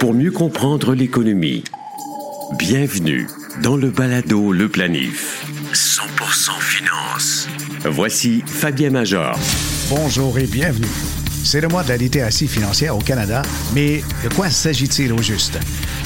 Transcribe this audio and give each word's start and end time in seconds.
Pour 0.00 0.14
mieux 0.14 0.30
comprendre 0.30 0.94
l'économie, 0.94 1.62
bienvenue 2.58 3.26
dans 3.62 3.76
le 3.76 3.90
balado 3.90 4.52
Le 4.52 4.68
Planif. 4.68 5.46
100% 5.72 6.60
finance. 6.60 7.48
Voici 7.84 8.42
Fabien 8.46 8.90
Major. 8.90 9.38
Bonjour 9.88 10.38
et 10.38 10.46
bienvenue. 10.46 10.88
C'est 11.44 11.60
le 11.60 11.68
mois 11.68 11.82
de 11.82 11.88
la 11.88 11.96
littératie 11.96 12.48
financière 12.48 12.96
au 12.96 13.00
Canada, 13.00 13.42
mais 13.74 14.02
de 14.24 14.34
quoi 14.34 14.50
s'agit-il 14.50 15.12
au 15.12 15.22
juste? 15.22 15.58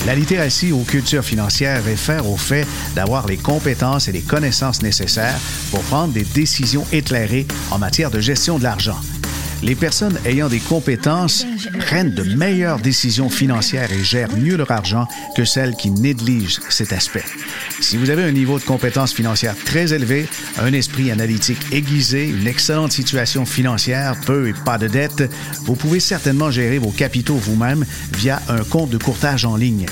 La 0.06 0.14
littératie 0.14 0.72
aux 0.72 0.82
cultures 0.82 1.24
financières 1.24 1.82
réfère 1.82 2.28
au 2.28 2.36
fait 2.36 2.66
d'avoir 2.94 3.26
les 3.26 3.36
compétences 3.36 4.08
et 4.08 4.12
les 4.12 4.20
connaissances 4.20 4.82
nécessaires 4.82 5.38
pour 5.70 5.80
prendre 5.82 6.12
des 6.12 6.24
décisions 6.24 6.84
éclairées 6.92 7.46
en 7.70 7.78
matière 7.78 8.10
de 8.10 8.20
gestion 8.20 8.58
de 8.58 8.64
l'argent 8.64 8.98
les 9.64 9.74
personnes 9.74 10.18
ayant 10.26 10.48
des 10.48 10.60
compétences 10.60 11.46
prennent 11.78 12.12
de 12.12 12.22
meilleures 12.36 12.78
décisions 12.78 13.30
financières 13.30 13.90
et 13.92 14.04
gèrent 14.04 14.36
mieux 14.36 14.56
leur 14.56 14.70
argent 14.70 15.08
que 15.34 15.44
celles 15.44 15.74
qui 15.74 15.90
négligent 15.90 16.60
cet 16.68 16.92
aspect. 16.92 17.24
Si 17.80 17.96
vous 17.96 18.10
avez 18.10 18.22
un 18.22 18.32
niveau 18.32 18.58
de 18.58 18.64
compétence 18.64 19.14
financière 19.14 19.56
très 19.64 19.94
élevé, 19.94 20.28
un 20.58 20.72
esprit 20.72 21.10
analytique 21.10 21.72
aiguisé, 21.72 22.28
une 22.28 22.46
excellente 22.46 22.92
situation 22.92 23.46
financière, 23.46 24.16
peu 24.26 24.48
et 24.48 24.52
pas 24.52 24.78
de 24.78 24.86
dettes, 24.86 25.30
vous 25.62 25.76
pouvez 25.76 26.00
certainement 26.00 26.50
gérer 26.50 26.78
vos 26.78 26.90
capitaux 26.90 27.36
vous-même 27.36 27.86
via 28.12 28.42
un 28.48 28.64
compte 28.64 28.90
de 28.90 28.98
courtage 28.98 29.46
en 29.46 29.56
ligne. 29.56 29.86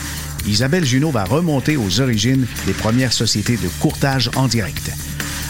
Isabelle 0.46 0.84
Junot 0.84 1.10
va 1.10 1.24
remonter 1.24 1.76
aux 1.76 2.00
origines 2.00 2.46
des 2.66 2.72
premières 2.72 3.12
sociétés 3.12 3.56
de 3.56 3.68
courtage 3.80 4.30
en 4.36 4.48
direct. 4.48 4.90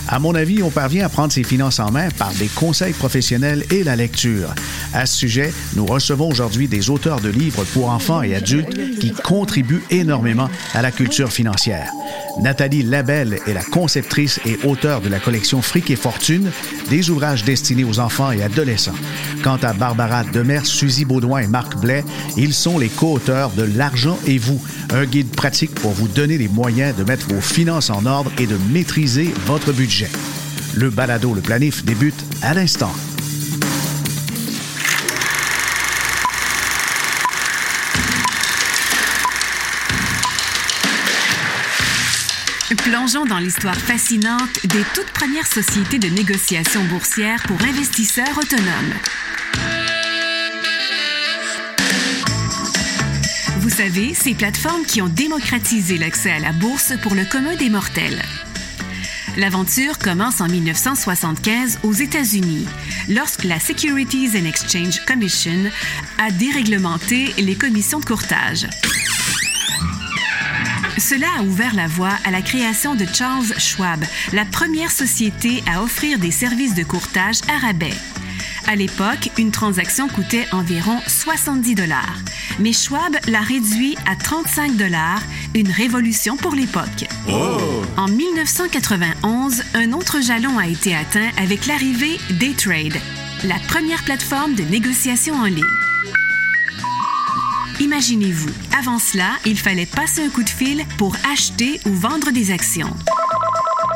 À 0.08 0.18
mon 0.18 0.34
avis, 0.34 0.62
on 0.62 0.70
parvient 0.70 1.06
à 1.06 1.08
prendre 1.08 1.32
ses 1.32 1.44
finances 1.44 1.80
en 1.80 1.90
main 1.90 2.08
par 2.18 2.32
des 2.34 2.48
conseils 2.48 2.92
professionnels 2.92 3.64
et 3.70 3.84
la 3.84 3.96
lecture. 3.96 4.54
À 4.92 5.06
ce 5.06 5.16
sujet, 5.16 5.52
nous 5.74 5.86
recevons 5.86 6.28
aujourd'hui 6.28 6.68
des 6.68 6.90
auteurs 6.90 7.20
de 7.20 7.30
livres 7.30 7.64
pour 7.72 7.88
enfants 7.88 8.22
et 8.22 8.34
adultes 8.34 8.98
qui 8.98 9.12
contribuent 9.12 9.82
énormément 9.90 10.50
à 10.74 10.82
la 10.82 10.90
culture 10.90 11.32
financière. 11.32 11.90
Nathalie 12.40 12.82
Labelle 12.82 13.38
est 13.46 13.54
la 13.54 13.62
conceptrice 13.62 14.40
et 14.44 14.58
auteure 14.64 15.00
de 15.00 15.08
la 15.08 15.18
collection 15.18 15.62
Fric 15.62 15.90
et 15.90 15.96
Fortune, 15.96 16.50
des 16.90 17.10
ouvrages 17.10 17.44
destinés 17.44 17.84
aux 17.84 18.00
enfants 18.00 18.32
et 18.32 18.42
adolescents. 18.42 18.94
Quant 19.42 19.58
à 19.62 19.72
Barbara 19.72 20.24
Demers, 20.24 20.66
Suzy 20.66 21.04
Baudouin 21.04 21.40
et 21.40 21.46
Marc 21.46 21.76
Blais, 21.76 22.04
ils 22.36 22.54
sont 22.54 22.78
les 22.78 22.88
co-auteurs 22.88 23.50
de 23.50 23.62
L'argent 23.62 24.18
et 24.26 24.38
vous, 24.38 24.60
un 24.92 25.04
guide 25.04 25.30
pratique 25.30 25.74
pour 25.74 25.92
vous 25.92 26.08
donner 26.08 26.38
les 26.38 26.48
moyens 26.48 26.96
de 26.96 27.04
mettre 27.04 27.28
vos 27.28 27.40
finances 27.40 27.90
en 27.90 28.04
ordre 28.06 28.30
et 28.38 28.46
de 28.46 28.56
maîtriser 28.72 29.32
votre 29.46 29.72
budget. 29.72 29.91
Le 30.74 30.88
balado 30.88 31.34
Le 31.34 31.42
Planif 31.42 31.84
débute 31.84 32.14
à 32.40 32.54
l'instant. 32.54 32.92
Plongeons 42.78 43.26
dans 43.26 43.38
l'histoire 43.38 43.76
fascinante 43.76 44.64
des 44.64 44.82
toutes 44.94 45.10
premières 45.12 45.46
sociétés 45.46 45.98
de 45.98 46.08
négociation 46.08 46.82
boursière 46.84 47.42
pour 47.42 47.60
investisseurs 47.62 48.38
autonomes. 48.38 48.94
Vous 53.58 53.70
savez, 53.70 54.14
ces 54.14 54.32
plateformes 54.32 54.84
qui 54.86 55.02
ont 55.02 55.08
démocratisé 55.08 55.98
l'accès 55.98 56.30
à 56.30 56.38
la 56.38 56.52
bourse 56.52 56.94
pour 57.02 57.14
le 57.14 57.26
commun 57.26 57.56
des 57.56 57.68
mortels. 57.68 58.22
L'aventure 59.38 59.98
commence 59.98 60.42
en 60.42 60.46
1975 60.46 61.78
aux 61.84 61.92
États-Unis, 61.92 62.66
lorsque 63.08 63.44
la 63.44 63.58
Securities 63.58 64.30
and 64.36 64.44
Exchange 64.44 65.02
Commission 65.06 65.70
a 66.18 66.30
déréglementé 66.30 67.32
les 67.38 67.54
commissions 67.54 67.98
de 67.98 68.04
courtage. 68.04 68.66
Cela 70.98 71.28
a 71.38 71.42
ouvert 71.42 71.74
la 71.74 71.86
voie 71.86 72.12
à 72.24 72.30
la 72.30 72.42
création 72.42 72.94
de 72.94 73.06
Charles 73.06 73.58
Schwab, 73.58 74.04
la 74.34 74.44
première 74.44 74.90
société 74.90 75.64
à 75.66 75.82
offrir 75.82 76.18
des 76.18 76.30
services 76.30 76.74
de 76.74 76.84
courtage 76.84 77.40
à 77.48 77.56
rabais. 77.56 77.94
À 78.66 78.76
l'époque, 78.76 79.30
une 79.38 79.50
transaction 79.50 80.08
coûtait 80.08 80.46
environ 80.52 80.98
70 81.06 81.74
dollars, 81.74 82.16
mais 82.58 82.72
Schwab 82.72 83.16
l'a 83.28 83.40
réduit 83.40 83.96
à 84.06 84.16
35 84.16 84.76
dollars, 84.76 85.22
une 85.54 85.70
révolution 85.70 86.36
pour 86.36 86.54
l'époque. 86.54 87.06
En 87.96 88.08
1991, 88.08 89.62
un 89.74 89.92
autre 89.92 90.20
jalon 90.20 90.58
a 90.58 90.68
été 90.68 90.94
atteint 90.94 91.30
avec 91.36 91.66
l'arrivée 91.66 92.18
d'A-Trade, 92.30 93.00
la 93.44 93.56
première 93.68 94.02
plateforme 94.04 94.54
de 94.54 94.62
négociation 94.62 95.34
en 95.34 95.46
ligne. 95.46 95.64
Imaginez-vous, 97.80 98.50
avant 98.78 98.98
cela, 98.98 99.30
il 99.44 99.58
fallait 99.58 99.86
passer 99.86 100.22
un 100.24 100.28
coup 100.28 100.44
de 100.44 100.48
fil 100.48 100.84
pour 100.98 101.16
acheter 101.32 101.80
ou 101.86 101.92
vendre 101.92 102.30
des 102.30 102.52
actions. 102.52 102.94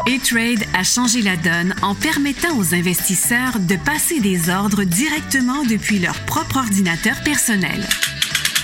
E-Trade 0.09 0.65
a 0.73 0.85
changé 0.85 1.21
la 1.21 1.37
donne 1.37 1.75
en 1.83 1.97
permettant 1.97 2.57
aux 2.57 2.75
investisseurs 2.75 3.59
de 3.59 3.75
passer 3.75 4.21
des 4.21 4.51
ordres 4.51 4.85
directement 4.85 5.65
depuis 5.65 5.99
leur 5.99 6.15
propre 6.27 6.59
ordinateur 6.59 7.21
personnel. 7.25 7.85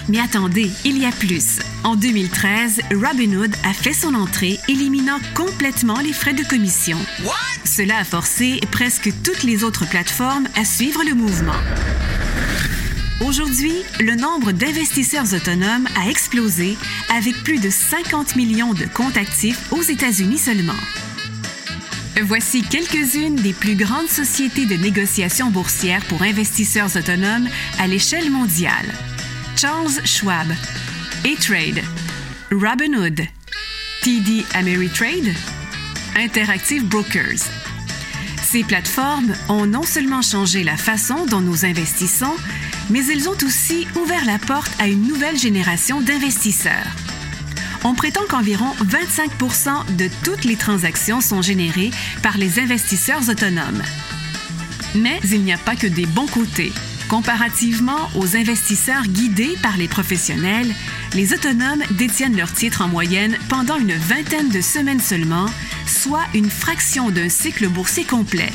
Mais 0.08 0.20
attendez, 0.20 0.70
il 0.84 0.98
y 0.98 1.04
a 1.04 1.10
plus. 1.10 1.58
En 1.82 1.96
2013, 1.96 2.82
Robinhood 2.92 3.56
a 3.64 3.72
fait 3.72 3.92
son 3.92 4.14
entrée, 4.14 4.60
éliminant 4.68 5.18
complètement 5.34 5.98
les 5.98 6.12
frais 6.12 6.32
de 6.32 6.44
commission. 6.44 6.98
Cela 7.64 7.98
a 7.98 8.04
forcé 8.04 8.60
presque 8.70 9.10
toutes 9.24 9.42
les 9.42 9.64
autres 9.64 9.88
plateformes 9.88 10.46
à 10.54 10.64
suivre 10.64 11.02
le 11.04 11.14
mouvement. 11.14 11.58
Aujourd'hui, 13.20 13.74
le 13.98 14.14
nombre 14.14 14.52
d'investisseurs 14.52 15.34
autonomes 15.34 15.88
a 15.96 16.08
explosé 16.08 16.76
avec 17.12 17.34
plus 17.42 17.58
de 17.58 17.70
50 17.70 18.36
millions 18.36 18.74
de 18.74 18.84
comptes 18.86 19.16
actifs 19.16 19.72
aux 19.72 19.82
États-Unis 19.82 20.38
seulement. 20.38 20.72
Voici 22.20 22.62
quelques-unes 22.62 23.36
des 23.36 23.54
plus 23.54 23.74
grandes 23.74 24.08
sociétés 24.08 24.66
de 24.66 24.74
négociation 24.74 25.50
boursière 25.50 26.04
pour 26.04 26.22
investisseurs 26.22 26.94
autonomes 26.94 27.48
à 27.78 27.86
l'échelle 27.86 28.30
mondiale. 28.30 28.92
Charles 29.56 30.04
Schwab, 30.04 30.48
A-Trade, 31.24 31.82
Robinhood, 32.50 33.22
TD 34.02 34.44
Ameritrade, 34.54 35.34
Interactive 36.14 36.84
Brokers. 36.84 37.48
Ces 38.42 38.62
plateformes 38.62 39.32
ont 39.48 39.64
non 39.64 39.82
seulement 39.82 40.22
changé 40.22 40.64
la 40.64 40.76
façon 40.76 41.24
dont 41.24 41.40
nous 41.40 41.64
investissons, 41.64 42.36
mais 42.90 43.06
elles 43.06 43.28
ont 43.28 43.38
aussi 43.42 43.86
ouvert 43.96 44.26
la 44.26 44.38
porte 44.38 44.72
à 44.78 44.86
une 44.86 45.08
nouvelle 45.08 45.38
génération 45.38 46.02
d'investisseurs. 46.02 47.11
On 47.84 47.94
prétend 47.94 48.22
qu'environ 48.28 48.72
25% 48.84 49.96
de 49.96 50.08
toutes 50.24 50.44
les 50.44 50.56
transactions 50.56 51.20
sont 51.20 51.42
générées 51.42 51.90
par 52.22 52.38
les 52.38 52.60
investisseurs 52.60 53.28
autonomes. 53.28 53.82
Mais 54.94 55.18
il 55.24 55.42
n'y 55.42 55.52
a 55.52 55.58
pas 55.58 55.74
que 55.74 55.86
des 55.86 56.06
bons 56.06 56.26
côtés. 56.26 56.72
Comparativement 57.08 58.08
aux 58.14 58.36
investisseurs 58.36 59.06
guidés 59.06 59.56
par 59.62 59.76
les 59.76 59.88
professionnels, 59.88 60.72
les 61.14 61.34
autonomes 61.34 61.82
détiennent 61.90 62.36
leurs 62.36 62.52
titres 62.52 62.82
en 62.82 62.88
moyenne 62.88 63.36
pendant 63.48 63.76
une 63.76 63.94
vingtaine 63.94 64.48
de 64.48 64.60
semaines 64.60 65.00
seulement, 65.00 65.46
soit 65.86 66.24
une 66.34 66.50
fraction 66.50 67.10
d'un 67.10 67.28
cycle 67.28 67.68
boursier 67.68 68.04
complet. 68.04 68.52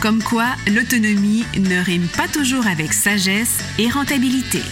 Comme 0.00 0.22
quoi, 0.22 0.46
l'autonomie 0.72 1.44
ne 1.56 1.82
rime 1.82 2.06
pas 2.06 2.28
toujours 2.28 2.66
avec 2.66 2.92
sagesse 2.92 3.58
et 3.78 3.88
rentabilité. 3.88 4.62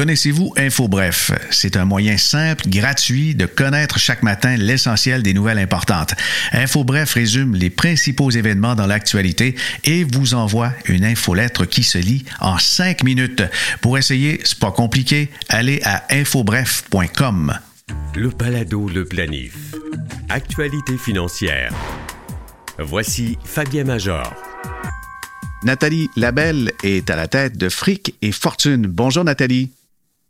Connaissez-vous 0.00 0.54
InfoBref? 0.56 1.30
C'est 1.50 1.76
un 1.76 1.84
moyen 1.84 2.16
simple, 2.16 2.70
gratuit 2.70 3.34
de 3.34 3.44
connaître 3.44 3.98
chaque 3.98 4.22
matin 4.22 4.56
l'essentiel 4.56 5.22
des 5.22 5.34
nouvelles 5.34 5.58
importantes. 5.58 6.14
InfoBref 6.52 7.12
résume 7.12 7.54
les 7.54 7.68
principaux 7.68 8.30
événements 8.30 8.74
dans 8.74 8.86
l'actualité 8.86 9.56
et 9.84 10.04
vous 10.04 10.32
envoie 10.32 10.72
une 10.86 11.04
infolettre 11.04 11.66
qui 11.66 11.82
se 11.82 11.98
lit 11.98 12.24
en 12.40 12.56
cinq 12.56 13.04
minutes. 13.04 13.42
Pour 13.82 13.98
essayer, 13.98 14.40
c'est 14.42 14.58
pas 14.58 14.72
compliqué, 14.72 15.28
allez 15.50 15.82
à 15.84 16.06
infobref.com. 16.08 17.58
Le 18.14 18.30
balado 18.30 18.88
Le 18.88 19.04
Planif. 19.04 19.54
Actualité 20.30 20.96
financière. 20.96 21.74
Voici 22.78 23.36
Fabien 23.44 23.84
Major. 23.84 24.32
Nathalie 25.62 26.08
Labelle 26.16 26.72
est 26.82 27.10
à 27.10 27.16
la 27.16 27.28
tête 27.28 27.58
de 27.58 27.68
Fric 27.68 28.14
et 28.22 28.32
Fortune. 28.32 28.86
Bonjour 28.86 29.24
Nathalie. 29.24 29.72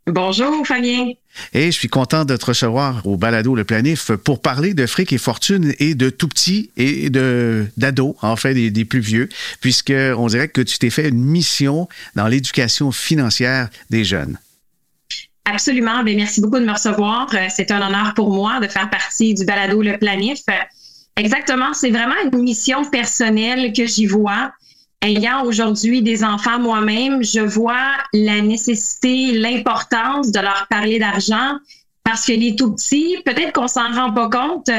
Bonjour 0.06 0.66
Fabien. 0.66 1.12
Et 1.52 1.66
je 1.66 1.70
suis 1.78 1.88
content 1.88 2.24
de 2.24 2.36
te 2.36 2.46
recevoir 2.46 3.06
au 3.06 3.16
balado 3.16 3.54
Le 3.54 3.64
Planif 3.64 4.10
pour 4.12 4.40
parler 4.40 4.74
de 4.74 4.86
fric 4.86 5.12
et 5.12 5.18
fortune 5.18 5.74
et 5.78 5.94
de 5.94 6.10
tout 6.10 6.28
petits 6.28 6.70
et 6.76 7.10
de 7.10 7.66
d'ados, 7.76 8.16
en 8.22 8.36
fait, 8.36 8.54
des, 8.54 8.70
des, 8.70 8.84
plus 8.84 9.00
vieux, 9.00 9.28
puisque 9.60 9.92
on 9.92 10.26
dirait 10.26 10.48
que 10.48 10.62
tu 10.62 10.78
t'es 10.78 10.90
fait 10.90 11.08
une 11.08 11.22
mission 11.22 11.88
dans 12.16 12.26
l'éducation 12.26 12.92
financière 12.92 13.68
des 13.90 14.04
jeunes. 14.04 14.38
Absolument. 15.44 16.02
Bien, 16.02 16.16
merci 16.16 16.40
beaucoup 16.40 16.58
de 16.58 16.64
me 16.64 16.72
recevoir. 16.72 17.30
C'est 17.54 17.70
un 17.70 17.86
honneur 17.86 18.14
pour 18.14 18.30
moi 18.30 18.60
de 18.60 18.68
faire 18.68 18.88
partie 18.90 19.34
du 19.34 19.44
balado 19.44 19.82
Le 19.82 19.98
Planif. 19.98 20.40
Exactement. 21.16 21.74
C'est 21.74 21.90
vraiment 21.90 22.14
une 22.32 22.42
mission 22.42 22.84
personnelle 22.84 23.72
que 23.72 23.86
j'y 23.86 24.06
vois. 24.06 24.52
Ayant 25.02 25.44
aujourd'hui 25.44 26.02
des 26.02 26.24
enfants 26.24 26.58
moi-même, 26.58 27.22
je 27.22 27.40
vois 27.40 27.92
la 28.12 28.40
nécessité, 28.40 29.32
l'importance 29.32 30.30
de 30.30 30.40
leur 30.40 30.66
parler 30.68 30.98
d'argent 30.98 31.56
parce 32.04 32.26
que 32.26 32.32
les 32.32 32.56
tout 32.56 32.74
petits, 32.74 33.16
peut-être 33.24 33.52
qu'on 33.52 33.68
s'en 33.68 33.92
rend 33.92 34.12
pas 34.12 34.28
compte, 34.28 34.70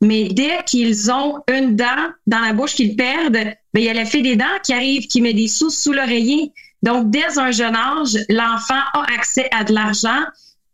mais 0.00 0.28
dès 0.28 0.62
qu'ils 0.66 1.10
ont 1.10 1.42
une 1.52 1.76
dent 1.76 2.08
dans 2.26 2.40
la 2.40 2.52
bouche 2.52 2.74
qu'ils 2.74 2.96
perdent, 2.96 3.32
ben, 3.32 3.56
il 3.74 3.84
y 3.84 3.88
a 3.88 3.92
l'effet 3.92 4.22
des 4.22 4.36
dents 4.36 4.44
qui 4.64 4.72
arrive, 4.72 5.06
qui 5.06 5.20
met 5.20 5.34
des 5.34 5.48
sous 5.48 5.70
sous 5.70 5.92
l'oreiller. 5.92 6.52
Donc, 6.82 7.10
dès 7.10 7.38
un 7.38 7.50
jeune 7.50 7.76
âge, 7.76 8.18
l'enfant 8.30 8.82
a 8.94 9.04
accès 9.14 9.48
à 9.52 9.64
de 9.64 9.74
l'argent 9.74 10.24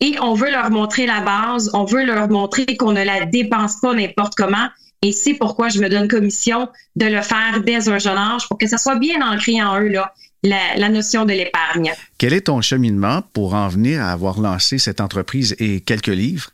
et 0.01 0.17
on 0.21 0.35
veut 0.35 0.51
leur 0.51 0.71
montrer 0.71 1.07
la 1.07 1.21
base, 1.21 1.71
on 1.75 1.85
veut 1.85 2.05
leur 2.05 2.29
montrer 2.29 2.67
qu'on 2.77 2.93
ne 2.93 3.03
la 3.03 3.25
dépense 3.25 3.81
pas 3.81 3.95
n'importe 3.95 4.35
comment. 4.37 4.69
Et 5.03 5.13
c'est 5.13 5.35
pourquoi 5.35 5.69
je 5.69 5.79
me 5.79 5.89
donne 5.89 6.09
commission 6.09 6.69
de 6.97 7.07
le 7.07 7.23
faire 7.23 7.63
dès 7.65 7.89
un 7.89 7.99
jeune 7.99 8.17
âge 8.17 8.49
pour 8.49 8.59
que 8.59 8.67
ça 8.67 8.79
soit 8.79 8.97
bien 8.97 9.21
ancré 9.21 9.63
en 9.63 9.81
eux, 9.81 9.89
là, 9.89 10.13
la, 10.43 10.89
notion 10.89 11.25
de 11.25 11.33
l'épargne. 11.33 11.93
Quel 12.19 12.33
est 12.33 12.43
ton 12.43 12.61
cheminement 12.61 13.23
pour 13.33 13.55
en 13.55 13.69
venir 13.69 14.03
à 14.03 14.13
avoir 14.13 14.41
lancé 14.41 14.79
cette 14.79 15.01
entreprise 15.01 15.55
et 15.59 15.81
quelques 15.81 16.07
livres? 16.09 16.51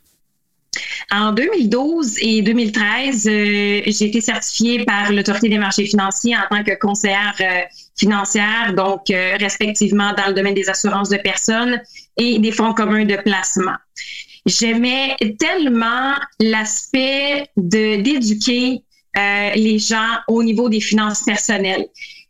En 1.11 1.31
2012 1.31 2.17
et 2.21 2.41
2013, 2.41 3.27
euh, 3.27 3.81
j'ai 3.85 4.05
été 4.05 4.21
certifiée 4.21 4.83
par 4.85 5.11
l'Autorité 5.11 5.47
des 5.47 5.59
marchés 5.59 5.85
financiers 5.85 6.35
en 6.35 6.47
tant 6.49 6.63
que 6.63 6.77
conseillère 6.79 7.35
euh, 7.39 7.61
financière, 7.95 8.73
donc 8.75 9.09
euh, 9.11 9.37
respectivement 9.39 10.13
dans 10.13 10.27
le 10.27 10.33
domaine 10.33 10.55
des 10.55 10.69
assurances 10.69 11.09
de 11.09 11.17
personnes 11.17 11.79
et 12.17 12.39
des 12.39 12.51
fonds 12.51 12.73
communs 12.73 13.05
de 13.05 13.17
placement. 13.17 13.75
J'aimais 14.45 15.15
tellement 15.39 16.13
l'aspect 16.39 17.49
de 17.57 18.01
d'éduquer 18.01 18.81
les 19.15 19.79
gens 19.79 20.17
au 20.27 20.43
niveau 20.43 20.69
des 20.69 20.81
finances 20.81 21.23
personnelles. 21.23 21.85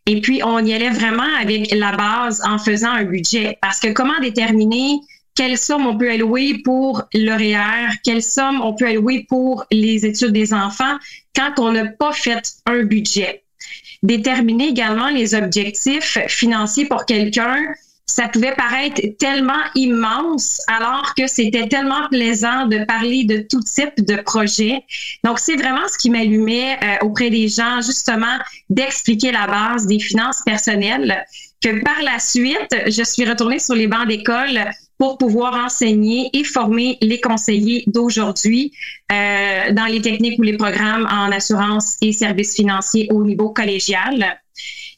Et 0.06 0.20
puis, 0.20 0.42
on 0.44 0.58
y 0.64 0.74
allait 0.74 0.90
vraiment 0.90 1.26
avec 1.40 1.70
la 1.72 1.92
base 1.92 2.42
en 2.44 2.58
faisant 2.58 2.90
un 2.90 3.04
budget. 3.04 3.58
Parce 3.62 3.80
que 3.80 3.88
comment 3.92 4.20
déterminer 4.20 5.00
quelle 5.34 5.58
somme 5.58 5.86
on 5.86 5.96
peut 5.96 6.10
allouer 6.10 6.58
pour 6.62 7.02
l'horaire, 7.14 7.90
quelle 8.04 8.22
somme 8.22 8.60
on 8.60 8.74
peut 8.74 8.86
allouer 8.86 9.26
pour 9.28 9.64
les 9.72 10.06
études 10.06 10.32
des 10.32 10.52
enfants 10.52 10.96
quand 11.34 11.58
on 11.58 11.72
n'a 11.72 11.86
pas 11.86 12.12
fait 12.12 12.42
un 12.66 12.82
budget? 12.82 13.42
Déterminer 14.02 14.68
également 14.68 15.08
les 15.08 15.34
objectifs 15.34 16.18
financiers 16.28 16.84
pour 16.84 17.06
quelqu'un, 17.06 17.64
ça 18.06 18.28
pouvait 18.28 18.54
paraître 18.54 19.00
tellement 19.18 19.62
immense 19.74 20.60
alors 20.66 21.14
que 21.16 21.26
c'était 21.26 21.68
tellement 21.68 22.08
plaisant 22.10 22.66
de 22.66 22.84
parler 22.84 23.24
de 23.24 23.38
tout 23.38 23.60
type 23.62 24.04
de 24.04 24.20
projet. 24.22 24.82
Donc, 25.24 25.38
c'est 25.38 25.56
vraiment 25.56 25.88
ce 25.88 25.96
qui 25.98 26.10
m'allumait 26.10 26.78
euh, 26.82 27.06
auprès 27.06 27.30
des 27.30 27.48
gens, 27.48 27.80
justement, 27.80 28.38
d'expliquer 28.68 29.32
la 29.32 29.46
base 29.46 29.86
des 29.86 29.98
finances 29.98 30.42
personnelles 30.44 31.24
que 31.62 31.82
par 31.82 32.02
la 32.02 32.18
suite, 32.18 32.76
je 32.86 33.02
suis 33.02 33.24
retournée 33.24 33.58
sur 33.58 33.74
les 33.74 33.86
bancs 33.86 34.06
d'école 34.06 34.60
pour 34.98 35.16
pouvoir 35.16 35.54
enseigner 35.54 36.28
et 36.34 36.44
former 36.44 36.98
les 37.00 37.20
conseillers 37.20 37.84
d'aujourd'hui 37.86 38.72
euh, 39.10 39.72
dans 39.72 39.86
les 39.86 40.02
techniques 40.02 40.38
ou 40.38 40.42
les 40.42 40.56
programmes 40.56 41.08
en 41.10 41.32
assurance 41.32 41.96
et 42.02 42.12
services 42.12 42.54
financiers 42.54 43.08
au 43.10 43.24
niveau 43.24 43.50
collégial. 43.50 44.38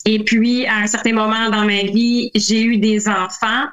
Et 0.06 0.20
puis, 0.20 0.64
à 0.66 0.76
un 0.76 0.86
certain 0.86 1.12
moment 1.12 1.50
dans 1.50 1.64
ma 1.64 1.82
vie, 1.82 2.30
j'ai 2.34 2.62
eu 2.62 2.78
des 2.78 3.08
enfants. 3.08 3.64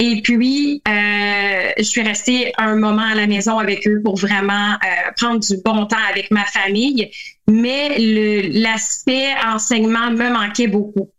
Et 0.00 0.22
puis, 0.22 0.82
euh, 0.88 1.70
je 1.78 1.82
suis 1.82 2.02
restée 2.02 2.52
un 2.58 2.74
moment 2.74 3.02
à 3.02 3.14
la 3.14 3.26
maison 3.26 3.58
avec 3.58 3.86
eux 3.86 4.00
pour 4.02 4.16
vraiment 4.16 4.72
euh, 4.72 5.12
prendre 5.16 5.40
du 5.40 5.56
bon 5.64 5.86
temps 5.86 5.96
avec 6.10 6.30
ma 6.30 6.44
famille. 6.46 7.10
Mais 7.48 7.96
l'aspect 7.98 9.34
enseignement 9.46 10.10
me 10.10 10.30
manquait 10.30 10.66
beaucoup. 10.66 11.10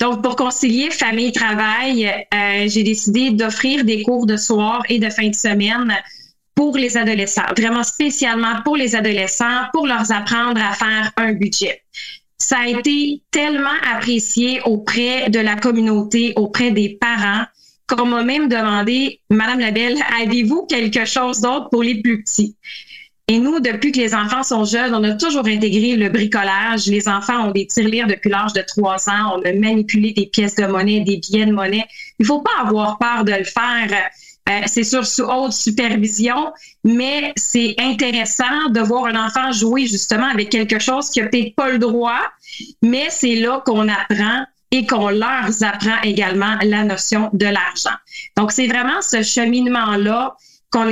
Donc, 0.00 0.22
pour 0.22 0.36
concilier 0.36 0.90
famille-travail, 0.90 2.06
euh, 2.06 2.68
j'ai 2.68 2.82
décidé 2.82 3.30
d'offrir 3.30 3.84
des 3.84 4.02
cours 4.02 4.26
de 4.26 4.36
soir 4.36 4.82
et 4.88 4.98
de 4.98 5.10
fin 5.10 5.28
de 5.28 5.34
semaine 5.34 5.92
pour 6.54 6.76
les 6.76 6.96
adolescents, 6.96 7.42
vraiment 7.56 7.82
spécialement 7.82 8.62
pour 8.64 8.76
les 8.76 8.94
adolescents, 8.94 9.64
pour 9.72 9.86
leur 9.86 10.10
apprendre 10.12 10.60
à 10.60 10.72
faire 10.72 11.10
un 11.16 11.32
budget. 11.32 11.82
Ça 12.46 12.58
a 12.58 12.66
été 12.66 13.22
tellement 13.30 13.78
apprécié 13.90 14.60
auprès 14.66 15.30
de 15.30 15.40
la 15.40 15.56
communauté, 15.56 16.34
auprès 16.36 16.72
des 16.72 16.90
parents, 17.00 17.46
qu'on 17.86 18.04
m'a 18.04 18.22
même 18.22 18.48
demandé, 18.48 19.18
Madame 19.30 19.60
Labelle, 19.60 19.96
avez-vous 20.20 20.66
quelque 20.66 21.06
chose 21.06 21.40
d'autre 21.40 21.70
pour 21.70 21.82
les 21.82 22.02
plus 22.02 22.22
petits? 22.22 22.54
Et 23.28 23.38
nous, 23.38 23.60
depuis 23.60 23.92
que 23.92 23.98
les 23.98 24.14
enfants 24.14 24.42
sont 24.42 24.66
jeunes, 24.66 24.94
on 24.94 25.02
a 25.04 25.12
toujours 25.12 25.46
intégré 25.46 25.96
le 25.96 26.10
bricolage. 26.10 26.86
Les 26.86 27.08
enfants 27.08 27.48
ont 27.48 27.50
des 27.50 27.66
tirelires 27.66 28.08
depuis 28.08 28.28
l'âge 28.28 28.52
de 28.52 28.60
trois 28.60 29.08
ans. 29.08 29.38
On 29.38 29.42
a 29.42 29.52
manipulé 29.54 30.12
des 30.12 30.26
pièces 30.26 30.56
de 30.56 30.66
monnaie, 30.66 31.00
des 31.00 31.16
billets 31.16 31.46
de 31.46 31.52
monnaie. 31.52 31.86
Il 32.18 32.26
faut 32.26 32.42
pas 32.42 32.66
avoir 32.66 32.98
peur 32.98 33.24
de 33.24 33.32
le 33.32 33.44
faire. 33.44 33.88
Euh, 34.48 34.60
c'est 34.66 34.84
sûr 34.84 35.06
sous 35.06 35.22
haute 35.22 35.52
supervision, 35.52 36.52
mais 36.84 37.32
c'est 37.36 37.74
intéressant 37.78 38.68
de 38.68 38.80
voir 38.80 39.06
un 39.06 39.26
enfant 39.26 39.52
jouer 39.52 39.86
justement 39.86 40.26
avec 40.26 40.50
quelque 40.50 40.78
chose 40.78 41.08
qui 41.08 41.22
a 41.22 41.28
peut-être 41.28 41.54
pas 41.54 41.70
le 41.70 41.78
droit, 41.78 42.20
mais 42.82 43.06
c'est 43.08 43.36
là 43.36 43.62
qu'on 43.64 43.88
apprend 43.88 44.44
et 44.70 44.86
qu'on 44.86 45.08
leur 45.08 45.46
apprend 45.62 46.02
également 46.02 46.56
la 46.62 46.84
notion 46.84 47.30
de 47.32 47.46
l'argent. 47.46 47.96
Donc, 48.36 48.52
c'est 48.52 48.66
vraiment 48.66 49.00
ce 49.00 49.22
cheminement-là 49.22 50.36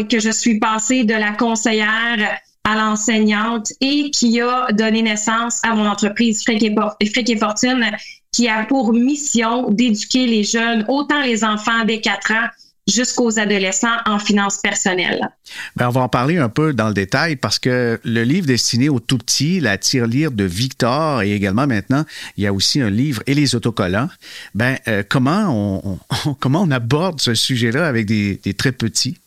que 0.08 0.20
je 0.20 0.30
suis 0.30 0.58
passée 0.60 1.04
de 1.04 1.14
la 1.14 1.32
conseillère 1.32 2.38
à 2.64 2.76
l'enseignante 2.76 3.72
et 3.80 4.10
qui 4.12 4.40
a 4.40 4.68
donné 4.72 5.02
naissance 5.02 5.58
à 5.64 5.74
mon 5.74 5.86
entreprise 5.88 6.42
Fric 6.42 6.62
et, 6.62 7.36
Fortune, 7.36 7.90
qui 8.30 8.48
a 8.48 8.64
pour 8.64 8.92
mission 8.92 9.68
d'éduquer 9.70 10.26
les 10.26 10.44
jeunes, 10.44 10.84
autant 10.88 11.20
les 11.22 11.42
enfants 11.42 11.84
dès 11.84 12.00
4 12.00 12.32
ans 12.32 12.48
jusqu'aux 12.88 13.38
adolescents 13.38 13.96
en 14.06 14.18
finances 14.18 14.58
personnelles. 14.58 15.28
Ben, 15.76 15.88
on 15.88 15.90
va 15.90 16.00
en 16.02 16.08
parler 16.08 16.38
un 16.38 16.48
peu 16.48 16.72
dans 16.72 16.88
le 16.88 16.94
détail 16.94 17.36
parce 17.36 17.58
que 17.58 18.00
le 18.02 18.22
livre 18.24 18.46
destiné 18.46 18.88
aux 18.88 19.00
tout 19.00 19.18
petits, 19.18 19.60
la 19.60 19.78
tirelire 19.78 20.32
de 20.32 20.44
Victor 20.44 21.22
et 21.22 21.32
également 21.32 21.66
maintenant, 21.66 22.04
il 22.36 22.44
y 22.44 22.46
a 22.46 22.52
aussi 22.52 22.80
un 22.80 22.90
livre 22.90 23.22
et 23.26 23.34
les 23.34 23.54
autocollants. 23.54 24.08
Ben, 24.54 24.78
euh, 24.88 25.02
comment, 25.08 25.80
on, 25.84 25.98
comment 26.40 26.62
on 26.62 26.70
aborde 26.70 27.20
ce 27.20 27.34
sujet-là 27.34 27.86
avec 27.86 28.06
des 28.06 28.54
très 28.56 28.72
petits? 28.72 29.18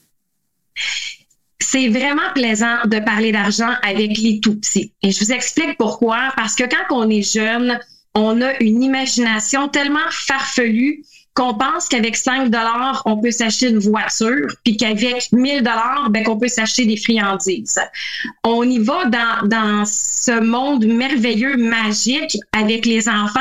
c'est 1.60 1.90
vraiment 1.90 2.34
plaisant 2.34 2.86
de 2.86 3.00
parler 3.00 3.32
d'argent 3.32 3.74
avec 3.82 4.18
les 4.18 4.40
tout 4.40 4.56
petits. 4.56 4.94
Et 5.02 5.12
je 5.12 5.24
vous 5.24 5.32
explique 5.32 5.78
pourquoi. 5.78 6.32
Parce 6.36 6.56
que 6.56 6.64
quand 6.64 6.96
on 6.96 7.10
est 7.10 7.22
jeune, 7.22 7.80
on 8.14 8.42
a 8.42 8.58
une 8.62 8.84
imagination 8.84 9.68
tellement 9.68 10.08
farfelue 10.10 11.04
qu'on 11.36 11.54
pense 11.54 11.88
qu'avec 11.90 12.16
5 12.16 12.50
dollars, 12.50 13.02
on 13.06 13.18
peut 13.18 13.32
s'acheter 13.32 13.70
une 13.70 13.80
voiture, 13.80 14.48
puis 14.64 14.78
qu'avec 14.78 15.32
1000 15.32 15.60
dollars, 15.60 16.10
ben, 16.10 16.24
qu'on 16.24 16.38
peut 16.38 16.48
s'acheter 16.48 16.86
des 16.86 16.98
friandises. 16.98 17.80
On 18.44 18.64
y 18.64 18.80
va 18.80 19.06
dans, 19.06 19.48
dans 19.48 19.84
ce 19.86 20.40
monde 20.40 20.86
merveilleux, 20.86 21.58
magique 21.58 22.38
avec 22.54 22.86
les 22.86 23.10
enfants. 23.10 23.40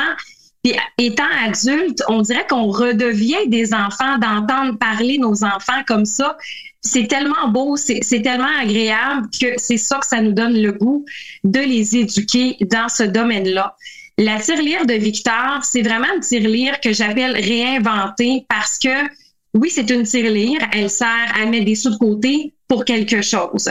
Puis 0.62 0.74
étant 0.98 1.24
adulte, 1.46 2.02
on 2.08 2.22
dirait 2.22 2.46
qu'on 2.48 2.68
redevient 2.68 3.48
des 3.48 3.72
enfants 3.72 4.18
d'entendre 4.18 4.78
parler 4.78 5.18
nos 5.18 5.44
enfants 5.44 5.82
comme 5.86 6.06
ça 6.06 6.36
c'est 6.84 7.08
tellement 7.08 7.48
beau, 7.48 7.76
c'est 7.76 8.00
tellement 8.22 8.60
agréable 8.60 9.28
que 9.40 9.54
c'est 9.56 9.78
ça 9.78 9.98
que 9.98 10.06
ça 10.06 10.20
nous 10.20 10.32
donne 10.32 10.54
le 10.54 10.72
goût 10.72 11.04
de 11.42 11.60
les 11.60 11.96
éduquer 11.96 12.56
dans 12.60 12.88
ce 12.88 13.04
domaine-là. 13.04 13.74
La 14.18 14.38
tirelire 14.38 14.86
de 14.86 14.94
Victor, 14.94 15.60
c'est 15.62 15.82
vraiment 15.82 16.06
une 16.14 16.20
tirelire 16.20 16.80
que 16.80 16.92
j'appelle 16.92 17.34
réinventée 17.34 18.46
parce 18.48 18.78
que 18.78 19.08
oui, 19.54 19.70
c'est 19.70 19.90
une 19.90 20.04
tirelire, 20.04 20.60
elle 20.72 20.90
sert 20.90 21.32
à 21.36 21.46
mettre 21.46 21.64
des 21.64 21.74
sous 21.74 21.90
de 21.90 21.96
côté 21.96 22.54
pour 22.68 22.84
quelque 22.84 23.22
chose. 23.22 23.70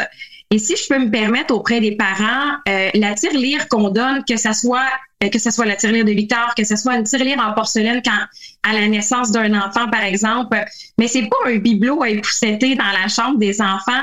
Et 0.51 0.59
si 0.59 0.75
je 0.75 0.87
peux 0.87 0.99
me 0.99 1.09
permettre 1.09 1.53
auprès 1.53 1.81
des 1.81 1.95
parents, 1.95 2.57
euh, 2.69 2.89
la 2.93 3.13
tirelire 3.15 3.67
qu'on 3.69 3.89
donne, 3.89 4.23
que 4.27 4.37
ça 4.37 4.53
soit 4.53 4.87
euh, 5.23 5.29
que 5.29 5.39
ce 5.39 5.49
soit 5.49 5.65
la 5.65 5.75
tirelire 5.75 6.05
de 6.05 6.11
Victor, 6.11 6.53
que 6.55 6.63
ce 6.63 6.75
soit 6.75 6.95
une 6.95 7.03
tirelire 7.03 7.39
en 7.39 7.53
porcelaine 7.53 8.01
quand 8.03 8.19
à 8.63 8.73
la 8.73 8.87
naissance 8.87 9.31
d'un 9.31 9.53
enfant, 9.59 9.89
par 9.89 10.03
exemple, 10.03 10.57
mais 10.97 11.07
c'est 11.07 11.27
pas 11.27 11.37
un 11.49 11.57
bibelot 11.57 12.03
à 12.03 12.09
épousseter 12.09 12.75
dans 12.75 12.91
la 13.01 13.07
chambre 13.07 13.37
des 13.39 13.61
enfants. 13.61 14.01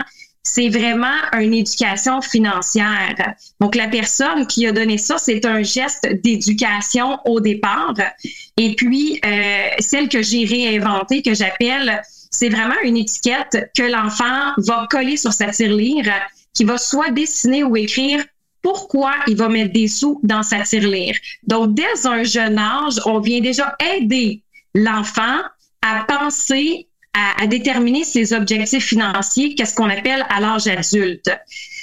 C'est 0.53 0.69
vraiment 0.69 1.15
une 1.39 1.55
éducation 1.55 2.21
financière. 2.21 3.35
Donc, 3.61 3.77
la 3.77 3.87
personne 3.87 4.49
qui 4.49 4.67
a 4.67 4.73
donné 4.73 4.99
ça, 4.99 5.17
c'est 5.17 5.45
un 5.47 5.63
geste 5.63 6.09
d'éducation 6.25 7.21
au 7.25 7.39
départ. 7.39 7.95
Et 8.57 8.75
puis, 8.75 9.21
euh, 9.25 9.69
celle 9.79 10.09
que 10.09 10.23
j'ai 10.23 10.45
réinventée, 10.45 11.23
que 11.23 11.35
j'appelle, 11.35 12.03
c'est 12.33 12.49
vraiment 12.49 12.75
une 12.83 12.97
étiquette 12.97 13.71
que 13.77 13.85
l'enfant 13.85 14.53
va 14.57 14.89
coller 14.91 15.17
sur 15.17 15.33
sa 15.33 15.51
tirelire, 15.51 16.13
qui 16.53 16.65
va 16.65 16.79
soit 16.79 17.13
dessiner 17.13 17.63
ou 17.63 17.77
écrire 17.77 18.25
pourquoi 18.61 19.13
il 19.29 19.37
va 19.37 19.49
mettre 19.49 19.73
des 19.73 19.87
sous 19.87 20.19
dans 20.25 20.43
sa 20.43 20.63
tirelire. 20.63 21.17
Donc, 21.47 21.75
dès 21.75 22.09
un 22.09 22.25
jeune 22.25 22.59
âge, 22.59 23.01
on 23.07 23.21
vient 23.21 23.41
déjà 23.41 23.77
aider 23.79 24.43
l'enfant 24.75 25.43
à 25.83 26.05
penser 26.09 26.89
à, 27.15 27.47
déterminer 27.47 28.05
ses 28.05 28.33
objectifs 28.33 28.87
financiers, 28.87 29.55
qu'est-ce 29.55 29.75
qu'on 29.75 29.91
appelle 29.91 30.25
à 30.29 30.41
l'âge 30.41 30.67
adulte. 30.69 31.31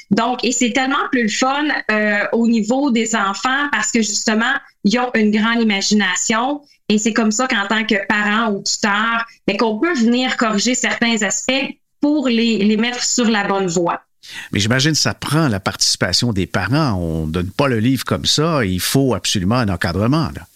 Donc, 0.09 0.43
et 0.43 0.53
c'est 0.53 0.71
tellement 0.71 1.09
plus 1.11 1.23
le 1.23 1.29
fun 1.29 1.65
euh, 1.91 2.25
au 2.31 2.47
niveau 2.47 2.91
des 2.91 3.13
enfants 3.15 3.67
parce 3.71 3.91
que 3.91 4.01
justement, 4.01 4.53
ils 4.85 4.97
ont 4.99 5.11
une 5.15 5.31
grande 5.31 5.61
imagination. 5.61 6.61
Et 6.87 6.97
c'est 6.97 7.11
comme 7.11 7.31
ça 7.31 7.47
qu'en 7.47 7.67
tant 7.67 7.83
que 7.83 7.95
parent 8.07 8.53
ou 8.53 8.63
tuteur, 8.63 9.25
mais 9.47 9.57
qu'on 9.57 9.77
peut 9.79 9.93
venir 9.93 10.37
corriger 10.37 10.75
certains 10.75 11.21
aspects 11.23 11.75
pour 11.99 12.29
les, 12.29 12.59
les 12.59 12.77
mettre 12.77 13.03
sur 13.03 13.29
la 13.29 13.45
bonne 13.45 13.67
voie. 13.67 14.01
Mais 14.53 14.59
j'imagine 14.59 14.91
que 14.91 14.97
ça 14.97 15.13
prend 15.13 15.49
la 15.49 15.59
participation 15.59 16.31
des 16.31 16.47
parents. 16.47 16.93
On 16.93 17.25
ne 17.27 17.31
donne 17.31 17.51
pas 17.51 17.67
le 17.67 17.79
livre 17.79 18.05
comme 18.05 18.25
ça. 18.25 18.63
Il 18.63 18.79
faut 18.79 19.13
absolument 19.13 19.55
un 19.55 19.69
encadrement. 19.69 20.29
Là. 20.35 20.47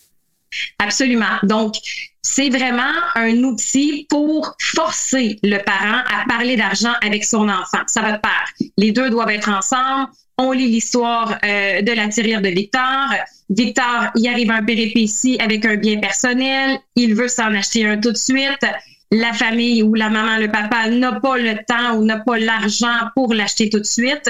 Absolument. 0.80 1.40
Donc, 1.44 1.76
c'est 2.24 2.50
vraiment 2.50 2.94
un 3.16 3.36
outil 3.44 4.06
pour 4.10 4.56
forcer 4.60 5.40
le 5.44 5.58
parent 5.58 6.02
à 6.08 6.26
parler 6.28 6.56
d'argent 6.56 6.94
avec 7.04 7.26
son 7.26 7.50
enfant. 7.50 7.82
Ça 7.88 8.02
va 8.02 8.14
de 8.14 8.18
pair. 8.20 8.46
Les 8.78 8.92
deux 8.92 9.10
doivent 9.10 9.32
être 9.32 9.50
ensemble. 9.50 10.10
On 10.38 10.52
lit 10.52 10.68
l'histoire 10.68 11.38
euh, 11.44 11.82
de 11.82 11.92
la 11.92 12.08
tirelire 12.08 12.42
de 12.42 12.50
Victor. 12.50 13.10
Victor, 13.50 14.12
il 14.16 14.28
arrive 14.28 14.52
un 14.52 14.64
péripétie 14.64 15.38
avec 15.40 15.66
un 15.66 15.76
bien 15.76 16.00
personnel. 16.00 16.78
Il 16.96 17.16
veut 17.16 17.28
s'en 17.28 17.54
acheter 17.54 17.86
un 17.86 17.98
tout 17.98 18.12
de 18.12 18.18
suite. 18.18 18.66
La 19.12 19.34
famille 19.34 19.84
ou 19.84 19.94
la 19.94 20.10
maman, 20.10 20.38
le 20.38 20.50
papa 20.50 20.90
n'a 20.90 21.20
pas 21.20 21.38
le 21.38 21.56
temps 21.68 21.98
ou 21.98 22.06
n'a 22.06 22.20
pas 22.20 22.38
l'argent 22.38 23.10
pour 23.14 23.34
l'acheter 23.34 23.70
tout 23.70 23.80
de 23.80 23.86
suite. 23.86 24.30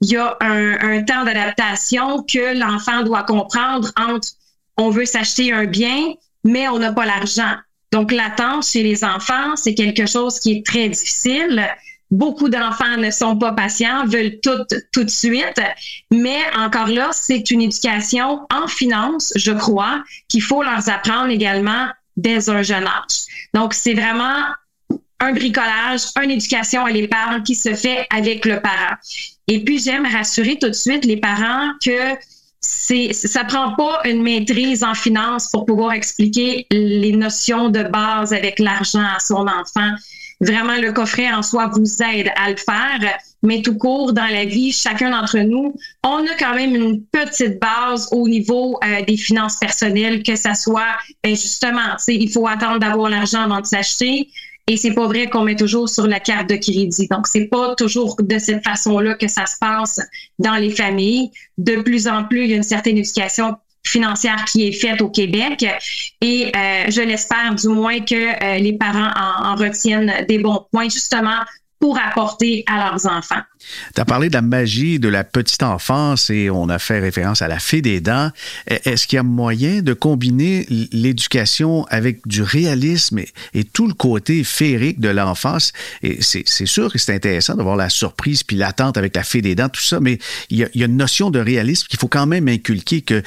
Il 0.00 0.10
y 0.10 0.16
a 0.16 0.36
un, 0.40 0.72
un 0.80 1.02
temps 1.04 1.24
d'adaptation 1.24 2.22
que 2.24 2.58
l'enfant 2.58 3.02
doit 3.02 3.22
comprendre 3.22 3.92
entre 3.96 4.28
on 4.76 4.90
veut 4.90 5.06
s'acheter 5.06 5.52
un 5.52 5.64
bien, 5.64 6.12
mais 6.46 6.68
on 6.68 6.78
n'a 6.78 6.92
pas 6.92 7.04
l'argent. 7.04 7.54
Donc, 7.92 8.12
l'attente 8.12 8.64
chez 8.64 8.82
les 8.82 9.04
enfants, 9.04 9.56
c'est 9.56 9.74
quelque 9.74 10.06
chose 10.06 10.40
qui 10.40 10.52
est 10.52 10.66
très 10.66 10.88
difficile. 10.88 11.66
Beaucoup 12.10 12.48
d'enfants 12.48 12.96
ne 12.96 13.10
sont 13.10 13.36
pas 13.36 13.52
patients, 13.52 14.06
veulent 14.06 14.38
tout 14.40 14.64
tout 14.92 15.04
de 15.04 15.10
suite, 15.10 15.60
mais 16.12 16.38
encore 16.56 16.88
là, 16.88 17.10
c'est 17.12 17.50
une 17.50 17.62
éducation 17.62 18.46
en 18.54 18.68
finance, 18.68 19.32
je 19.34 19.52
crois, 19.52 20.02
qu'il 20.28 20.42
faut 20.42 20.62
leur 20.62 20.88
apprendre 20.88 21.30
également 21.30 21.88
dès 22.16 22.48
un 22.48 22.62
jeune 22.62 22.84
âge. 22.84 23.26
Donc, 23.54 23.74
c'est 23.74 23.94
vraiment 23.94 24.44
un 25.18 25.32
bricolage, 25.32 26.02
une 26.22 26.30
éducation 26.30 26.84
à 26.84 26.90
l'épargne 26.90 27.42
qui 27.42 27.54
se 27.54 27.74
fait 27.74 28.06
avec 28.10 28.44
le 28.44 28.60
parent. 28.60 28.94
Et 29.48 29.64
puis, 29.64 29.78
j'aime 29.78 30.06
rassurer 30.06 30.58
tout 30.60 30.68
de 30.68 30.74
suite 30.74 31.04
les 31.04 31.16
parents 31.16 31.70
que 31.84 32.14
c'est 32.60 33.12
ça 33.12 33.44
prend 33.44 33.74
pas 33.74 34.00
une 34.04 34.22
maîtrise 34.22 34.82
en 34.82 34.94
finance 34.94 35.48
pour 35.50 35.66
pouvoir 35.66 35.92
expliquer 35.92 36.66
les 36.70 37.12
notions 37.12 37.68
de 37.68 37.82
base 37.82 38.32
avec 38.32 38.58
l'argent 38.58 39.04
à 39.04 39.18
son 39.18 39.46
enfant. 39.46 39.92
Vraiment, 40.40 40.76
le 40.76 40.92
coffret 40.92 41.32
en 41.32 41.42
soi 41.42 41.70
vous 41.72 42.02
aide 42.02 42.30
à 42.36 42.50
le 42.50 42.56
faire, 42.56 43.18
mais 43.42 43.62
tout 43.62 43.78
court 43.78 44.12
dans 44.12 44.26
la 44.26 44.44
vie, 44.44 44.70
chacun 44.70 45.10
d'entre 45.10 45.38
nous, 45.38 45.74
on 46.04 46.26
a 46.26 46.34
quand 46.38 46.54
même 46.54 46.74
une 46.74 47.02
petite 47.04 47.58
base 47.58 48.08
au 48.12 48.28
niveau 48.28 48.78
euh, 48.84 49.02
des 49.02 49.16
finances 49.16 49.56
personnelles, 49.56 50.22
que 50.22 50.36
ça 50.36 50.54
soit, 50.54 50.96
ben 51.24 51.30
justement, 51.30 51.96
il 52.08 52.30
faut 52.30 52.46
attendre 52.46 52.78
d'avoir 52.78 53.08
l'argent 53.08 53.44
avant 53.44 53.60
de 53.60 53.66
s'acheter. 53.66 54.28
Et 54.68 54.76
c'est 54.76 54.94
pas 54.94 55.06
vrai 55.06 55.28
qu'on 55.28 55.44
met 55.44 55.54
toujours 55.54 55.88
sur 55.88 56.06
la 56.06 56.18
carte 56.18 56.48
de 56.50 56.56
crédit. 56.56 57.06
Donc, 57.08 57.28
c'est 57.28 57.44
pas 57.44 57.76
toujours 57.76 58.16
de 58.20 58.38
cette 58.38 58.64
façon-là 58.64 59.14
que 59.14 59.28
ça 59.28 59.46
se 59.46 59.56
passe 59.60 60.00
dans 60.40 60.56
les 60.56 60.70
familles. 60.70 61.30
De 61.56 61.76
plus 61.82 62.08
en 62.08 62.24
plus, 62.24 62.44
il 62.44 62.50
y 62.50 62.54
a 62.54 62.56
une 62.56 62.64
certaine 62.64 62.98
éducation 62.98 63.56
financière 63.84 64.44
qui 64.46 64.66
est 64.66 64.72
faite 64.72 65.00
au 65.00 65.08
Québec 65.08 65.64
et 66.20 66.52
euh, 66.56 66.84
je 66.88 67.00
l'espère 67.02 67.54
du 67.54 67.68
moins 67.68 68.00
que 68.00 68.14
euh, 68.14 68.58
les 68.58 68.72
parents 68.72 69.12
en, 69.16 69.52
en 69.52 69.54
retiennent 69.54 70.26
des 70.28 70.38
bons 70.38 70.66
points 70.72 70.88
justement 70.88 71.38
pour 71.78 71.98
apporter 71.98 72.64
à 72.66 72.90
leurs 72.90 73.06
enfants. 73.06 73.42
Tu 73.94 74.00
as 74.00 74.04
parlé 74.04 74.28
de 74.28 74.34
la 74.34 74.42
magie 74.42 74.98
de 74.98 75.08
la 75.08 75.24
petite 75.24 75.62
enfance 75.62 76.30
et 76.30 76.48
on 76.50 76.68
a 76.68 76.78
fait 76.78 77.00
référence 77.00 77.42
à 77.42 77.48
la 77.48 77.58
fée 77.58 77.82
des 77.82 78.00
dents. 78.00 78.30
E-, 78.70 78.78
est-ce 78.84 79.06
qu'il 79.06 79.16
y 79.16 79.20
a 79.20 79.22
moyen 79.22 79.82
de 79.82 79.92
combiner 79.92 80.66
l'éducation 80.92 81.84
avec 81.86 82.26
du 82.26 82.42
réalisme 82.42 83.18
et, 83.18 83.64
tout 83.64 83.86
le 83.86 83.94
côté 83.94 84.44
féerique 84.44 85.00
de 85.00 85.08
l'enfance? 85.08 85.72
Et 86.02 86.18
c'est 86.22 86.66
sûr 86.66 86.92
que 86.92 86.98
c'est 86.98 87.14
intéressant 87.14 87.54
d'avoir 87.54 87.76
la 87.76 87.90
surprise 87.90 88.42
puis 88.42 88.56
l'attente 88.56 88.96
avec 88.96 89.14
la 89.14 89.24
fée 89.24 89.42
des 89.42 89.54
dents, 89.54 89.68
tout 89.68 89.82
ça, 89.82 90.00
mais 90.00 90.18
il 90.50 90.58
y 90.58 90.64
a, 90.64 90.68
il 90.74 90.80
y 90.80 90.84
a 90.84 90.86
une 90.86 90.96
notion 90.96 91.30
de 91.30 91.38
réalisme 91.38 91.86
qu'il 91.88 91.98
faut 91.98 92.08
quand 92.08 92.26
même 92.26 92.48
inculquer 92.48 93.02
que 93.02 93.22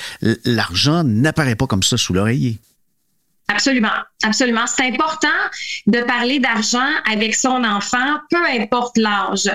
l'argent 0.46 1.04
n'apparaît 1.04 1.56
pas 1.56 1.68
comme 1.68 1.84
ça 1.84 1.98
sous 1.98 2.14
l'oreiller. 2.14 2.60
Absolument, 3.50 3.90
absolument. 4.24 4.68
C'est 4.68 4.86
important 4.86 5.28
de 5.88 6.02
parler 6.02 6.40
d'argent 6.40 6.92
avec 7.12 7.34
son 7.34 7.64
enfant, 7.64 8.20
peu 8.30 8.46
importe 8.46 8.98
l'âge. 8.98 9.50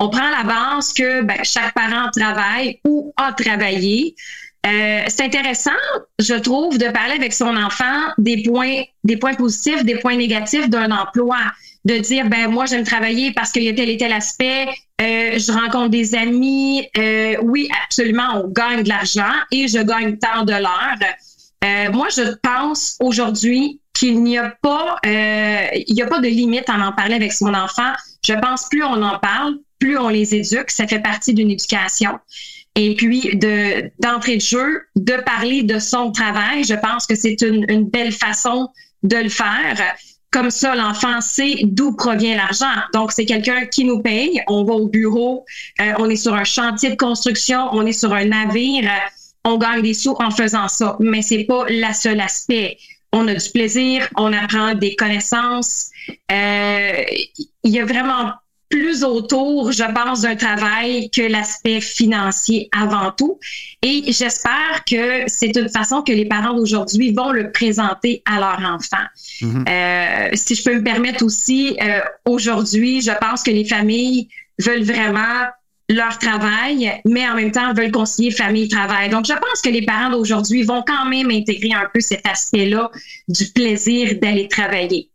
On 0.00 0.08
prend 0.10 0.28
la 0.30 0.42
base 0.42 0.92
que 0.92 1.22
ben, 1.22 1.38
chaque 1.44 1.72
parent 1.72 2.10
travaille 2.10 2.80
ou 2.84 3.14
a 3.16 3.32
travaillé. 3.32 4.16
Euh, 4.66 5.04
c'est 5.06 5.22
intéressant, 5.22 5.70
je 6.18 6.34
trouve, 6.34 6.76
de 6.76 6.88
parler 6.88 7.14
avec 7.14 7.32
son 7.32 7.56
enfant 7.56 8.10
des 8.18 8.42
points, 8.42 8.82
des 9.04 9.16
points 9.16 9.34
positifs, 9.34 9.84
des 9.84 9.96
points 9.96 10.16
négatifs 10.16 10.68
d'un 10.68 10.90
emploi. 10.90 11.38
De 11.84 11.98
dire, 11.98 12.28
ben 12.28 12.48
moi, 12.48 12.66
j'aime 12.66 12.82
travailler 12.82 13.32
parce 13.32 13.52
qu'il 13.52 13.62
y 13.62 13.68
a 13.68 13.72
tel 13.72 13.88
et 13.88 13.96
tel 13.96 14.12
aspect, 14.12 14.66
euh, 15.00 15.38
je 15.38 15.52
rencontre 15.52 15.90
des 15.90 16.16
amis. 16.16 16.84
Euh, 16.98 17.36
oui, 17.42 17.68
absolument, 17.84 18.42
on 18.42 18.48
gagne 18.48 18.82
de 18.82 18.88
l'argent 18.88 19.32
et 19.52 19.68
je 19.68 19.78
gagne 19.78 20.18
tant 20.18 20.42
de 20.42 20.50
l'heure. 20.50 20.98
Euh, 21.64 21.90
moi, 21.92 22.08
je 22.14 22.34
pense 22.42 22.96
aujourd'hui 23.00 23.80
qu'il 23.92 24.22
n'y 24.22 24.36
a 24.36 24.54
pas, 24.62 24.96
euh, 25.06 25.66
il 25.86 25.94
n'y 25.94 26.02
a 26.02 26.06
pas 26.06 26.20
de 26.20 26.28
limite 26.28 26.68
à 26.68 26.74
en 26.74 26.92
parler 26.92 27.14
avec 27.14 27.32
son 27.32 27.54
enfant. 27.54 27.92
Je 28.24 28.34
pense 28.34 28.68
plus 28.68 28.84
on 28.84 29.02
en 29.02 29.18
parle, 29.18 29.56
plus 29.78 29.96
on 29.98 30.08
les 30.08 30.34
éduque. 30.34 30.70
Ça 30.70 30.86
fait 30.86 31.00
partie 31.00 31.32
d'une 31.32 31.50
éducation. 31.50 32.18
Et 32.74 32.94
puis 32.94 33.36
de 33.36 33.90
d'entrée 34.00 34.36
de 34.36 34.42
jeu, 34.42 34.82
de 34.96 35.14
parler 35.22 35.62
de 35.62 35.78
son 35.78 36.12
travail, 36.12 36.62
je 36.64 36.74
pense 36.74 37.06
que 37.06 37.14
c'est 37.14 37.40
une, 37.40 37.64
une 37.68 37.88
belle 37.88 38.12
façon 38.12 38.68
de 39.02 39.16
le 39.16 39.30
faire. 39.30 39.76
Comme 40.30 40.50
ça, 40.50 40.74
l'enfant 40.74 41.20
sait 41.22 41.60
d'où 41.62 41.92
provient 41.96 42.36
l'argent. 42.36 42.74
Donc, 42.92 43.12
c'est 43.12 43.24
quelqu'un 43.24 43.64
qui 43.64 43.84
nous 43.84 44.02
paye. 44.02 44.42
On 44.48 44.64
va 44.64 44.74
au 44.74 44.88
bureau, 44.88 45.46
euh, 45.80 45.92
on 45.98 46.10
est 46.10 46.16
sur 46.16 46.34
un 46.34 46.44
chantier 46.44 46.90
de 46.90 46.96
construction, 46.96 47.68
on 47.72 47.86
est 47.86 47.92
sur 47.92 48.12
un 48.12 48.26
navire 48.26 48.90
on 49.46 49.58
gagne 49.58 49.82
des 49.82 49.94
sous 49.94 50.16
en 50.18 50.30
faisant 50.30 50.68
ça, 50.68 50.96
mais 51.00 51.22
c'est 51.22 51.44
pas 51.44 51.64
la 51.68 51.94
seule 51.94 52.20
aspect. 52.20 52.76
On 53.12 53.28
a 53.28 53.34
du 53.34 53.50
plaisir, 53.50 54.08
on 54.16 54.32
apprend 54.32 54.74
des 54.74 54.96
connaissances. 54.96 55.90
Euh, 56.30 57.02
il 57.62 57.70
y 57.70 57.78
a 57.78 57.84
vraiment 57.84 58.32
plus 58.68 59.04
autour, 59.04 59.70
je 59.70 59.84
pense, 59.94 60.22
d'un 60.22 60.34
travail 60.34 61.08
que 61.10 61.22
l'aspect 61.22 61.80
financier 61.80 62.68
avant 62.76 63.12
tout. 63.12 63.38
Et 63.82 64.02
j'espère 64.08 64.82
que 64.90 65.22
c'est 65.28 65.56
une 65.56 65.68
façon 65.68 66.02
que 66.02 66.10
les 66.10 66.26
parents 66.26 66.54
d'aujourd'hui 66.54 67.12
vont 67.12 67.30
le 67.30 67.52
présenter 67.52 68.22
à 68.26 68.40
leur 68.40 68.58
enfant. 68.68 69.06
Mm-hmm. 69.40 69.68
euh, 69.68 70.30
si 70.34 70.56
je 70.56 70.64
peux 70.64 70.74
me 70.74 70.82
permettre 70.82 71.24
aussi, 71.24 71.76
euh, 71.80 72.00
aujourd'hui, 72.24 73.00
je 73.00 73.12
pense 73.20 73.44
que 73.44 73.52
les 73.52 73.64
familles 73.64 74.28
veulent 74.58 74.82
vraiment 74.82 75.46
leur 75.88 76.18
travail, 76.18 77.00
mais 77.04 77.28
en 77.28 77.34
même 77.34 77.52
temps 77.52 77.72
veulent 77.72 77.92
concilier 77.92 78.30
famille-travail. 78.30 79.08
Donc, 79.08 79.26
je 79.26 79.32
pense 79.32 79.60
que 79.62 79.68
les 79.68 79.82
parents 79.82 80.10
d'aujourd'hui 80.10 80.62
vont 80.62 80.82
quand 80.86 81.06
même 81.06 81.30
intégrer 81.30 81.72
un 81.74 81.88
peu 81.92 82.00
cet 82.00 82.26
aspect-là 82.26 82.90
du 83.28 83.46
plaisir 83.52 84.16
d'aller 84.20 84.48
travailler. 84.48 85.10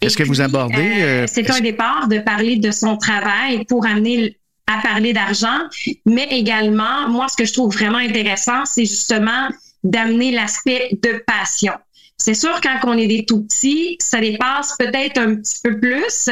Est-ce 0.00 0.16
que 0.16 0.24
vous 0.24 0.40
abordez... 0.40 0.76
Euh, 0.76 1.22
euh, 1.22 1.26
c'est 1.26 1.50
un 1.50 1.60
départ 1.60 2.08
de 2.08 2.18
parler 2.18 2.56
de 2.56 2.70
son 2.70 2.96
travail 2.96 3.64
pour 3.64 3.86
amener 3.86 4.36
à 4.66 4.80
parler 4.80 5.12
d'argent, 5.12 5.58
mais 6.06 6.28
également, 6.30 7.08
moi, 7.08 7.26
ce 7.28 7.36
que 7.36 7.44
je 7.44 7.52
trouve 7.52 7.72
vraiment 7.72 7.98
intéressant, 7.98 8.64
c'est 8.64 8.84
justement 8.84 9.48
d'amener 9.82 10.30
l'aspect 10.30 10.90
de 11.02 11.22
passion. 11.26 11.72
C'est 12.16 12.34
sûr, 12.34 12.60
quand 12.62 12.78
on 12.84 12.96
est 12.96 13.08
des 13.08 13.24
tout 13.24 13.42
petits, 13.42 13.96
ça 14.00 14.20
dépasse 14.20 14.76
peut-être 14.78 15.18
un 15.18 15.36
petit 15.36 15.58
peu 15.62 15.78
plus, 15.78 16.30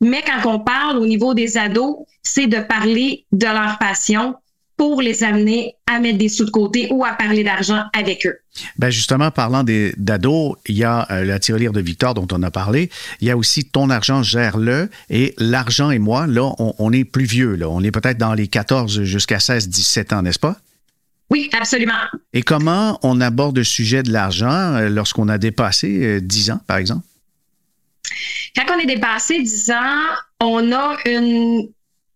mais 0.00 0.22
quand 0.26 0.48
on 0.50 0.60
parle 0.60 0.98
au 0.98 1.06
niveau 1.06 1.34
des 1.34 1.56
ados, 1.56 1.96
c'est 2.22 2.46
de 2.46 2.60
parler 2.60 3.24
de 3.32 3.46
leur 3.46 3.78
passion 3.78 4.36
pour 4.80 5.02
les 5.02 5.22
amener 5.24 5.74
à 5.86 6.00
mettre 6.00 6.16
des 6.16 6.30
sous 6.30 6.46
de 6.46 6.50
côté 6.50 6.88
ou 6.90 7.04
à 7.04 7.12
parler 7.12 7.44
d'argent 7.44 7.84
avec 7.92 8.24
eux. 8.24 8.38
Ben 8.78 8.88
justement, 8.88 9.30
parlant 9.30 9.62
d'ados, 9.62 10.56
il 10.66 10.76
y 10.76 10.84
a 10.84 11.06
euh, 11.10 11.22
la 11.26 11.38
tirelire 11.38 11.72
de 11.72 11.82
Victor 11.82 12.14
dont 12.14 12.26
on 12.32 12.42
a 12.42 12.50
parlé. 12.50 12.88
Il 13.20 13.28
y 13.28 13.30
a 13.30 13.36
aussi 13.36 13.66
Ton 13.66 13.90
argent, 13.90 14.22
gère-le. 14.22 14.88
Et 15.10 15.34
l'argent 15.36 15.90
et 15.90 15.98
moi, 15.98 16.26
là, 16.26 16.54
on, 16.58 16.74
on, 16.78 16.92
est 16.94 17.04
plus 17.04 17.26
vieux. 17.26 17.56
Là. 17.56 17.68
On 17.68 17.82
est 17.82 17.90
peut-être 17.90 18.16
dans 18.16 18.32
les 18.32 18.48
14 18.48 19.02
jusqu'à 19.02 19.38
16, 19.38 19.68
17 19.68 20.14
ans, 20.14 20.22
n'est-ce 20.22 20.38
pas? 20.38 20.56
Oui, 21.28 21.50
absolument. 21.52 21.92
Et 22.32 22.40
comment 22.42 22.98
on 23.02 23.20
aborde 23.20 23.58
le 23.58 23.64
sujet 23.64 24.02
de 24.02 24.10
l'argent 24.10 24.50
euh, 24.76 24.88
lorsqu'on 24.88 25.28
a 25.28 25.36
dépassé 25.36 26.22
10 26.22 26.48
euh, 26.48 26.52
ans, 26.54 26.60
par 26.66 26.78
exemple? 26.78 27.04
Quand 28.56 28.74
on 28.74 28.78
est 28.78 28.86
dépassé 28.86 29.40
10 29.42 29.70
ans, 29.70 30.04
on 30.40 30.72
a 30.72 30.96
euh, 31.06 31.62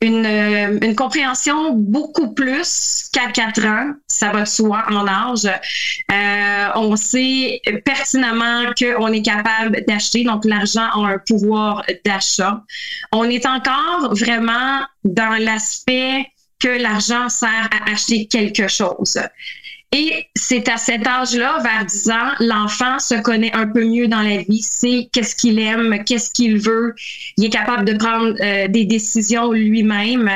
une 0.03 0.95
compréhension 0.97 1.73
beaucoup 1.73 2.35
plus 2.35 3.09
qu'à 3.13 3.31
4 3.31 3.67
ans, 3.67 3.93
ça 4.07 4.31
va 4.31 4.43
de 4.43 4.49
soi 4.49 4.85
en 4.91 5.07
âge. 5.07 5.47
Euh, 6.13 6.69
on 6.75 6.97
sait 6.97 7.61
pertinemment 7.85 8.73
qu'on 8.79 9.13
est 9.13 9.23
capable 9.23 9.85
d'acheter, 9.87 10.25
donc 10.25 10.45
l'argent 10.45 10.89
a 10.93 11.15
un 11.15 11.19
pouvoir 11.27 11.85
d'achat. 12.05 12.63
On 13.13 13.25
est 13.25 13.47
encore 13.47 14.15
vraiment 14.15 14.83
dans 15.05 15.43
l'aspect 15.43 16.27
que 16.61 16.69
l'argent 16.69 17.29
sert 17.29 17.69
à 17.71 17.91
acheter 17.91 18.27
quelque 18.27 18.69
chose. 18.69 19.19
Et 19.97 20.27
c'est 20.35 20.69
à 20.69 20.77
cet 20.77 21.07
âge-là, 21.07 21.61
vers 21.63 21.87
10 21.87 22.11
ans, 22.11 22.33
l'enfant 22.41 22.99
se 22.99 23.15
connaît 23.15 23.55
un 23.55 23.69
peu 23.69 23.85
mieux 23.85 24.09
dans 24.09 24.23
la 24.23 24.39
vie, 24.39 24.61
sait 24.61 25.09
qu'est-ce 25.13 25.37
qu'il 25.37 25.61
aime, 25.61 26.03
qu'est-ce 26.05 26.33
qu'il 26.33 26.59
veut, 26.59 26.97
il 27.37 27.45
est 27.45 27.51
capable 27.51 27.85
de 27.85 27.97
prendre 27.97 28.35
euh, 28.41 28.67
des 28.67 28.87
décisions 28.87 29.53
lui-même. 29.53 30.29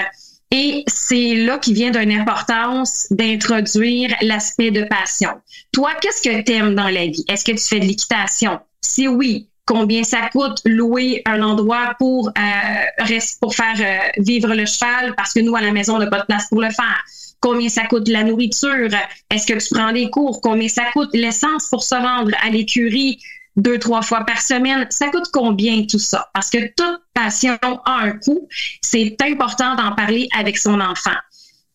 Et 0.53 0.85
c'est 0.87 1.35
là 1.35 1.59
qui 1.59 1.73
vient 1.73 1.91
d'une 1.91 2.13
importance 2.13 3.09
d'introduire 3.11 4.15
l'aspect 4.23 4.71
de 4.71 4.85
passion. 4.85 5.31
Toi, 5.73 5.91
qu'est-ce 6.01 6.23
que 6.23 6.41
tu 6.43 6.53
aimes 6.53 6.77
dans 6.77 6.89
la 6.89 7.07
vie? 7.07 7.25
Est-ce 7.29 7.45
que 7.45 7.51
tu 7.51 7.65
fais 7.65 7.81
de 7.81 7.87
l'équitation? 7.87 8.61
Si 8.81 9.09
oui, 9.09 9.49
combien 9.67 10.05
ça 10.05 10.29
coûte 10.31 10.61
louer 10.67 11.21
un 11.27 11.43
endroit 11.43 11.97
pour, 11.99 12.29
euh, 12.29 13.19
pour 13.41 13.57
faire 13.57 13.75
euh, 13.81 14.23
vivre 14.23 14.55
le 14.55 14.67
cheval? 14.67 15.17
Parce 15.17 15.33
que 15.33 15.41
nous, 15.41 15.57
à 15.57 15.61
la 15.61 15.73
maison, 15.73 15.97
on 15.97 15.99
n'a 15.99 16.07
pas 16.07 16.21
de 16.21 16.27
place 16.27 16.47
pour 16.49 16.63
le 16.63 16.71
faire? 16.71 17.03
Combien 17.41 17.69
ça 17.69 17.85
coûte 17.87 18.09
la 18.09 18.25
nourriture, 18.25 18.89
est-ce 19.31 19.47
que 19.47 19.59
tu 19.59 19.75
prends 19.75 19.93
des 19.93 20.11
cours, 20.11 20.41
combien 20.41 20.69
ça 20.69 20.85
coûte 20.93 21.11
l'essence 21.13 21.69
pour 21.69 21.83
se 21.83 21.95
rendre 21.95 22.33
à 22.43 22.51
l'écurie 22.51 23.21
deux, 23.57 23.79
trois 23.79 24.03
fois 24.03 24.25
par 24.25 24.41
semaine? 24.41 24.87
Ça 24.91 25.09
coûte 25.09 25.29
combien 25.33 25.85
tout 25.85 25.99
ça? 25.99 26.29
Parce 26.35 26.51
que 26.51 26.59
toute 26.77 27.03
passion 27.15 27.59
a 27.63 27.93
un 28.03 28.13
coût. 28.13 28.49
C'est 28.83 29.17
important 29.23 29.75
d'en 29.75 29.95
parler 29.95 30.29
avec 30.37 30.59
son 30.59 30.81
enfant. 30.81 31.17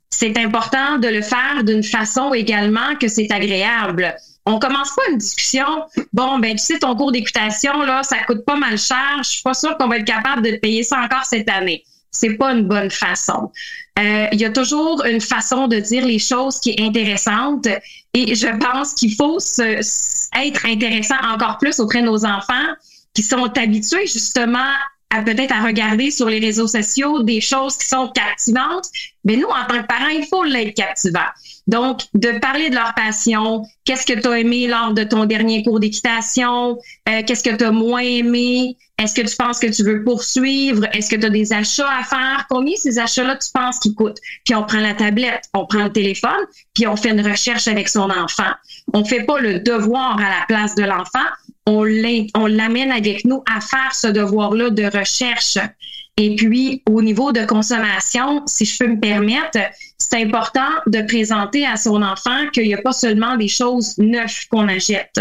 C'est 0.09 0.37
important 0.37 0.99
de 0.99 1.07
le 1.07 1.21
faire 1.21 1.63
d'une 1.63 1.83
façon 1.83 2.33
également 2.33 2.95
que 2.99 3.07
c'est 3.07 3.31
agréable. 3.31 4.15
On 4.45 4.59
commence 4.59 4.93
pas 4.95 5.01
une 5.09 5.17
discussion. 5.17 5.65
Bon, 6.11 6.37
ben, 6.39 6.51
tu 6.51 6.63
sais, 6.63 6.79
ton 6.79 6.95
cours 6.95 7.11
d'équitation, 7.11 7.81
là, 7.81 8.03
ça 8.03 8.17
coûte 8.25 8.45
pas 8.45 8.57
mal 8.57 8.77
cher. 8.77 9.17
Je 9.19 9.29
suis 9.29 9.41
pas 9.41 9.53
sûre 9.53 9.75
qu'on 9.77 9.87
va 9.87 9.97
être 9.97 10.05
capable 10.05 10.43
de 10.43 10.57
payer 10.57 10.83
ça 10.83 10.99
encore 10.99 11.25
cette 11.25 11.49
année 11.49 11.83
c'est 12.13 12.35
pas 12.35 12.53
une 12.53 12.67
bonne 12.67 12.91
façon. 12.91 13.51
Euh, 13.99 14.27
il 14.31 14.39
y 14.39 14.45
a 14.45 14.49
toujours 14.49 15.03
une 15.03 15.19
façon 15.19 15.67
de 15.67 15.77
dire 15.79 16.05
les 16.05 16.19
choses 16.19 16.59
qui 16.59 16.71
est 16.71 16.81
intéressante 16.81 17.67
et 18.13 18.35
je 18.35 18.47
pense 18.57 18.93
qu'il 18.93 19.13
faut 19.15 19.37
être 19.37 20.65
intéressant 20.65 21.17
encore 21.23 21.57
plus 21.57 21.79
auprès 21.79 22.01
de 22.01 22.05
nos 22.05 22.25
enfants 22.25 22.73
qui 23.13 23.23
sont 23.23 23.51
habitués 23.57 24.07
justement 24.07 24.73
peut-être 25.21 25.53
à 25.53 25.61
regarder 25.61 26.09
sur 26.11 26.27
les 26.27 26.39
réseaux 26.39 26.67
sociaux 26.67 27.21
des 27.21 27.41
choses 27.41 27.77
qui 27.77 27.87
sont 27.87 28.09
captivantes. 28.09 28.87
Mais 29.23 29.35
nous, 29.35 29.47
en 29.47 29.65
tant 29.67 29.81
que 29.81 29.87
parents, 29.87 30.09
il 30.09 30.25
faut 30.25 30.43
l'être 30.43 30.75
captivant. 30.75 31.19
Donc, 31.67 32.01
de 32.13 32.39
parler 32.39 32.69
de 32.69 32.75
leur 32.75 32.93
passion, 32.93 33.63
qu'est-ce 33.85 34.05
que 34.05 34.19
tu 34.19 34.27
as 34.27 34.39
aimé 34.39 34.67
lors 34.67 34.93
de 34.93 35.03
ton 35.03 35.25
dernier 35.25 35.63
cours 35.63 35.79
d'équitation, 35.79 36.77
euh, 37.07 37.21
qu'est-ce 37.25 37.43
que 37.43 37.55
tu 37.55 37.63
as 37.63 37.71
moins 37.71 38.01
aimé, 38.01 38.75
est-ce 38.99 39.15
que 39.15 39.27
tu 39.27 39.35
penses 39.35 39.59
que 39.59 39.67
tu 39.67 39.83
veux 39.83 40.03
poursuivre, 40.03 40.85
est-ce 40.93 41.09
que 41.09 41.15
tu 41.15 41.25
as 41.25 41.29
des 41.29 41.53
achats 41.53 41.89
à 41.89 42.03
faire, 42.03 42.45
combien 42.49 42.75
ces 42.75 42.99
achats-là 42.99 43.37
tu 43.37 43.49
penses 43.53 43.79
qu'ils 43.79 43.95
coûtent? 43.95 44.19
Puis 44.45 44.55
on 44.55 44.63
prend 44.63 44.79
la 44.79 44.93
tablette, 44.93 45.45
on 45.53 45.65
prend 45.65 45.85
le 45.85 45.91
téléphone, 45.91 46.45
puis 46.73 46.85
on 46.85 46.95
fait 46.95 47.09
une 47.09 47.25
recherche 47.25 47.67
avec 47.67 47.87
son 47.89 48.09
enfant. 48.09 48.51
On 48.93 49.05
fait 49.05 49.23
pas 49.23 49.39
le 49.39 49.59
devoir 49.59 50.19
à 50.19 50.29
la 50.29 50.45
place 50.47 50.75
de 50.75 50.83
l'enfant, 50.83 51.25
on 51.65 51.83
l'amène 51.83 52.91
avec 52.91 53.25
nous 53.25 53.43
à 53.53 53.61
faire 53.61 53.93
ce 53.93 54.07
devoir-là 54.07 54.69
de 54.69 54.83
recherche. 54.83 55.57
Et 56.17 56.35
puis, 56.35 56.83
au 56.87 57.01
niveau 57.01 57.31
de 57.31 57.45
consommation, 57.45 58.43
si 58.45 58.65
je 58.65 58.77
peux 58.77 58.87
me 58.87 58.99
permettre, 58.99 59.57
c'est 59.97 60.21
important 60.21 60.69
de 60.85 61.01
présenter 61.01 61.65
à 61.65 61.75
son 61.75 62.03
enfant 62.03 62.49
qu'il 62.53 62.67
n'y 62.67 62.75
a 62.75 62.81
pas 62.81 62.91
seulement 62.91 63.35
des 63.35 63.47
choses 63.47 63.97
neuves 63.97 64.47
qu'on 64.51 64.67
achète. 64.67 65.19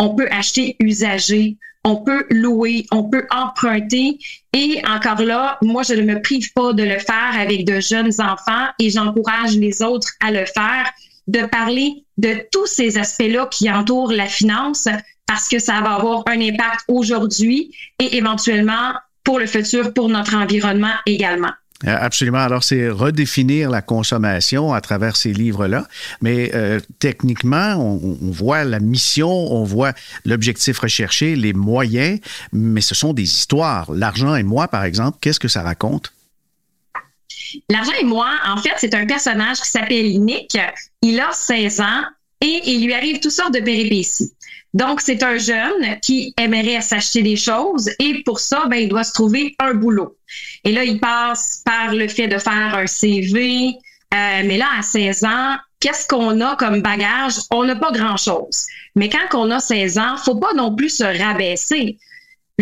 On 0.00 0.14
peut 0.16 0.26
acheter 0.32 0.74
usagé, 0.80 1.58
on 1.84 1.96
peut 1.96 2.26
louer, 2.30 2.86
on 2.90 3.04
peut 3.04 3.26
emprunter. 3.30 4.18
Et 4.52 4.82
encore 4.86 5.22
là, 5.22 5.58
moi, 5.62 5.84
je 5.84 5.94
ne 5.94 6.02
me 6.02 6.20
prive 6.20 6.52
pas 6.54 6.72
de 6.72 6.82
le 6.82 6.98
faire 6.98 7.38
avec 7.38 7.64
de 7.64 7.80
jeunes 7.80 8.12
enfants 8.20 8.66
et 8.80 8.90
j'encourage 8.90 9.56
les 9.56 9.80
autres 9.82 10.08
à 10.20 10.32
le 10.32 10.44
faire, 10.44 10.90
de 11.28 11.46
parler 11.46 12.04
de 12.18 12.44
tous 12.50 12.66
ces 12.66 12.98
aspects-là 12.98 13.46
qui 13.46 13.70
entourent 13.70 14.12
la 14.12 14.26
finance 14.26 14.88
parce 15.32 15.48
que 15.48 15.58
ça 15.58 15.80
va 15.80 15.94
avoir 15.94 16.24
un 16.26 16.38
impact 16.42 16.80
aujourd'hui 16.88 17.74
et 17.98 18.18
éventuellement 18.18 18.92
pour 19.24 19.38
le 19.38 19.46
futur, 19.46 19.94
pour 19.94 20.10
notre 20.10 20.34
environnement 20.34 20.92
également. 21.06 21.52
Euh, 21.86 21.96
absolument. 21.98 22.40
Alors, 22.40 22.62
c'est 22.62 22.90
redéfinir 22.90 23.70
la 23.70 23.80
consommation 23.80 24.74
à 24.74 24.82
travers 24.82 25.16
ces 25.16 25.32
livres-là. 25.32 25.86
Mais 26.20 26.50
euh, 26.54 26.80
techniquement, 26.98 27.76
on, 27.76 28.30
voit 28.30 28.64
la 28.64 28.78
mission, 28.78 29.30
on 29.30 29.64
voit 29.64 29.94
l'objectif 30.26 30.78
recherché, 30.78 31.34
les 31.34 31.54
moyens, 31.54 32.20
mais 32.52 32.82
ce 32.82 32.94
sont 32.94 33.14
des 33.14 33.22
histoires. 33.22 33.90
L'argent 33.90 34.36
et 34.36 34.42
moi, 34.42 34.68
par 34.68 34.84
exemple, 34.84 35.16
qu'est-ce 35.22 35.40
que 35.40 35.48
ça 35.48 35.62
raconte? 35.62 36.12
L'argent 37.70 37.92
et 37.98 38.04
moi, 38.04 38.28
en 38.46 38.58
fait, 38.58 38.74
c'est 38.76 38.94
un 38.94 39.06
personnage 39.06 39.62
qui 39.62 39.68
s'appelle 39.68 40.20
Nick. 40.20 40.58
Il 41.00 41.18
a 41.20 41.32
16 41.32 41.80
ans 41.80 42.02
et 42.42 42.60
il 42.66 42.84
lui 42.84 42.92
arrive 42.92 43.18
toutes 43.20 43.32
sortes 43.32 43.54
de 43.54 43.60
péripéties. 43.60 44.30
Donc, 44.74 45.00
c'est 45.02 45.22
un 45.22 45.36
jeune 45.36 46.00
qui 46.00 46.32
aimerait 46.38 46.80
s'acheter 46.80 47.22
des 47.22 47.36
choses 47.36 47.90
et 47.98 48.22
pour 48.24 48.40
ça, 48.40 48.64
ben, 48.68 48.76
il 48.76 48.88
doit 48.88 49.04
se 49.04 49.12
trouver 49.12 49.54
un 49.58 49.74
boulot. 49.74 50.16
Et 50.64 50.72
là, 50.72 50.84
il 50.84 50.98
passe 50.98 51.62
par 51.64 51.94
le 51.94 52.08
fait 52.08 52.28
de 52.28 52.38
faire 52.38 52.74
un 52.74 52.86
CV. 52.86 53.74
Euh, 54.14 54.42
mais 54.44 54.56
là, 54.56 54.66
à 54.78 54.82
16 54.82 55.24
ans, 55.24 55.56
qu'est-ce 55.80 56.06
qu'on 56.08 56.40
a 56.40 56.56
comme 56.56 56.80
bagage? 56.80 57.34
On 57.50 57.64
n'a 57.64 57.76
pas 57.76 57.92
grand-chose. 57.92 58.66
Mais 58.94 59.08
quand 59.08 59.38
on 59.38 59.50
a 59.50 59.60
16 59.60 59.98
ans, 59.98 60.16
faut 60.16 60.36
pas 60.36 60.54
non 60.54 60.74
plus 60.74 60.90
se 60.90 61.04
rabaisser. 61.04 61.98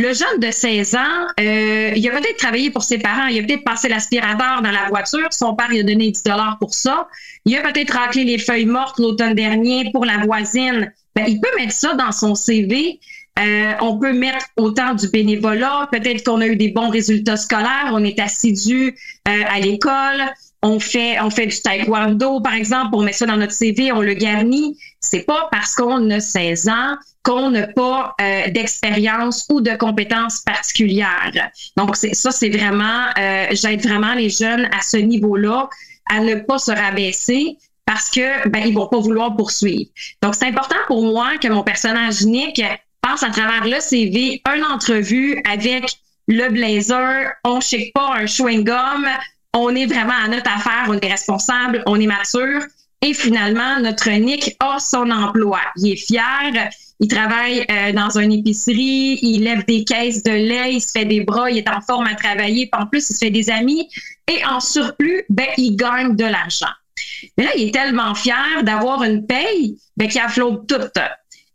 Le 0.00 0.14
jeune 0.14 0.40
de 0.40 0.50
16 0.50 0.94
ans, 0.94 1.26
euh, 1.38 1.92
il 1.94 2.08
a 2.08 2.12
peut-être 2.12 2.38
travaillé 2.38 2.70
pour 2.70 2.82
ses 2.82 2.96
parents, 2.96 3.26
il 3.26 3.38
a 3.38 3.42
peut-être 3.42 3.64
passé 3.64 3.86
l'aspirateur 3.86 4.62
dans 4.62 4.70
la 4.70 4.88
voiture, 4.88 5.28
son 5.30 5.54
père 5.54 5.68
lui 5.68 5.80
a 5.80 5.82
donné 5.82 6.10
10 6.10 6.22
dollars 6.22 6.56
pour 6.58 6.72
ça. 6.72 7.06
Il 7.44 7.54
a 7.58 7.60
peut-être 7.60 7.90
raclé 7.90 8.24
les 8.24 8.38
feuilles 8.38 8.64
mortes 8.64 8.98
l'automne 8.98 9.34
dernier 9.34 9.90
pour 9.92 10.06
la 10.06 10.16
voisine. 10.24 10.90
Ben, 11.14 11.26
il 11.28 11.38
peut 11.38 11.54
mettre 11.58 11.74
ça 11.74 11.92
dans 11.96 12.12
son 12.12 12.34
CV. 12.34 12.98
Euh, 13.38 13.72
on 13.82 13.98
peut 13.98 14.14
mettre 14.14 14.46
autant 14.56 14.94
du 14.94 15.06
bénévolat. 15.08 15.90
Peut-être 15.92 16.24
qu'on 16.24 16.40
a 16.40 16.46
eu 16.46 16.56
des 16.56 16.70
bons 16.70 16.88
résultats 16.88 17.36
scolaires. 17.36 17.90
On 17.92 18.02
est 18.02 18.18
assidu 18.18 18.94
euh, 19.28 19.42
à 19.50 19.60
l'école. 19.60 20.32
On 20.62 20.78
fait, 20.78 21.18
on 21.20 21.30
fait 21.30 21.46
du 21.46 21.60
taekwondo, 21.60 22.40
par 22.40 22.54
exemple. 22.54 22.90
On 22.92 23.02
met 23.02 23.12
ça 23.12 23.26
dans 23.26 23.36
notre 23.36 23.52
CV. 23.52 23.92
On 23.92 24.02
le 24.02 24.14
garnit. 24.14 24.76
C'est 25.00 25.22
pas 25.22 25.48
parce 25.50 25.74
qu'on 25.74 26.10
a 26.10 26.20
16 26.20 26.68
ans 26.68 26.96
qu'on 27.22 27.50
n'a 27.50 27.66
pas 27.66 28.14
euh, 28.20 28.50
d'expérience 28.50 29.46
ou 29.50 29.60
de 29.60 29.74
compétences 29.76 30.40
particulières. 30.40 31.50
Donc, 31.76 31.96
ça, 31.96 32.30
c'est 32.30 32.48
vraiment, 32.48 33.06
j'aide 33.52 33.82
vraiment 33.86 34.14
les 34.14 34.30
jeunes 34.30 34.66
à 34.66 34.82
ce 34.82 34.96
niveau-là 34.96 35.68
à 36.10 36.20
ne 36.20 36.34
pas 36.34 36.58
se 36.58 36.72
rabaisser 36.72 37.56
parce 37.86 38.08
que 38.08 38.48
ben 38.48 38.62
ils 38.66 38.74
vont 38.74 38.86
pas 38.86 39.00
vouloir 39.00 39.34
poursuivre. 39.34 39.90
Donc 40.22 40.34
c'est 40.36 40.46
important 40.46 40.76
pour 40.86 41.02
moi 41.02 41.38
que 41.38 41.48
mon 41.48 41.62
personnage 41.64 42.22
Nick 42.22 42.62
passe 43.00 43.22
à 43.22 43.30
travers 43.30 43.66
le 43.66 43.80
CV 43.80 44.40
une 44.54 44.64
entrevue 44.64 45.42
avec 45.50 45.84
le 46.28 46.48
blazer, 46.50 47.32
on 47.44 47.60
shake 47.60 47.92
pas 47.92 48.14
un 48.14 48.26
chewing 48.26 48.62
gum, 48.62 49.08
on 49.54 49.74
est 49.74 49.86
vraiment 49.86 50.14
à 50.24 50.28
notre 50.28 50.50
affaire, 50.50 50.86
on 50.88 50.98
est 50.98 51.10
responsable, 51.10 51.82
on 51.86 51.98
est 52.00 52.06
mature 52.06 52.62
et 53.02 53.14
finalement 53.14 53.80
notre 53.80 54.10
Nick 54.10 54.56
a 54.60 54.78
son 54.78 55.10
emploi. 55.10 55.60
Il 55.76 55.92
est 55.92 55.96
fier, 55.96 56.70
il 57.00 57.08
travaille 57.08 57.64
euh, 57.70 57.92
dans 57.92 58.18
une 58.18 58.32
épicerie, 58.32 59.18
il 59.22 59.44
lève 59.44 59.64
des 59.64 59.84
caisses 59.84 60.22
de 60.22 60.32
lait, 60.32 60.74
il 60.74 60.80
se 60.80 60.90
fait 60.92 61.06
des 61.06 61.22
bras, 61.22 61.50
il 61.50 61.58
est 61.58 61.68
en 61.68 61.80
forme 61.80 62.06
à 62.06 62.14
travailler, 62.14 62.68
puis 62.70 62.82
en 62.82 62.86
plus 62.86 63.08
il 63.08 63.14
se 63.14 63.18
fait 63.18 63.30
des 63.30 63.50
amis 63.50 63.88
et 64.28 64.44
en 64.44 64.60
surplus, 64.60 65.24
ben 65.28 65.48
il 65.56 65.76
gagne 65.76 66.14
de 66.14 66.24
l'argent. 66.24 66.70
Mais 67.36 67.44
là, 67.44 67.50
il 67.56 67.68
est 67.68 67.74
tellement 67.74 68.14
fier 68.14 68.62
d'avoir 68.62 69.02
une 69.02 69.26
paye 69.26 69.78
ben, 69.96 70.08
qui 70.08 70.18
afflot 70.18 70.64
tout. 70.68 70.76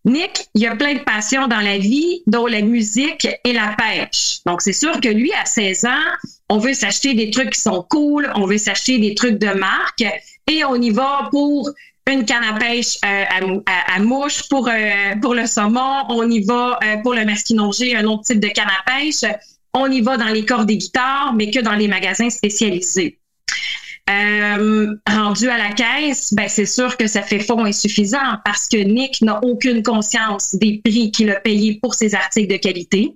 Nick, 0.05 0.47
il 0.53 0.65
a 0.67 0.75
plein 0.75 0.93
de 0.93 0.99
passions 0.99 1.47
dans 1.47 1.59
la 1.59 1.77
vie, 1.77 2.21
dont 2.27 2.45
la 2.45 2.61
musique 2.61 3.27
et 3.43 3.53
la 3.53 3.75
pêche. 3.75 4.39
Donc, 4.45 4.61
c'est 4.61 4.73
sûr 4.73 4.99
que 5.01 5.09
lui, 5.09 5.31
à 5.33 5.45
16 5.45 5.85
ans, 5.85 6.34
on 6.49 6.57
veut 6.57 6.73
s'acheter 6.73 7.13
des 7.13 7.31
trucs 7.31 7.51
qui 7.51 7.61
sont 7.61 7.85
cool, 7.89 8.31
on 8.35 8.45
veut 8.45 8.57
s'acheter 8.57 8.99
des 8.99 9.15
trucs 9.15 9.39
de 9.39 9.47
marque 9.47 10.05
et 10.47 10.63
on 10.63 10.75
y 10.75 10.91
va 10.91 11.27
pour 11.31 11.69
une 12.07 12.25
canne 12.25 12.43
à 12.43 12.53
pêche 12.59 12.97
euh, 13.03 13.59
à, 13.65 13.99
mouche, 13.99 14.47
pour, 14.47 14.67
euh, 14.67 15.15
pour 15.21 15.33
le 15.33 15.47
saumon, 15.47 16.03
on 16.09 16.29
y 16.29 16.43
va 16.43 16.79
euh, 16.83 16.97
pour 16.97 17.15
le 17.15 17.25
masquinongé, 17.25 17.95
un 17.95 18.05
autre 18.05 18.23
type 18.23 18.39
de 18.39 18.49
canne 18.49 18.67
à 18.67 18.91
pêche. 18.91 19.23
On 19.73 19.91
y 19.91 20.01
va 20.01 20.15
dans 20.15 20.27
les 20.27 20.45
corps 20.45 20.65
des 20.65 20.77
guitares, 20.77 21.33
mais 21.33 21.49
que 21.49 21.59
dans 21.59 21.73
les 21.73 21.87
magasins 21.87 22.29
spécialisés. 22.29 23.17
Euh, 24.07 24.95
rendu 25.09 25.49
à 25.49 25.57
la 25.57 25.71
caisse, 25.71 26.31
ben 26.31 26.47
c'est 26.47 26.67
sûr 26.67 26.95
que 26.95 27.07
ça 27.07 27.23
fait 27.23 27.39
fond 27.39 27.65
insuffisant 27.65 28.37
parce 28.45 28.67
que 28.67 28.77
Nick 28.77 29.19
n'a 29.23 29.43
aucune 29.43 29.81
conscience 29.81 30.53
des 30.53 30.79
prix 30.85 31.09
qu'il 31.09 31.31
a 31.31 31.39
payés 31.39 31.79
pour 31.81 31.95
ses 31.95 32.13
articles 32.13 32.51
de 32.53 32.57
qualité. 32.57 33.15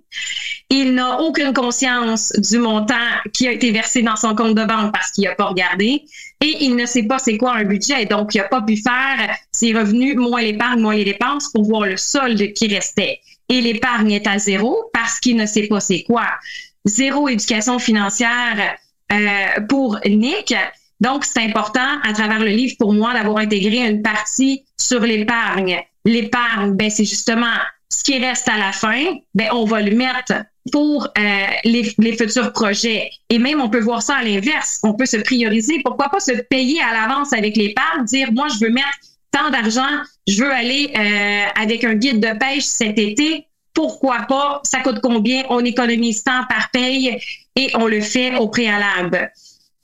Il 0.72 0.96
n'a 0.96 1.22
aucune 1.22 1.54
conscience 1.54 2.34
du 2.38 2.58
montant 2.58 2.96
qui 3.34 3.48
a 3.48 3.52
été 3.52 3.70
versé 3.70 4.02
dans 4.02 4.16
son 4.16 4.34
compte 4.34 4.56
de 4.56 4.66
banque 4.66 4.92
parce 4.92 5.12
qu'il 5.12 5.26
n'a 5.26 5.36
pas 5.36 5.46
regardé. 5.46 6.04
Et 6.42 6.58
il 6.62 6.76
ne 6.76 6.88
sait 6.88 7.04
pas 7.04 7.20
c'est 7.20 7.38
quoi 7.38 7.54
un 7.54 7.66
budget. 7.66 8.06
Donc, 8.06 8.34
il 8.34 8.40
n'a 8.40 8.46
pas 8.46 8.64
pu 8.64 8.76
faire 8.78 9.36
ses 9.52 9.74
revenus 9.74 10.16
moins 10.16 10.42
l'épargne, 10.42 10.82
moins 10.82 10.96
les 10.96 11.06
dépenses 11.06 11.50
pour 11.54 11.66
voir 11.66 11.86
le 11.86 11.98
solde 11.98 12.54
qui 12.54 12.68
restait. 12.68 13.20
Et 13.48 13.62
l'épargne 13.62 14.12
est 14.12 14.26
à 14.26 14.40
zéro 14.40 14.86
parce 14.94 15.20
qu'il 15.20 15.36
ne 15.36 15.46
sait 15.46 15.68
pas 15.68 15.80
c'est 15.80 16.04
quoi. 16.04 16.26
Zéro 16.86 17.28
éducation 17.28 17.78
financière 17.78 18.76
euh, 19.12 19.62
pour 19.68 20.00
Nick, 20.06 20.54
Donc, 21.02 21.26
c'est 21.26 21.42
important 21.42 22.00
à 22.04 22.14
travers 22.14 22.40
le 22.40 22.48
livre 22.48 22.76
pour 22.78 22.94
moi 22.94 23.14
d'avoir 23.14 23.38
intégré 23.38 23.78
une 23.78 24.02
partie 24.02 24.66
sur 24.78 25.02
l'épargne. 25.02 25.80
L'épargne, 26.06 26.74
ben, 26.74 26.90
c'est 26.90 27.06
justement 27.06 27.56
ce 27.90 28.04
qui 28.04 28.18
reste 28.20 28.48
à 28.48 28.58
la 28.58 28.72
fin, 28.72 29.16
ben, 29.34 29.50
on 29.52 29.66
va 29.66 29.82
le 29.82 29.96
mettre 29.96 30.34
pour 30.72 31.08
euh, 31.18 31.48
les, 31.64 31.94
les, 31.98 32.16
futurs 32.16 32.54
projets. 32.54 33.10
Et 33.30 33.40
même, 33.40 33.62
on 33.62 33.70
peut 33.70 33.80
voir 33.80 34.02
ça 34.02 34.18
à 34.18 34.24
l'inverse. 34.24 34.80
On 34.84 34.94
peut 34.94 35.06
se 35.06 35.18
prioriser. 35.18 35.82
Pourquoi 35.84 36.10
pas 36.10 36.20
se 36.20 36.34
payer 36.50 36.80
à 36.82 36.94
l'avance 36.94 37.34
avec 37.34 37.58
l'épargne, 37.58 38.06
dire, 38.06 38.32
moi, 38.32 38.48
je 38.50 38.66
veux 38.66 38.72
mettre 38.72 39.00
tant 39.32 39.50
d'argent, 39.50 40.04
je 40.28 40.44
veux 40.44 40.52
aller 40.52 40.92
euh, 40.96 41.62
avec 41.62 41.84
un 41.84 41.96
guide 41.96 42.20
de 42.20 42.38
pêche 42.38 42.64
cet 42.64 42.98
été. 42.98 43.46
Pourquoi 43.74 44.26
pas? 44.28 44.62
Ça 44.64 44.80
coûte 44.80 45.00
combien? 45.02 45.44
On 45.50 45.64
économise 45.64 46.24
tant 46.24 46.46
par 46.50 46.70
paye 46.72 47.18
et 47.56 47.70
on 47.76 47.88
le 47.88 48.02
fait 48.02 48.36
au 48.38 48.48
préalable. 48.48 49.32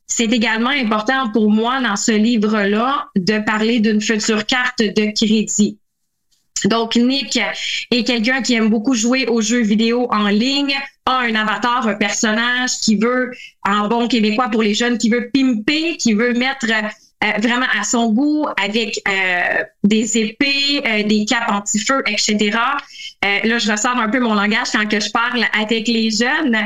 C'est 0.08 0.32
également 0.32 0.70
important 0.70 1.32
pour 1.32 1.50
moi 1.50 1.82
dans 1.82 1.96
ce 1.96 2.12
livre-là 2.12 3.08
de 3.15 3.39
parler 3.39 3.80
d'une 3.80 4.02
future 4.02 4.46
carte 4.46 4.80
de 4.80 5.12
crédit. 5.13 5.80
Donc, 6.65 6.96
Nick 6.96 7.39
est 7.91 8.04
quelqu'un 8.04 8.41
qui 8.41 8.54
aime 8.54 8.70
beaucoup 8.70 8.94
jouer 8.94 9.28
aux 9.28 9.41
jeux 9.41 9.62
vidéo 9.62 10.08
en 10.10 10.28
ligne, 10.28 10.76
a 11.06 11.20
un 11.20 11.36
avatar, 11.36 11.88
un 11.88 11.96
personnage 11.96 12.80
qui 12.82 12.96
veut, 12.96 13.32
en 13.68 13.88
bon 13.88 14.08
québécois 14.08 14.50
pour 14.50 14.63
les 14.63 14.74
jeunes, 14.74 14.98
qui 14.98 15.10
veut 15.10 15.30
pimper, 15.34 15.98
qui 15.98 16.13
veut 16.13 16.34
mettre 16.34 16.65
euh, 17.24 17.28
vraiment 17.39 17.68
à 17.80 17.84
son 17.84 18.12
goût 18.12 18.48
avec 18.62 19.00
euh, 19.08 19.63
des 19.84 20.18
épées, 20.18 20.82
euh, 20.86 21.04
des 21.04 21.26
capes 21.26 21.50
anti-feu, 21.50 22.04
etc. 22.08 22.58
là, 23.22 23.58
je 23.58 23.72
ressors 23.72 23.98
un 23.98 24.10
peu 24.10 24.20
mon 24.20 24.34
langage 24.34 24.68
quand 24.72 24.88
que 24.88 25.00
je 25.00 25.12
parle 25.12 25.46
avec 25.60 25.88
les 25.88 26.10
jeunes 26.10 26.58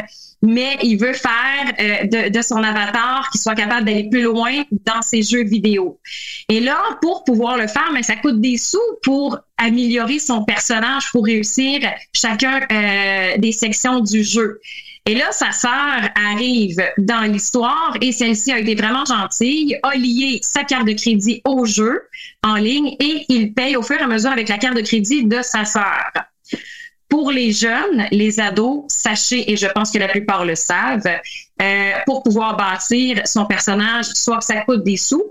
mais 0.42 0.78
il 0.84 0.98
veut 0.98 1.14
faire 1.14 1.74
euh, 1.80 2.30
de, 2.30 2.42
son 2.42 2.64
avatar 2.64 3.30
qu'il 3.32 3.42
soit 3.42 3.56
capable 3.56 3.86
d'aller 3.86 4.10
plus 4.10 4.22
loin 4.22 4.64
dans 4.86 5.02
ses 5.02 5.22
jeux 5.22 5.44
vidéo. 5.44 6.00
Et 6.48 6.60
là, 6.60 6.82
pour 7.02 7.24
pouvoir 7.24 7.58
le 7.58 7.68
faire, 7.68 7.90
mais 7.94 8.04
ça 8.04 8.16
coûte 8.16 8.40
des 8.40 8.58
sous 8.58 8.78
pour 9.04 9.38
améliorer 9.58 10.20
son 10.20 10.44
personnage, 10.44 11.12
pour 11.12 11.26
réussir 11.26 11.82
chacun 12.14 12.62
euh, 12.72 13.38
des 13.38 13.52
sections 13.52 14.00
du 14.00 14.24
jeu. 14.24 14.60
Et 15.06 15.16
là, 15.16 15.32
sa 15.32 15.52
sœur 15.52 16.10
arrive 16.16 16.82
dans 16.98 17.22
l'histoire 17.22 17.96
et 18.00 18.12
celle-ci 18.12 18.52
a 18.52 18.60
été 18.60 18.76
vraiment 18.76 19.06
gentille, 19.06 19.78
a 19.82 19.96
lié 19.96 20.40
sa 20.44 20.64
carte 20.64 20.86
de 20.86 20.94
crédit 20.94 21.42
au 21.46 21.66
jeu 21.66 22.04
en 22.44 22.56
ligne 22.56 22.96
et 23.00 23.26
il 23.28 23.54
paye 23.54 23.76
au 23.76 23.82
fur 23.82 23.98
et 23.98 24.04
à 24.04 24.08
mesure 24.08 24.32
avec 24.32 24.50
la 24.50 24.58
carte 24.58 24.76
de 24.76 24.82
crédit 24.82 25.26
de 25.26 25.42
sa 25.42 25.66
sœur. 25.66 26.12
Pour 27.10 27.32
les 27.32 27.52
jeunes, 27.52 28.06
les 28.12 28.40
ados, 28.40 28.84
sachez, 28.88 29.52
et 29.52 29.58
je 29.58 29.66
pense 29.68 29.92
que 29.92 29.98
la 29.98 30.08
plupart 30.08 30.46
le 30.46 30.56
savent, 30.56 31.08
euh, 31.62 31.92
pour 32.06 32.22
pouvoir 32.24 32.56
bâtir 32.56 33.22
son 33.26 33.46
personnage, 33.46 34.06
soit 34.06 34.38
que 34.38 34.46
ça 34.46 34.62
coûte 34.62 34.84
des 34.84 34.98
sous, 34.98 35.24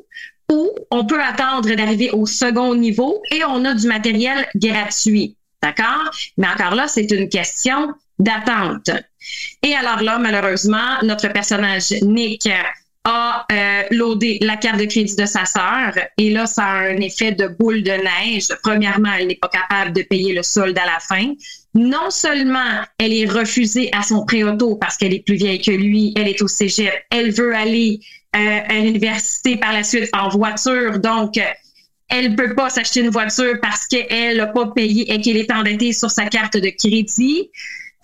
ou 0.51 0.71
on 0.91 1.05
peut 1.05 1.23
attendre 1.23 1.75
d'arriver 1.75 2.11
au 2.11 2.27
second 2.27 2.75
niveau 2.75 3.23
et 3.31 3.45
on 3.45 3.65
a 3.65 3.75
du 3.75 3.87
matériel 3.87 4.47
gratuit. 4.57 5.37
D'accord? 5.63 6.11
Mais 6.37 6.47
encore 6.47 6.75
là, 6.75 6.89
c'est 6.89 7.11
une 7.11 7.29
question 7.29 7.93
d'attente. 8.19 8.91
Et 9.63 9.75
alors 9.75 10.03
là, 10.03 10.19
malheureusement, 10.19 11.01
notre 11.03 11.29
personnage 11.29 11.91
Nick 12.03 12.49
a 13.05 13.47
euh, 13.51 13.83
loadé 13.91 14.39
la 14.43 14.57
carte 14.57 14.79
de 14.79 14.85
crédit 14.85 15.17
de 15.17 15.27
sa 15.27 15.45
sœur 15.45 15.95
et 16.17 16.31
là, 16.31 16.47
ça 16.47 16.65
a 16.65 16.79
un 16.89 16.97
effet 16.97 17.33
de 17.33 17.49
boule 17.49 17.83
de 17.83 17.93
neige. 17.93 18.49
Premièrement, 18.63 19.13
elle 19.19 19.29
n'est 19.29 19.37
pas 19.37 19.49
capable 19.49 19.93
de 19.93 20.03
payer 20.03 20.35
le 20.35 20.43
solde 20.43 20.79
à 20.79 20.87
la 20.87 20.99
fin 21.01 21.33
non 21.79 22.11
seulement 22.11 22.83
elle 22.99 23.13
est 23.13 23.27
refusée 23.27 23.89
à 23.93 24.03
son 24.03 24.25
préauto 24.25 24.77
parce 24.77 24.97
qu'elle 24.97 25.15
est 25.15 25.25
plus 25.25 25.37
vieille 25.37 25.63
que 25.63 25.71
lui, 25.71 26.13
elle 26.17 26.29
est 26.29 26.43
au 26.43 26.49
cégep, 26.49 26.93
elle 27.11 27.31
veut 27.31 27.55
aller 27.55 28.01
euh, 28.37 28.61
à 28.69 28.75
l'université 28.75 29.57
par 29.57 29.73
la 29.73 29.83
suite 29.83 30.11
en 30.13 30.29
voiture, 30.29 30.99
donc 30.99 31.39
elle 32.09 32.35
peut 32.37 32.55
pas 32.55 32.71
s'acheter 32.71 33.01
une 33.01 33.11
voiture 33.11 33.59
parce 33.61 33.87
qu'elle 33.87 34.39
n'a 34.39 34.47
pas 34.47 34.67
payé 34.69 35.13
et 35.13 35.21
qu'elle 35.21 35.37
est 35.37 35.53
endettée 35.53 35.93
sur 35.93 36.11
sa 36.11 36.27
carte 36.27 36.57
de 36.57 36.71
crédit. 36.71 37.51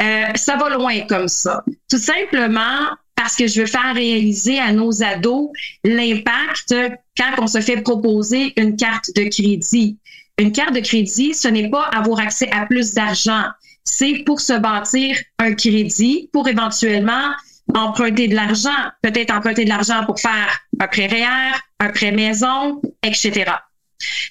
Euh, 0.03 0.27
ça 0.35 0.57
va 0.57 0.69
loin 0.71 1.01
comme 1.09 1.29
ça. 1.29 1.65
Tout 1.89 1.99
simplement 1.99 2.89
parce 3.17 3.37
que 3.37 3.47
je 3.47 3.61
veux 3.61 3.67
faire 3.67 3.95
réaliser 3.95 4.59
à 4.59 4.73
nos 4.73 5.03
ados 5.03 5.51
l'impact 5.85 6.75
quand 7.17 7.43
on 7.43 7.47
se 7.47 7.61
fait 7.61 7.81
proposer 7.81 8.53
une 8.57 8.77
carte 8.77 9.11
de 9.15 9.23
crédit. 9.25 9.99
Une 10.39 10.53
carte 10.53 10.75
de 10.75 10.81
crédit, 10.81 11.35
ce 11.35 11.49
n'est 11.49 11.71
pas 11.71 11.85
avoir 11.95 12.21
accès 12.21 12.51
à 12.51 12.67
plus 12.67 12.93
d'argent 12.95 13.45
c'est 13.85 14.25
pour 14.25 14.41
se 14.41 14.55
bâtir 14.55 15.17
un 15.39 15.55
crédit 15.55 16.29
pour 16.33 16.49
éventuellement 16.49 17.33
emprunter 17.75 18.29
de 18.29 18.35
l'argent, 18.35 18.71
peut-être 19.03 19.33
emprunter 19.33 19.65
de 19.65 19.69
l'argent 19.69 20.05
pour 20.07 20.19
faire 20.19 20.61
un 20.81 20.87
prêt 20.87 21.07
REER, 21.07 21.59
un 21.81 21.91
prêt 21.91 22.13
maison, 22.13 22.81
etc. 23.03 23.53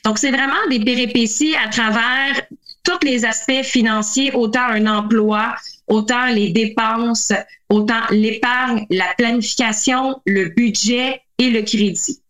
Donc, 0.04 0.18
c'est 0.18 0.32
vraiment 0.32 0.68
des 0.70 0.80
péripéties 0.80 1.56
à 1.56 1.70
travers 1.70 2.42
tous 2.84 3.00
les 3.04 3.26
aspects 3.26 3.64
financiers, 3.64 4.34
autant 4.34 4.66
un 4.66 4.86
emploi, 4.88 5.56
autant 5.88 6.26
les 6.28 6.50
dépenses, 6.50 7.32
autant 7.70 8.02
l'épargne, 8.12 8.86
la 8.90 9.14
planification, 9.18 10.22
le 10.26 10.50
budget 10.50 11.22
et 11.38 11.50
le 11.50 11.62
crédit. 11.62 12.23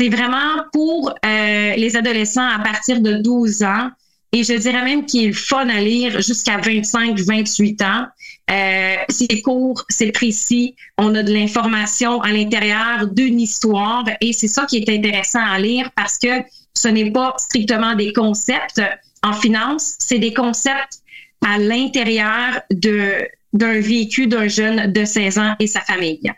C'est 0.00 0.08
vraiment 0.08 0.64
pour 0.72 1.10
euh, 1.10 1.74
les 1.76 1.94
adolescents 1.94 2.48
à 2.48 2.58
partir 2.60 3.02
de 3.02 3.18
12 3.18 3.62
ans 3.64 3.90
et 4.32 4.44
je 4.44 4.54
dirais 4.54 4.82
même 4.82 5.04
qu'il 5.04 5.28
est 5.28 5.32
fun 5.32 5.68
à 5.68 5.78
lire 5.78 6.22
jusqu'à 6.22 6.56
25, 6.56 7.18
28 7.18 7.82
ans. 7.82 8.06
Euh, 8.50 8.94
c'est 9.10 9.42
court, 9.42 9.84
c'est 9.90 10.10
précis. 10.10 10.74
On 10.96 11.14
a 11.14 11.22
de 11.22 11.30
l'information 11.30 12.22
à 12.22 12.32
l'intérieur 12.32 13.08
d'une 13.08 13.40
histoire 13.40 14.06
et 14.22 14.32
c'est 14.32 14.48
ça 14.48 14.64
qui 14.64 14.78
est 14.78 14.88
intéressant 14.88 15.44
à 15.44 15.58
lire 15.58 15.90
parce 15.94 16.16
que 16.16 16.44
ce 16.74 16.88
n'est 16.88 17.10
pas 17.10 17.34
strictement 17.36 17.94
des 17.94 18.14
concepts 18.14 18.80
en 19.22 19.34
finance, 19.34 19.96
c'est 19.98 20.18
des 20.18 20.32
concepts 20.32 21.02
à 21.46 21.58
l'intérieur 21.58 22.62
de 22.70 23.28
d'un 23.52 23.80
vécu 23.80 24.26
d'un 24.26 24.48
jeune 24.48 24.92
de 24.92 25.04
16 25.04 25.38
ans 25.38 25.56
et 25.58 25.66
sa 25.66 25.80
famille. 25.80 26.32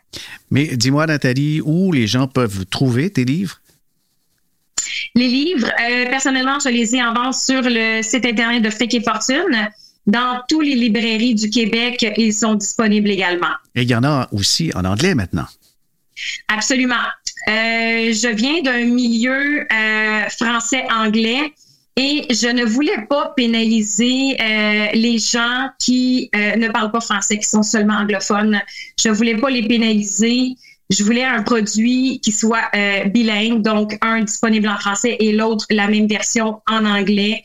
Mais 0.50 0.76
dis-moi, 0.76 1.06
Nathalie, 1.06 1.60
où 1.60 1.92
les 1.92 2.06
gens 2.06 2.26
peuvent 2.26 2.64
trouver 2.66 3.10
tes 3.10 3.24
livres? 3.24 3.60
Les 5.14 5.28
livres, 5.28 5.68
euh, 5.68 6.06
personnellement, 6.06 6.58
je 6.58 6.70
les 6.70 6.96
ai 6.96 7.02
en 7.02 7.12
vente 7.12 7.34
sur 7.34 7.62
le 7.62 8.02
site 8.02 8.24
Internet 8.24 8.62
de 8.62 8.70
Fric 8.70 8.94
et 8.94 9.02
Fortune. 9.02 9.68
Dans 10.06 10.42
toutes 10.48 10.64
les 10.64 10.74
librairies 10.74 11.34
du 11.34 11.48
Québec, 11.50 12.04
ils 12.16 12.34
sont 12.34 12.54
disponibles 12.54 13.10
également. 13.10 13.54
Et 13.74 13.82
il 13.82 13.90
y 13.90 13.94
en 13.94 14.02
a 14.04 14.28
aussi 14.32 14.72
en 14.74 14.84
anglais 14.84 15.14
maintenant. 15.14 15.46
Absolument. 16.48 16.94
Euh, 17.48 18.12
je 18.12 18.34
viens 18.34 18.62
d'un 18.62 18.84
milieu 18.84 19.66
euh, 19.72 20.28
français-anglais 20.28 21.52
et 21.96 22.26
je 22.30 22.48
ne 22.48 22.64
voulais 22.64 23.06
pas 23.08 23.32
pénaliser 23.36 24.36
les 24.94 25.18
gens 25.18 25.68
qui 25.78 26.30
ne 26.34 26.68
parlent 26.68 26.90
pas 26.90 27.00
français, 27.00 27.38
qui 27.38 27.48
sont 27.48 27.62
seulement 27.62 27.94
anglophones. 27.94 28.60
Je 28.98 29.10
ne 29.10 29.14
voulais 29.14 29.36
pas 29.36 29.50
les 29.50 29.66
pénaliser 29.68 30.56
je 30.92 31.04
voulais 31.04 31.24
un 31.24 31.42
produit 31.42 32.20
qui 32.20 32.32
soit 32.32 32.70
euh, 32.74 33.04
bilingue, 33.04 33.62
donc 33.62 33.96
un 34.02 34.20
disponible 34.22 34.68
en 34.68 34.76
français 34.76 35.16
et 35.18 35.32
l'autre 35.32 35.66
la 35.70 35.88
même 35.88 36.06
version 36.06 36.60
en 36.68 36.84
anglais. 36.84 37.42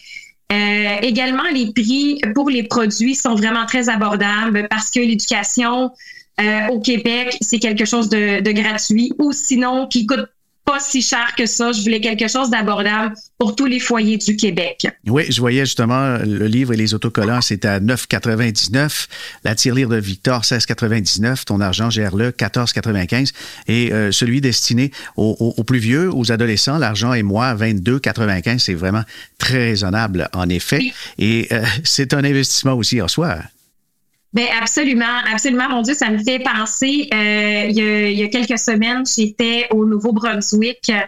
Euh, 0.51 0.97
également, 1.01 1.43
les 1.53 1.71
prix 1.73 2.21
pour 2.35 2.49
les 2.49 2.63
produits 2.63 3.15
sont 3.15 3.35
vraiment 3.35 3.65
très 3.65 3.89
abordables 3.89 4.67
parce 4.69 4.91
que 4.91 4.99
l'éducation 4.99 5.91
euh, 6.39 6.67
au 6.67 6.79
Québec, 6.79 7.37
c'est 7.41 7.59
quelque 7.59 7.85
chose 7.85 8.09
de, 8.09 8.41
de, 8.41 8.51
gratuit 8.51 9.11
ou 9.17 9.31
sinon 9.31 9.87
qui 9.87 10.05
coûte 10.05 10.25
pas 10.67 10.79
si 10.81 11.01
cher 11.01 11.33
que 11.35 11.45
ça. 11.45 11.71
Je 11.71 11.81
voulais 11.81 12.01
quelque 12.01 12.27
chose 12.27 12.49
d'abordable 12.49 13.15
pour 13.39 13.55
tous 13.55 13.65
les 13.65 13.79
foyers 13.79 14.17
du 14.17 14.35
Québec. 14.35 14.85
Oui, 15.07 15.23
je 15.29 15.39
voyais 15.39 15.65
justement 15.65 16.17
le 16.17 16.45
livre 16.45 16.73
et 16.73 16.77
les 16.77 16.93
autocollants, 16.93 17.41
c'est 17.41 17.63
à 17.63 17.79
9,99. 17.79 19.07
La 19.45 19.55
tirelire 19.55 19.87
de 19.87 19.95
Victor, 19.95 20.41
16,99. 20.41 21.45
Ton 21.45 21.61
argent, 21.61 21.89
gère-le, 21.89 22.31
14,95. 22.31 23.31
Et 23.69 23.93
euh, 23.93 24.11
celui 24.11 24.41
destiné 24.41 24.91
aux, 25.15 25.63
plus 25.63 25.79
vieux, 25.79 26.13
aux 26.13 26.33
adolescents, 26.33 26.77
l'argent 26.77 27.13
et 27.13 27.23
moi, 27.23 27.55
22,95. 27.55 28.59
C'est 28.59 28.73
vraiment 28.73 29.03
très 29.37 29.69
raisonnable, 29.69 30.27
en 30.33 30.49
effet. 30.49 30.91
Et 31.17 31.47
euh, 31.53 31.63
c'est 31.85 32.13
un 32.13 32.25
investissement 32.25 32.73
aussi 32.73 33.01
en 33.01 33.07
soi. 33.07 33.37
Ben 34.33 34.45
absolument, 34.61 35.05
absolument. 35.31 35.69
Mon 35.69 35.81
Dieu, 35.81 35.93
ça 35.93 36.09
me 36.09 36.17
fait 36.17 36.39
penser. 36.39 37.07
Euh, 37.13 37.65
il, 37.69 38.19
y 38.19 38.23
a, 38.23 38.27
quelques 38.27 38.59
semaines, 38.59 39.03
j'étais 39.05 39.67
au 39.71 39.85
Nouveau-Brunswick, 39.85 40.89
euh, 40.89 41.01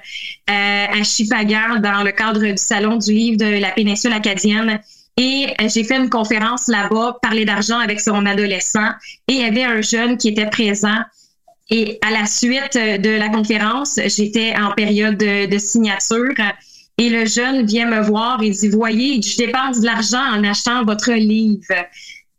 à 0.47 1.03
Chipagan, 1.03 1.79
dans 1.79 2.03
le 2.03 2.11
cadre 2.11 2.39
du 2.39 2.57
salon 2.57 2.97
du 2.97 3.11
livre 3.11 3.37
de 3.37 3.59
la 3.59 3.71
péninsule 3.71 4.13
acadienne. 4.13 4.79
Et 5.17 5.47
j'ai 5.67 5.83
fait 5.83 5.97
une 5.97 6.09
conférence 6.09 6.69
là-bas, 6.69 7.17
parler 7.21 7.43
d'argent 7.43 7.79
avec 7.79 7.99
son 7.99 8.25
adolescent. 8.25 8.89
Et 9.27 9.33
il 9.33 9.39
y 9.39 9.43
avait 9.43 9.65
un 9.65 9.81
jeune 9.81 10.17
qui 10.17 10.29
était 10.29 10.49
présent. 10.49 11.01
Et 11.69 11.99
à 12.01 12.11
la 12.11 12.25
suite 12.25 12.75
de 12.75 13.17
la 13.17 13.27
conférence, 13.27 13.99
j'étais 14.05 14.55
en 14.57 14.71
période 14.71 15.17
de, 15.17 15.45
de 15.45 15.57
signature. 15.57 16.33
Et 16.97 17.09
le 17.09 17.25
jeune 17.25 17.65
vient 17.65 17.89
me 17.89 18.01
voir 18.01 18.41
et 18.41 18.49
dit, 18.49 18.69
voyez, 18.69 19.21
je 19.21 19.37
dépense 19.37 19.81
de 19.81 19.85
l'argent 19.85 20.23
en 20.33 20.43
achetant 20.43 20.83
votre 20.83 21.11
livre. 21.11 21.73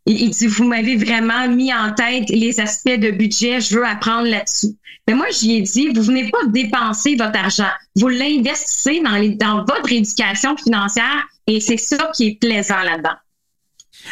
Il, 0.05 0.29
dit, 0.31 0.47
vous 0.47 0.63
m'avez 0.63 0.95
vraiment 0.95 1.47
mis 1.47 1.73
en 1.73 1.93
tête 1.93 2.29
les 2.29 2.59
aspects 2.59 2.89
de 2.89 3.11
budget, 3.11 3.61
je 3.61 3.75
veux 3.75 3.85
apprendre 3.85 4.27
là-dessus. 4.27 4.75
Mais 5.07 5.13
moi, 5.13 5.27
j'y 5.31 5.57
ai 5.57 5.61
dit, 5.61 5.89
vous 5.89 6.03
venez 6.03 6.29
pas 6.29 6.45
dépenser 6.47 7.15
votre 7.15 7.37
argent, 7.37 7.69
vous 7.95 8.07
l'investissez 8.07 9.01
dans, 9.01 9.15
les, 9.15 9.29
dans 9.29 9.65
votre 9.65 9.91
éducation 9.91 10.55
financière 10.57 11.27
et 11.47 11.59
c'est 11.59 11.77
ça 11.77 12.11
qui 12.15 12.27
est 12.27 12.39
plaisant 12.39 12.81
là-dedans. 12.81 13.15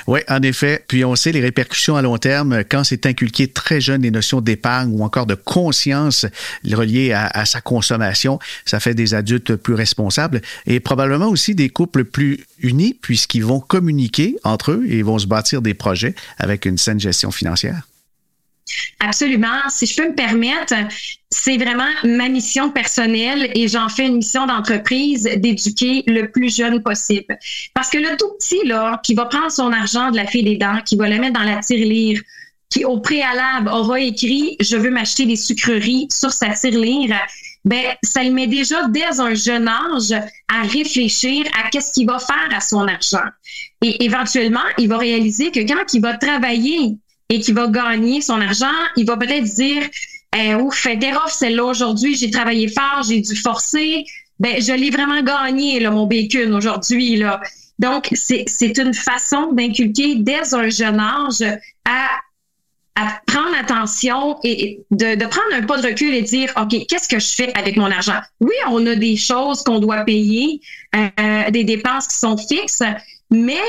Oui, 0.07 0.19
en 0.27 0.41
effet. 0.41 0.83
Puis 0.87 1.03
on 1.05 1.15
sait 1.15 1.31
les 1.31 1.41
répercussions 1.41 1.95
à 1.95 2.01
long 2.01 2.17
terme 2.17 2.63
quand 2.69 2.83
c'est 2.83 3.05
inculqué 3.05 3.47
très 3.47 3.81
jeune 3.81 4.01
les 4.01 4.11
notions 4.11 4.41
d'épargne 4.41 4.91
ou 4.93 5.03
encore 5.03 5.25
de 5.25 5.35
conscience 5.35 6.25
reliées 6.69 7.13
à, 7.13 7.45
sa 7.45 7.61
consommation. 7.61 8.39
Ça 8.65 8.79
fait 8.79 8.93
des 8.93 9.13
adultes 9.13 9.55
plus 9.55 9.73
responsables 9.73 10.41
et 10.65 10.79
probablement 10.79 11.27
aussi 11.27 11.55
des 11.55 11.69
couples 11.69 12.05
plus 12.05 12.45
unis 12.59 12.97
puisqu'ils 12.99 13.45
vont 13.45 13.59
communiquer 13.59 14.35
entre 14.43 14.71
eux 14.71 14.85
et 14.87 15.01
vont 15.01 15.19
se 15.19 15.27
bâtir 15.27 15.61
des 15.61 15.73
projets 15.73 16.15
avec 16.37 16.65
une 16.65 16.77
saine 16.77 16.99
gestion 16.99 17.31
financière. 17.31 17.88
Absolument. 18.99 19.61
Si 19.69 19.85
je 19.85 19.95
peux 19.95 20.09
me 20.09 20.15
permettre, 20.15 20.73
c'est 21.29 21.57
vraiment 21.57 21.89
ma 22.03 22.27
mission 22.27 22.71
personnelle 22.71 23.51
et 23.55 23.67
j'en 23.67 23.87
fais 23.89 24.07
une 24.07 24.17
mission 24.17 24.45
d'entreprise 24.45 25.23
d'éduquer 25.23 26.03
le 26.07 26.29
plus 26.31 26.55
jeune 26.55 26.81
possible. 26.83 27.37
Parce 27.73 27.89
que 27.89 27.97
le 27.97 28.17
tout 28.17 28.29
petit, 28.39 28.65
là, 28.65 28.99
qui 29.03 29.13
va 29.13 29.25
prendre 29.25 29.51
son 29.51 29.71
argent 29.71 30.11
de 30.11 30.17
la 30.17 30.25
fille 30.25 30.43
des 30.43 30.57
dents, 30.57 30.81
qui 30.85 30.95
va 30.95 31.07
le 31.07 31.17
mettre 31.19 31.39
dans 31.39 31.45
la 31.45 31.57
tirelire, 31.57 32.21
qui 32.69 32.85
au 32.85 32.99
préalable 32.99 33.69
aura 33.69 33.99
écrit 33.99 34.55
je 34.59 34.77
veux 34.77 34.91
m'acheter 34.91 35.25
des 35.25 35.35
sucreries 35.35 36.07
sur 36.11 36.31
sa 36.31 36.49
tirelire, 36.49 37.15
ben 37.65 37.83
ça 38.03 38.23
le 38.23 38.31
met 38.31 38.47
déjà 38.47 38.87
dès 38.87 39.19
un 39.19 39.33
jeune 39.33 39.67
âge 39.67 40.11
à 40.11 40.61
réfléchir 40.63 41.45
à 41.59 41.69
qu'est-ce 41.69 41.91
qu'il 41.91 42.07
va 42.07 42.19
faire 42.19 42.49
à 42.55 42.61
son 42.61 42.87
argent. 42.87 43.27
Et 43.81 44.03
éventuellement, 44.03 44.59
il 44.77 44.87
va 44.87 44.97
réaliser 44.97 45.51
que 45.51 45.59
quand 45.59 45.93
il 45.93 46.01
va 46.01 46.17
travailler 46.17 46.97
et 47.29 47.39
qui 47.39 47.51
va 47.51 47.67
gagner 47.67 48.21
son 48.21 48.41
argent, 48.41 48.67
il 48.97 49.05
va 49.05 49.15
peut-être 49.15 49.43
dire 49.43 49.83
eh, 50.35 50.55
ouf, 50.55 50.85
off 50.85 51.31
celle-là 51.31 51.63
aujourd'hui, 51.63 52.15
j'ai 52.15 52.29
travaillé 52.29 52.67
fort, 52.67 53.03
j'ai 53.07 53.21
dû 53.21 53.35
forcer. 53.35 54.05
Ben, 54.39 54.61
je 54.61 54.73
l'ai 54.73 54.89
vraiment 54.89 55.21
gagné, 55.21 55.79
là, 55.79 55.91
mon 55.91 56.05
bacon 56.05 56.53
aujourd'hui. 56.53 57.17
Là. 57.17 57.41
Donc, 57.77 58.09
c'est 58.13 58.77
une 58.77 58.93
façon 58.93 59.51
d'inculquer 59.53 60.15
dès 60.15 60.53
un 60.53 60.69
jeune 60.69 60.99
âge 60.99 61.41
à, 61.85 62.07
à 62.95 63.21
prendre 63.25 63.55
attention 63.59 64.37
et 64.43 64.81
de, 64.91 65.15
de, 65.15 65.25
prendre 65.25 65.53
un 65.53 65.63
pas 65.63 65.81
de 65.81 65.87
recul 65.87 66.13
et 66.13 66.21
dire, 66.21 66.51
OK, 66.61 66.75
qu'est-ce 66.87 67.07
que 67.07 67.19
je 67.19 67.35
fais 67.35 67.51
avec 67.57 67.77
mon 67.77 67.89
argent? 67.91 68.19
Oui, 68.39 68.53
on 68.69 68.85
a 68.85 68.95
des 68.95 69.17
choses 69.17 69.63
qu'on 69.63 69.79
doit 69.79 70.03
payer, 70.03 70.61
euh, 70.95 71.51
des 71.51 71.63
dépenses 71.63 72.07
qui 72.07 72.17
sont 72.17 72.37
fixes, 72.37 72.83
mais 73.29 73.61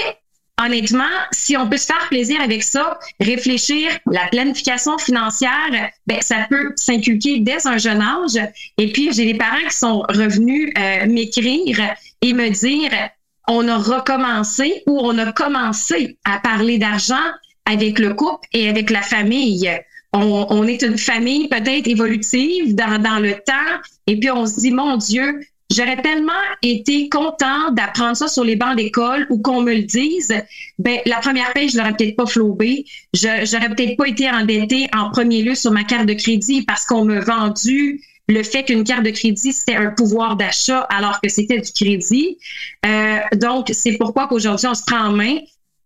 honnêtement, 0.65 1.05
si 1.33 1.57
on 1.57 1.69
peut 1.69 1.77
se 1.77 1.87
faire 1.87 2.09
plaisir 2.09 2.41
avec 2.41 2.63
ça, 2.63 2.99
réfléchir, 3.21 3.91
la 4.07 4.27
planification 4.29 4.99
financière, 4.99 5.91
ben, 6.07 6.19
ça 6.21 6.47
peut 6.49 6.73
s'inculquer 6.77 7.41
dès 7.41 7.67
un 7.67 7.79
jeune 7.79 8.01
âge. 8.01 8.39
Et 8.79 8.93
puis, 8.93 9.13
j'ai 9.13 9.25
des 9.25 9.39
parents 9.39 9.67
qui 9.69 9.77
sont 9.77 10.01
revenus 10.09 10.73
euh, 10.79 11.07
m'écrire 11.07 11.95
et 12.23 12.33
me 12.33 12.51
dire, 12.51 12.91
on 13.49 13.67
a 13.69 13.77
recommencé 13.77 14.83
ou 14.87 15.01
on 15.01 15.17
a 15.19 15.33
commencé 15.33 16.19
à 16.25 16.39
parler 16.39 16.79
d'argent 16.79 17.17
avec 17.65 17.99
le 17.99 18.15
couple 18.15 18.49
et 18.53 18.69
avec 18.69 18.91
la 18.91 19.03
famille. 19.03 19.71
On, 20.13 20.47
on 20.51 20.67
est 20.67 20.83
une 20.83 20.99
famille 20.99 21.49
peut-être 21.49 21.87
évolutive 21.87 22.75
dans, 22.75 23.01
dans 23.01 23.21
le 23.21 23.35
temps, 23.35 23.81
et 24.07 24.19
puis 24.19 24.31
on 24.31 24.45
se 24.45 24.61
dit, 24.61 24.73
mon 24.73 24.97
Dieu, 24.97 25.41
J'aurais 25.71 26.03
tellement 26.03 26.33
été 26.63 27.09
content 27.09 27.71
d'apprendre 27.71 28.17
ça 28.17 28.27
sur 28.27 28.43
les 28.43 28.57
bancs 28.57 28.77
d'école 28.77 29.27
ou 29.31 29.41
qu'on 29.41 29.63
me 29.63 29.73
le 29.73 29.83
dise. 29.83 30.35
Ben, 30.79 30.99
la 31.07 31.19
première 31.19 31.53
paye, 31.53 31.69
je 31.69 31.79
l'aurais 31.79 31.95
peut-être 31.95 32.17
pas 32.17 32.27
flobé. 32.27 32.85
Je, 33.15 33.29
j'aurais 33.45 33.69
peut-être 33.69 33.97
pas 33.97 34.09
été 34.09 34.29
endettée 34.29 34.89
en 34.93 35.11
premier 35.11 35.43
lieu 35.43 35.55
sur 35.55 35.71
ma 35.71 35.85
carte 35.85 36.07
de 36.07 36.15
crédit 36.15 36.63
parce 36.63 36.85
qu'on 36.85 37.05
me 37.05 37.21
vendu 37.21 38.01
le 38.31 38.43
fait 38.43 38.65
qu'une 38.65 38.85
carte 38.85 39.05
de 39.05 39.11
crédit, 39.11 39.53
c'était 39.53 39.77
un 39.77 39.91
pouvoir 39.91 40.37
d'achat 40.37 40.81
alors 40.91 41.21
que 41.21 41.29
c'était 41.29 41.61
du 41.61 41.71
crédit. 41.73 42.39
Euh, 42.87 43.19
donc, 43.35 43.71
c'est 43.73 43.97
pourquoi 43.97 44.29
qu'aujourd'hui, 44.29 44.69
on 44.69 44.75
se 44.75 44.85
prend 44.85 45.07
en 45.07 45.13
main. 45.13 45.39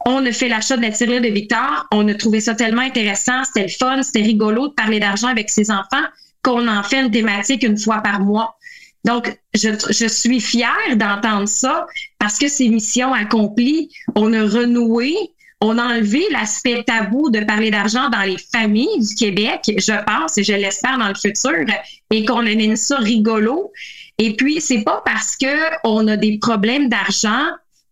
On 0.07 0.25
a 0.25 0.33
fait 0.33 0.49
l'achat 0.49 0.77
de 0.77 0.83
la 0.83 0.91
tirelire 0.91 1.23
de 1.23 1.29
Victor. 1.29 1.87
On 1.91 2.07
a 2.09 2.15
trouvé 2.15 2.41
ça 2.41 2.55
tellement 2.55 2.83
intéressant. 2.83 3.45
C'était 3.45 3.63
le 3.63 3.73
fun, 3.73 4.03
c'était 4.03 4.23
rigolo 4.23 4.69
de 4.69 4.75
parler 4.75 5.01
d'argent 5.01 5.29
avec 5.29 5.51
ses 5.51 5.71
enfants 5.71 6.05
qu'on 6.43 6.69
en 6.69 6.83
fait 6.83 7.01
une 7.01 7.11
thématique 7.11 7.63
une 7.63 7.79
fois 7.79 8.01
par 8.01 8.21
mois. 8.21 8.57
Donc, 9.05 9.39
je, 9.53 9.69
je 9.91 10.07
suis 10.07 10.41
fière 10.41 10.97
d'entendre 10.97 11.47
ça 11.49 11.87
parce 12.19 12.39
que 12.39 12.49
c'est 12.49 12.69
mission 12.69 13.13
accomplie. 13.13 13.91
On 14.15 14.33
a 14.33 14.43
renoué, 14.43 15.15
on 15.61 15.79
a 15.79 15.83
enlevé 15.83 16.25
l'aspect 16.31 16.83
tabou 16.85 17.31
de 17.31 17.41
parler 17.41 17.71
d'argent 17.71 18.09
dans 18.09 18.23
les 18.23 18.39
familles 18.53 18.99
du 18.99 19.15
Québec, 19.15 19.61
je 19.77 20.05
pense, 20.05 20.39
et 20.39 20.45
je 20.45 20.53
l'espère 20.53 20.99
dans 20.99 21.09
le 21.09 21.15
futur, 21.15 21.65
et 22.11 22.25
qu'on 22.25 22.39
amène 22.39 22.77
ça 22.77 22.99
rigolo. 22.99 23.73
Et 24.19 24.37
puis, 24.37 24.61
c'est 24.61 24.83
pas 24.83 25.03
parce 25.05 25.37
que 25.37 25.55
on 25.85 26.07
a 26.09 26.17
des 26.17 26.39
problèmes 26.39 26.89
d'argent 26.89 27.47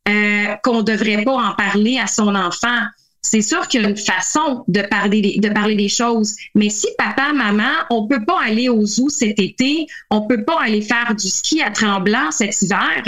euh, 0.08 0.54
qu'on 0.62 0.82
devrait 0.82 1.24
pas 1.24 1.34
en 1.34 1.54
parler 1.54 1.98
à 1.98 2.06
son 2.06 2.34
enfant 2.34 2.78
c'est 3.22 3.40
sûr 3.40 3.68
qu'il 3.68 3.82
y 3.82 3.84
a 3.84 3.88
une 3.88 3.96
façon 3.96 4.64
de 4.66 4.82
parler, 4.82 5.20
des, 5.20 5.88
choses. 5.88 6.34
Mais 6.56 6.68
si 6.68 6.88
papa, 6.98 7.32
maman, 7.32 7.72
on 7.88 8.08
peut 8.08 8.24
pas 8.24 8.40
aller 8.42 8.68
au 8.68 8.84
zoo 8.84 9.08
cet 9.08 9.38
été, 9.38 9.86
on 10.10 10.22
peut 10.22 10.44
pas 10.44 10.60
aller 10.60 10.82
faire 10.82 11.14
du 11.14 11.28
ski 11.28 11.62
à 11.62 11.70
Tremblant 11.70 12.32
cet 12.32 12.60
hiver, 12.60 13.02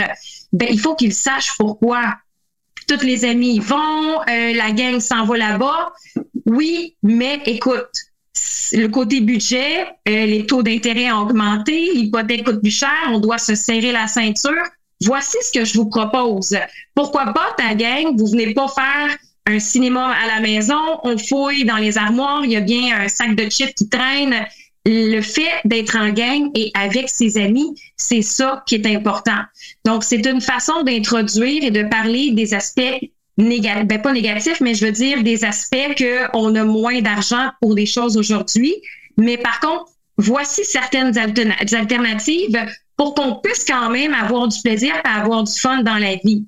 ben, 0.53 0.69
il 0.71 0.79
faut 0.79 0.95
qu'ils 0.95 1.15
sachent 1.15 1.57
pourquoi. 1.59 2.15
Toutes 2.87 3.03
les 3.03 3.25
amis 3.25 3.59
vont, 3.59 4.21
euh, 4.29 4.53
la 4.55 4.71
gang 4.71 5.01
s'en 5.01 5.25
va 5.25 5.37
là-bas. 5.37 5.93
Oui, 6.47 6.97
mais 7.03 7.41
écoute, 7.47 7.91
le 8.73 8.87
côté 8.89 9.21
budget, 9.21 9.87
euh, 10.09 10.27
les 10.27 10.47
taux 10.47 10.63
d'intérêt 10.63 11.11
ont 11.11 11.23
augmenté, 11.23 11.93
l'hypothèque 11.93 12.45
coûte 12.45 12.61
plus 12.61 12.71
cher, 12.71 13.11
on 13.11 13.19
doit 13.19 13.39
se 13.39 13.55
serrer 13.55 13.91
la 13.91 14.07
ceinture. 14.07 14.53
Voici 15.03 15.37
ce 15.43 15.59
que 15.59 15.65
je 15.65 15.75
vous 15.75 15.89
propose. 15.89 16.57
Pourquoi 16.95 17.33
pas, 17.33 17.55
ta 17.57 17.75
gang, 17.75 18.17
vous 18.17 18.27
venez 18.27 18.55
pas 18.55 18.69
faire 18.69 19.17
un 19.47 19.59
cinéma 19.59 20.13
à 20.13 20.27
la 20.27 20.41
maison, 20.41 20.81
on 21.03 21.19
fouille 21.19 21.65
dans 21.65 21.77
les 21.77 21.99
armoires, 21.99 22.45
il 22.45 22.53
y 22.53 22.57
a 22.57 22.61
bien 22.61 22.99
un 22.99 23.09
sac 23.09 23.35
de 23.37 23.49
chips 23.51 23.75
qui 23.75 23.89
traîne. 23.89 24.47
Le 24.87 25.21
fait 25.23 25.61
d'être 25.65 25.97
en 25.97 26.11
gang 26.11 26.51
et 26.55 26.71
avec 26.75 27.09
ses 27.09 27.39
amis, 27.39 27.75
c'est 27.97 28.23
ça 28.23 28.63
qui 28.67 28.75
est 28.75 28.87
important. 28.87 29.41
Donc, 29.87 30.05
c'est 30.05 30.25
une 30.27 30.43
façon 30.43 30.83
d'introduire 30.83 31.65
et 31.65 31.71
de 31.71 31.85
parler 31.85 32.33
des 32.33 32.53
aspects 32.53 33.01
négatifs, 33.39 33.87
ben 33.87 34.01
pas 34.01 34.13
négatifs, 34.13 34.61
mais 34.61 34.75
je 34.75 34.85
veux 34.87 34.93
dire 34.93 35.23
des 35.23 35.45
aspects 35.45 36.03
qu'on 36.33 36.55
a 36.55 36.65
moins 36.65 37.01
d'argent 37.01 37.51
pour 37.61 37.75
des 37.75 37.87
choses 37.87 38.17
aujourd'hui. 38.17 38.75
Mais 39.17 39.39
par 39.39 39.59
contre, 39.61 39.87
voici 40.19 40.65
certaines 40.65 41.17
alternatives 41.17 42.67
pour 42.97 43.15
qu'on 43.15 43.37
puisse 43.37 43.65
quand 43.65 43.91
même 43.91 44.15
avoir 44.15 44.49
du 44.49 44.61
plaisir 44.61 44.95
et 44.95 45.09
avoir 45.09 45.45
du 45.45 45.53
fun 45.53 45.83
dans 45.83 45.99
la 45.99 46.17
vie. 46.17 46.45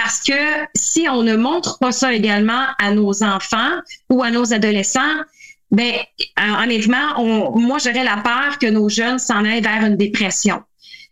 Parce 0.00 0.20
que 0.20 0.64
si 0.76 1.08
on 1.08 1.24
ne 1.24 1.34
montre 1.34 1.80
pas 1.80 1.90
ça 1.90 2.12
également 2.14 2.66
à 2.78 2.92
nos 2.92 3.24
enfants 3.24 3.80
ou 4.08 4.22
à 4.22 4.30
nos 4.30 4.54
adolescents, 4.54 5.24
ben 5.72 5.92
honnêtement, 6.62 7.20
moi 7.56 7.78
j'aurais 7.78 8.04
la 8.04 8.18
peur 8.18 8.60
que 8.60 8.68
nos 8.68 8.88
jeunes 8.88 9.18
s'en 9.18 9.44
aillent 9.44 9.60
vers 9.60 9.84
une 9.84 9.96
dépression. 9.96 10.62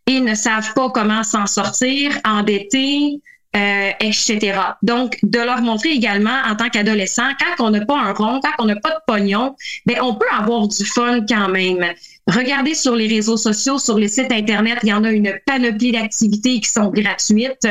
Et 0.06 0.20
ne 0.20 0.36
savent 0.36 0.72
pas 0.74 0.88
comment 0.90 1.24
s'en 1.24 1.46
sortir, 1.46 2.16
endettés, 2.24 3.20
euh, 3.56 3.90
etc. 4.00 4.58
Donc, 4.82 5.18
de 5.22 5.38
leur 5.38 5.62
montrer 5.62 5.88
également 5.90 6.42
en 6.46 6.54
tant 6.56 6.68
qu'adolescent, 6.68 7.30
quand 7.38 7.64
on 7.64 7.70
n'a 7.70 7.84
pas 7.84 7.98
un 7.98 8.12
rond, 8.12 8.40
quand 8.42 8.52
on 8.58 8.66
n'a 8.66 8.76
pas 8.76 8.90
de 8.90 8.98
pognon, 9.06 9.56
ben 9.86 9.96
on 10.02 10.14
peut 10.14 10.26
avoir 10.30 10.68
du 10.68 10.84
fun 10.84 11.24
quand 11.26 11.48
même. 11.48 11.82
Regardez 12.26 12.74
sur 12.74 12.94
les 12.94 13.06
réseaux 13.06 13.38
sociaux, 13.38 13.78
sur 13.78 13.98
les 13.98 14.08
sites 14.08 14.30
Internet, 14.30 14.80
il 14.82 14.90
y 14.90 14.92
en 14.92 15.04
a 15.04 15.10
une 15.10 15.32
panoplie 15.46 15.92
d'activités 15.92 16.60
qui 16.60 16.68
sont 16.68 16.90
gratuites. 16.90 17.66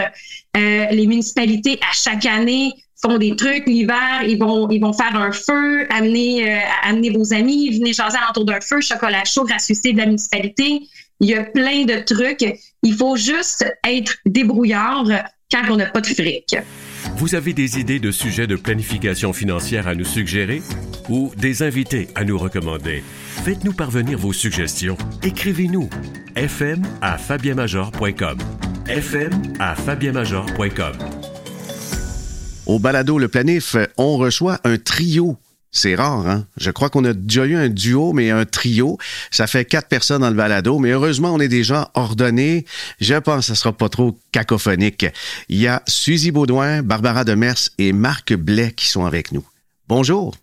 Euh, 0.57 0.85
les 0.89 1.05
municipalités, 1.05 1.77
à 1.81 1.93
chaque 1.93 2.25
année, 2.25 2.73
font 2.99 3.19
des 3.19 3.35
trucs. 3.35 3.67
L'hiver, 3.67 4.23
ils 4.25 4.39
vont, 4.39 4.67
ils 4.69 4.79
vont 4.79 4.93
faire 4.93 5.15
un 5.15 5.31
feu, 5.31 5.85
amener, 5.91 6.51
euh, 6.51 6.59
amener 6.83 7.11
vos 7.11 7.31
amis, 7.31 7.77
venez 7.77 7.93
jaser 7.93 8.17
autour 8.27 8.45
d'un 8.45 8.61
feu, 8.61 8.81
chocolat 8.81 9.23
chaud 9.25 9.43
gratuité 9.43 9.93
de 9.93 9.99
la 9.99 10.07
municipalité. 10.07 10.81
Il 11.19 11.29
y 11.29 11.35
a 11.35 11.43
plein 11.43 11.83
de 11.83 12.03
trucs. 12.03 12.45
Il 12.81 12.93
faut 12.93 13.15
juste 13.15 13.65
être 13.85 14.15
débrouillard 14.25 15.05
quand 15.51 15.63
on 15.69 15.77
n'a 15.77 15.85
pas 15.85 16.01
de 16.01 16.07
fric. 16.07 16.55
Vous 17.17 17.35
avez 17.35 17.53
des 17.53 17.79
idées 17.79 17.99
de 17.99 18.11
sujets 18.11 18.47
de 18.47 18.55
planification 18.55 19.33
financière 19.33 19.87
à 19.87 19.95
nous 19.95 20.05
suggérer 20.05 20.61
ou 21.09 21.31
des 21.37 21.63
invités 21.63 22.07
à 22.15 22.23
nous 22.23 22.37
recommander? 22.37 23.03
Faites-nous 23.43 23.73
parvenir 23.73 24.17
vos 24.17 24.33
suggestions. 24.33 24.97
Écrivez-nous 25.23 25.89
fm 26.35 26.81
à 27.01 27.17
fabienmajor.com 27.17 28.37
fm 28.87 29.31
à 29.59 29.75
fabienmajor.com 29.75 30.93
Au 32.65 32.79
balado 32.79 33.17
Le 33.19 33.27
Planif, 33.27 33.75
on 33.97 34.17
reçoit 34.17 34.59
un 34.63 34.77
trio 34.77 35.37
C'est 35.77 35.93
rare, 35.93 36.25
hein? 36.25 36.45
Je 36.55 36.71
crois 36.71 36.89
qu'on 36.89 37.03
a 37.03 37.11
déjà 37.11 37.45
eu 37.45 37.55
un 37.57 37.67
duo, 37.67 38.13
mais 38.13 38.31
un 38.31 38.45
trio. 38.45 38.97
Ça 39.29 39.45
fait 39.45 39.65
quatre 39.65 39.89
personnes 39.89 40.21
dans 40.21 40.29
le 40.29 40.35
balado, 40.35 40.79
mais 40.79 40.91
heureusement, 40.91 41.33
on 41.33 41.39
est 41.41 41.49
déjà 41.49 41.91
ordonnés. 41.95 42.65
Je 43.01 43.15
pense 43.15 43.39
que 43.39 43.45
ça 43.47 43.55
sera 43.55 43.73
pas 43.73 43.89
trop 43.89 44.17
cacophonique. 44.31 45.05
Il 45.49 45.59
y 45.59 45.67
a 45.67 45.83
Suzy 45.85 46.31
Baudouin, 46.31 46.81
Barbara 46.81 47.25
Demers 47.25 47.69
et 47.77 47.91
Marc 47.91 48.33
Blais 48.33 48.71
qui 48.71 48.87
sont 48.87 49.05
avec 49.05 49.33
nous. 49.33 49.45
Bonjour. 49.89 50.33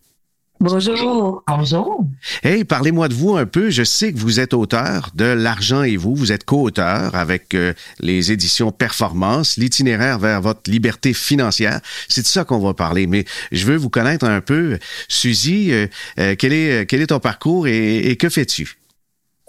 Bonjour. 0.62 1.42
Bonjour. 1.48 2.07
Hey, 2.44 2.62
parlez-moi 2.62 3.09
de 3.09 3.14
vous 3.14 3.37
un 3.37 3.46
peu. 3.46 3.70
Je 3.70 3.83
sais 3.83 4.12
que 4.12 4.18
vous 4.18 4.38
êtes 4.38 4.55
auteur 4.55 5.11
de 5.12 5.25
L'argent 5.25 5.83
et 5.83 5.96
vous. 5.96 6.14
Vous 6.14 6.31
êtes 6.31 6.44
co-auteur 6.44 7.16
avec 7.16 7.55
euh, 7.55 7.72
les 7.98 8.31
éditions 8.31 8.70
Performance, 8.70 9.57
l'itinéraire 9.57 10.20
vers 10.20 10.40
votre 10.40 10.70
liberté 10.70 11.14
financière. 11.14 11.81
C'est 12.07 12.22
de 12.22 12.29
ça 12.29 12.44
qu'on 12.44 12.61
va 12.61 12.75
parler. 12.75 13.09
Mais 13.09 13.25
je 13.51 13.66
veux 13.66 13.75
vous 13.75 13.90
connaître 13.90 14.25
un 14.25 14.40
peu. 14.40 14.79
Suzy, 15.09 15.72
euh, 15.72 15.88
euh, 16.20 16.37
quel, 16.38 16.53
est, 16.53 16.87
quel 16.87 17.01
est 17.01 17.09
ton 17.09 17.18
parcours 17.18 17.66
et 17.66 18.16
que 18.16 18.29
fais-tu? 18.29 18.77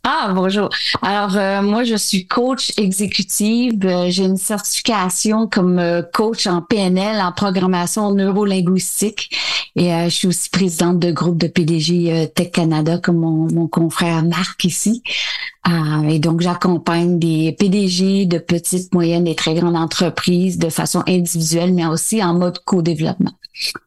Ah, 0.06 0.34
bonjour. 0.36 0.68
Alors, 1.02 1.38
euh, 1.38 1.62
moi, 1.62 1.86
je 1.86 1.96
suis 1.96 2.28
coach 2.28 2.74
exécutive. 2.76 3.86
Euh, 3.86 4.08
j'ai 4.10 4.26
une 4.26 4.36
certification 4.36 5.48
comme 5.48 5.80
euh, 5.80 6.02
coach 6.02 6.46
en 6.46 6.62
PNL, 6.62 7.22
en 7.22 7.32
programmation 7.32 8.14
neurolinguistique. 8.14 9.34
Et 9.78 9.92
je 10.04 10.10
suis 10.10 10.28
aussi 10.28 10.50
présidente 10.50 11.00
de 11.00 11.10
groupe 11.12 11.38
de 11.38 11.48
PDG 11.48 12.32
Tech 12.36 12.52
Canada, 12.52 13.00
comme 13.02 13.18
mon, 13.18 13.52
mon 13.52 13.68
confrère 13.68 14.24
Marc 14.24 14.66
ici. 14.66 15.02
et 16.08 16.20
donc, 16.20 16.42
j'accompagne 16.42 17.18
des 17.18 17.56
PDG 17.58 18.28
de 18.28 18.38
petites, 18.38 18.94
moyennes 18.94 19.26
et 19.26 19.36
très 19.36 19.56
grandes 19.56 19.78
entreprises 19.78 20.60
de 20.60 20.70
façon 20.70 21.02
individuelle, 21.08 21.74
mais 21.74 21.88
aussi 21.88 22.24
en 22.24 22.36
mode 22.36 22.60
co-développement. 22.66 23.32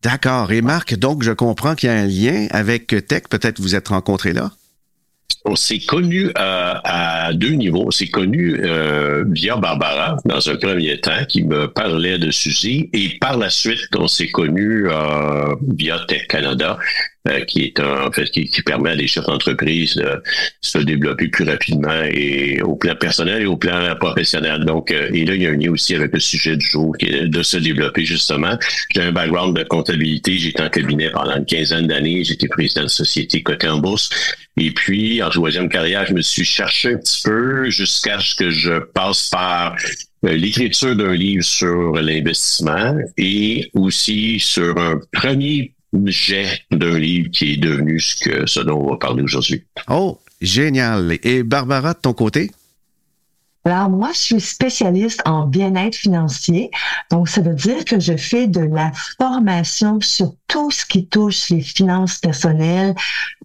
D'accord. 0.03 0.51
Et 0.51 0.61
Marc, 0.61 0.97
donc, 0.97 1.23
je 1.23 1.31
comprends 1.31 1.77
qu'il 1.77 1.89
y 1.89 1.93
a 1.93 1.97
un 1.97 2.07
lien 2.07 2.49
avec 2.51 2.89
Tech. 3.07 3.25
Peut-être 3.31 3.61
vous 3.61 3.77
êtes 3.77 3.89
rencontrés 3.89 4.33
là? 4.33 4.51
On 5.49 5.55
s'est 5.55 5.79
connu 5.79 6.31
à, 6.35 7.31
deux 7.33 7.53
niveaux. 7.53 7.85
On 7.87 7.91
s'est 7.93 8.09
connu 8.09 8.59
euh, 8.65 9.25
via 9.29 9.57
Barbara 9.57 10.17
dans 10.25 10.51
un 10.51 10.57
premier 10.57 10.99
temps 10.99 11.25
qui 11.29 11.45
me 11.45 11.69
parlait 11.69 12.19
de 12.19 12.33
Suzy 12.33 12.91
et 12.93 13.17
par 13.21 13.39
la 13.39 13.49
suite 13.49 13.89
on 13.97 14.09
s'est 14.09 14.29
connu 14.29 14.89
euh, 14.89 15.55
via 15.77 16.01
Tech 16.09 16.27
Canada 16.27 16.79
euh, 17.29 17.41
qui 17.45 17.63
est 17.63 17.79
un, 17.79 18.09
en 18.09 18.13
fait 18.13 18.29
qui, 18.31 18.63
permet 18.63 18.91
à 18.91 18.97
des 18.97 19.07
chefs 19.07 19.27
d'entreprise 19.27 19.95
de 19.95 20.21
se 20.61 20.79
développer 20.79 21.29
plus 21.29 21.45
rapidement 21.45 22.03
et 22.11 22.61
au 22.63 22.75
plan 22.75 22.97
personnel 22.97 23.43
et 23.43 23.47
au 23.47 23.57
plan 23.57 23.95
professionnel. 24.01 24.65
Donc 24.65 24.91
et 24.91 25.25
là 25.25 25.35
il 25.35 25.43
y 25.43 25.47
a 25.47 25.51
un 25.51 25.57
lien 25.57 25.71
aussi 25.71 25.95
avec 25.95 26.13
le 26.13 26.21
sujet 26.21 26.57
du 26.57 26.67
jour 26.67 26.97
qui 26.99 27.07
est 27.07 27.29
de 27.29 27.43
se 27.43 27.57
développer 27.57 28.05
justement. 28.05 28.59
J'ai 28.95 29.03
un 29.03 29.13
background 29.13 29.57
de 29.57 29.63
comptabilité. 29.63 30.39
J'étais 30.39 30.63
en 30.63 30.71
cabinet 30.71 31.11
pendant 31.11 31.37
une 31.37 31.47
quinzaine 31.47 31.87
d'années. 31.87 32.25
J'étais 32.25 32.49
président 32.49 32.83
de 32.83 32.89
société 32.89 33.43
cotée 33.45 33.69
en 33.69 33.79
bourse. 33.79 34.11
Et 34.59 34.71
puis, 34.71 35.16
en 35.23 35.31
troisième 35.31 35.69
carrière, 35.69 36.07
je 36.07 36.15
me 36.15 36.23
suis 36.23 36.45
cherché 36.45 36.95
un 36.95 36.99
petit 36.99 37.23
peu 37.25 37.71
jusqu'à 37.71 38.21
ce 38.21 38.35
que 38.35 38.51
je 38.51 38.79
passe 38.79 39.29
par 39.31 39.77
euh, 40.25 40.33
l'écriture 40.33 40.97
d'un 40.97 41.15
livre 41.15 41.45
sur 41.45 41.93
l'investissement 41.95 42.97
et 43.17 43.71
aussi 43.75 44.39
sur 44.41 44.77
un 44.79 45.01
premier 45.13 45.73
jet 46.05 46.63
d'un 46.71 46.99
livre 46.99 47.31
qui 47.31 47.55
est 47.55 47.57
devenu 47.57 48.01
ce, 48.01 48.17
que, 48.25 48.47
ce 48.47 48.61
dont 48.61 48.81
on 48.81 48.91
va 48.91 48.97
parler 48.97 49.23
aujourd'hui. 49.23 49.65
Oh, 49.89 50.19
génial. 50.41 51.19
Et 51.23 51.43
Barbara, 51.43 51.95
de 51.95 51.99
ton 52.01 52.13
côté? 52.13 52.51
Alors, 53.67 53.91
moi, 53.91 54.11
je 54.13 54.19
suis 54.19 54.41
spécialiste 54.41 55.23
en 55.25 55.45
bien-être 55.45 55.97
financier. 55.97 56.71
Donc, 57.11 57.29
ça 57.29 57.41
veut 57.41 57.57
dire 57.57 57.85
que 57.85 57.99
je 57.99 58.17
fais 58.17 58.47
de 58.47 58.61
la 58.61 58.93
formation 59.19 60.01
sur 60.01 60.37
tout 60.47 60.71
ce 60.71 60.87
qui 60.87 61.09
touche 61.09 61.51
les 61.51 61.63
finances 61.63 62.19
personnelles, 62.19 62.95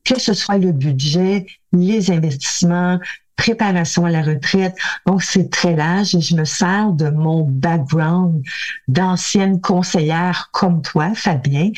que 0.03 0.19
ce 0.19 0.35
soit 0.35 0.59
le 0.59 0.73
budget, 0.73 1.47
les 1.73 2.11
investissements, 2.11 2.99
préparation 3.35 4.05
à 4.05 4.11
la 4.11 4.21
retraite. 4.21 4.75
Donc, 5.07 5.23
c'est 5.23 5.49
très 5.49 5.75
large 5.75 6.13
et 6.13 6.21
je 6.21 6.35
me 6.35 6.45
sers 6.45 6.91
de 6.91 7.09
mon 7.09 7.41
background 7.49 8.43
d'ancienne 8.87 9.59
conseillère 9.59 10.49
comme 10.51 10.83
toi, 10.83 11.15
Fabien, 11.15 11.71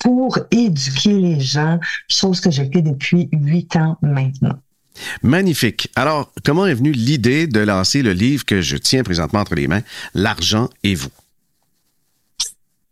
pour 0.00 0.36
éduquer 0.50 1.12
les 1.20 1.38
gens, 1.38 1.78
chose 2.10 2.40
que 2.40 2.50
j'ai 2.50 2.68
fait 2.72 2.82
depuis 2.82 3.28
huit 3.30 3.76
ans 3.76 3.96
maintenant. 4.02 4.58
Magnifique. 5.22 5.88
Alors, 5.96 6.32
comment 6.44 6.66
est 6.66 6.74
venue 6.74 6.92
l'idée 6.92 7.46
de 7.46 7.60
lancer 7.60 8.02
le 8.02 8.12
livre 8.12 8.44
que 8.44 8.60
je 8.60 8.76
tiens 8.76 9.02
présentement 9.02 9.40
entre 9.40 9.54
les 9.54 9.66
mains, 9.66 9.82
L'argent 10.14 10.70
et 10.82 10.94
vous? 10.94 11.10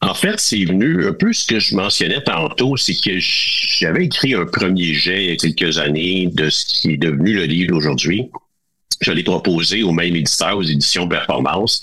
En 0.01 0.15
fait, 0.15 0.41
c'est 0.41 0.65
venu 0.65 1.07
un 1.07 1.13
peu 1.13 1.33
ce 1.33 1.47
que 1.47 1.61
je 1.61 1.77
mentionnais 1.77 2.23
tantôt, 2.25 2.77
c'est 2.77 2.95
que 2.95 3.19
j'avais 3.21 4.07
écrit 4.07 4.35
un 4.35 4.47
premier 4.47 4.95
jet 4.95 5.25
il 5.25 5.31
y 5.31 5.33
a 5.33 5.37
quelques 5.37 5.79
années 5.79 6.29
de 6.33 6.51
ce 6.51 6.65
qui 6.65 6.93
est 6.95 6.97
devenu 6.97 7.35
le 7.35 7.45
livre 7.45 7.77
aujourd'hui. 7.77 8.29
Je 9.01 9.13
l'ai 9.13 9.23
proposé 9.23 9.85
au 9.85 9.93
même 9.93 10.17
éditeur, 10.17 10.57
aux 10.57 10.63
éditions 10.63 11.09
Performance. 11.09 11.81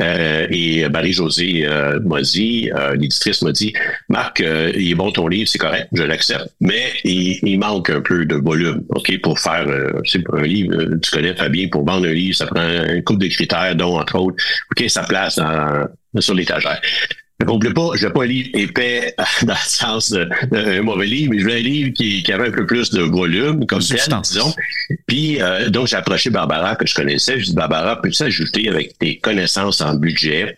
Euh, 0.00 0.46
et 0.50 0.88
Marie-Josée 0.88 1.66
euh, 1.66 2.00
m'a 2.00 2.22
dit, 2.22 2.70
euh, 2.74 2.94
l'éditrice 2.94 3.42
m'a 3.42 3.52
dit, 3.52 3.72
Marc, 4.08 4.40
il 4.40 4.90
est 4.90 4.94
bon 4.94 5.12
ton 5.12 5.28
livre, 5.28 5.48
c'est 5.48 5.58
correct, 5.58 5.88
je 5.92 6.02
l'accepte, 6.02 6.48
mais 6.60 6.92
il, 7.04 7.58
manque 7.58 7.90
un 7.90 8.00
peu 8.00 8.24
de 8.24 8.36
volume, 8.36 8.84
ok, 8.88 9.20
pour 9.20 9.38
faire, 9.38 9.66
c'est 10.04 10.22
un 10.32 10.42
livre, 10.42 10.96
tu 11.02 11.10
connais 11.10 11.34
Fabien, 11.34 11.68
pour 11.68 11.84
vendre 11.84 12.06
un 12.08 12.12
livre, 12.12 12.34
ça 12.34 12.46
prend 12.46 12.60
un 12.60 13.00
couple 13.02 13.20
de 13.20 13.28
critères, 13.28 13.76
dont 13.76 13.98
entre 13.98 14.18
autres, 14.18 14.42
ok, 14.72 14.88
sa 14.88 15.04
place 15.04 15.38
sur 16.18 16.34
l'étagère. 16.34 16.80
Je 17.46 17.68
ne 17.68 17.72
pas, 17.72 17.90
je 17.94 18.06
veux 18.06 18.12
pas 18.12 18.22
un 18.22 18.26
livre 18.26 18.50
épais 18.54 19.14
dans 19.42 19.52
le 19.52 19.58
sens 19.58 20.12
d'un 20.50 20.82
mauvais 20.82 21.06
livre, 21.06 21.32
mais 21.32 21.40
je 21.40 21.44
veux 21.44 21.52
un 21.52 21.58
livre 21.58 21.92
qui, 21.92 22.24
avait 22.32 22.48
un 22.48 22.52
peu 22.52 22.66
plus 22.66 22.90
de 22.90 23.02
volume, 23.02 23.66
comme 23.66 23.82
tel, 23.82 23.98
disons. 24.22 24.54
Puis, 25.06 25.40
euh, 25.40 25.68
donc, 25.68 25.88
j'ai 25.88 25.96
approché 25.96 26.30
Barbara, 26.30 26.76
que 26.76 26.86
je 26.86 26.94
connaissais. 26.94 27.38
Je 27.38 27.46
dis, 27.46 27.54
Barbara, 27.54 28.00
peux-tu 28.00 28.22
ajouter 28.22 28.68
avec 28.68 28.98
tes 28.98 29.18
connaissances 29.18 29.80
en 29.80 29.94
budget, 29.94 30.56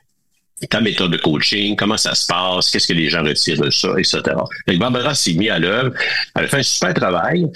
ta 0.71 0.81
méthode 0.81 1.13
de 1.13 1.17
coaching, 1.17 1.77
comment 1.77 1.97
ça 1.97 2.15
se 2.15 2.27
passe, 2.27 2.71
qu'est-ce 2.71 2.89
que 2.89 2.93
les 2.93 3.09
gens 3.09 3.23
retirent 3.23 3.61
de 3.61 3.71
ça, 3.71 3.89
etc. 3.99 4.21
Donc, 4.67 4.79
Barbara 4.79 5.15
s'est 5.15 5.35
mise 5.35 5.51
à 5.51 5.59
l'œuvre. 5.59 5.93
Elle 6.37 6.45
a 6.45 6.49
fait 6.49 6.59
un 6.59 6.63
super 6.63 6.95
travail. 6.95 7.47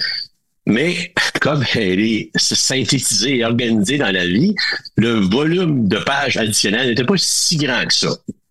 Mais 0.65 1.13
comme 1.41 1.63
elle 1.75 1.99
est 1.99 2.29
synthétisée 2.35 3.37
et 3.37 3.45
organisée 3.45 3.97
dans 3.97 4.11
la 4.11 4.25
vie, 4.25 4.55
le 4.97 5.13
volume 5.13 5.87
de 5.87 5.97
pages 5.97 6.37
additionnelles 6.37 6.89
n'était 6.89 7.05
pas 7.05 7.15
si 7.17 7.57
grand 7.57 7.85
que 7.85 7.93
ça. 7.93 8.09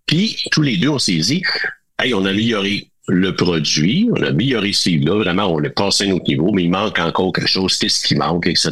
Puis, 0.09 0.39
tous 0.51 0.63
les 0.63 0.77
deux, 0.79 0.89
on 0.89 0.99
s'est 0.99 1.19
dit, 1.19 1.43
hey, 2.03 2.13
on 2.15 2.25
a 2.25 2.31
amélioré 2.31 2.89
le 3.09 3.35
produit, 3.35 4.09
on 4.13 4.23
a 4.23 4.29
amélioré 4.29 4.73
ce 4.73 4.89
livre-là, 4.89 5.23
vraiment, 5.23 5.53
on 5.53 5.63
est 5.63 5.71
passé 5.71 6.05
à 6.05 6.09
un 6.09 6.13
autre 6.13 6.29
niveau, 6.29 6.51
mais 6.53 6.65
il 6.65 6.71
manque 6.71 6.99
encore 6.99 7.33
quelque 7.33 7.49
chose, 7.49 7.77
qu'est-ce 7.77 8.07
qui 8.07 8.15
manque, 8.15 8.47
etc. 8.47 8.71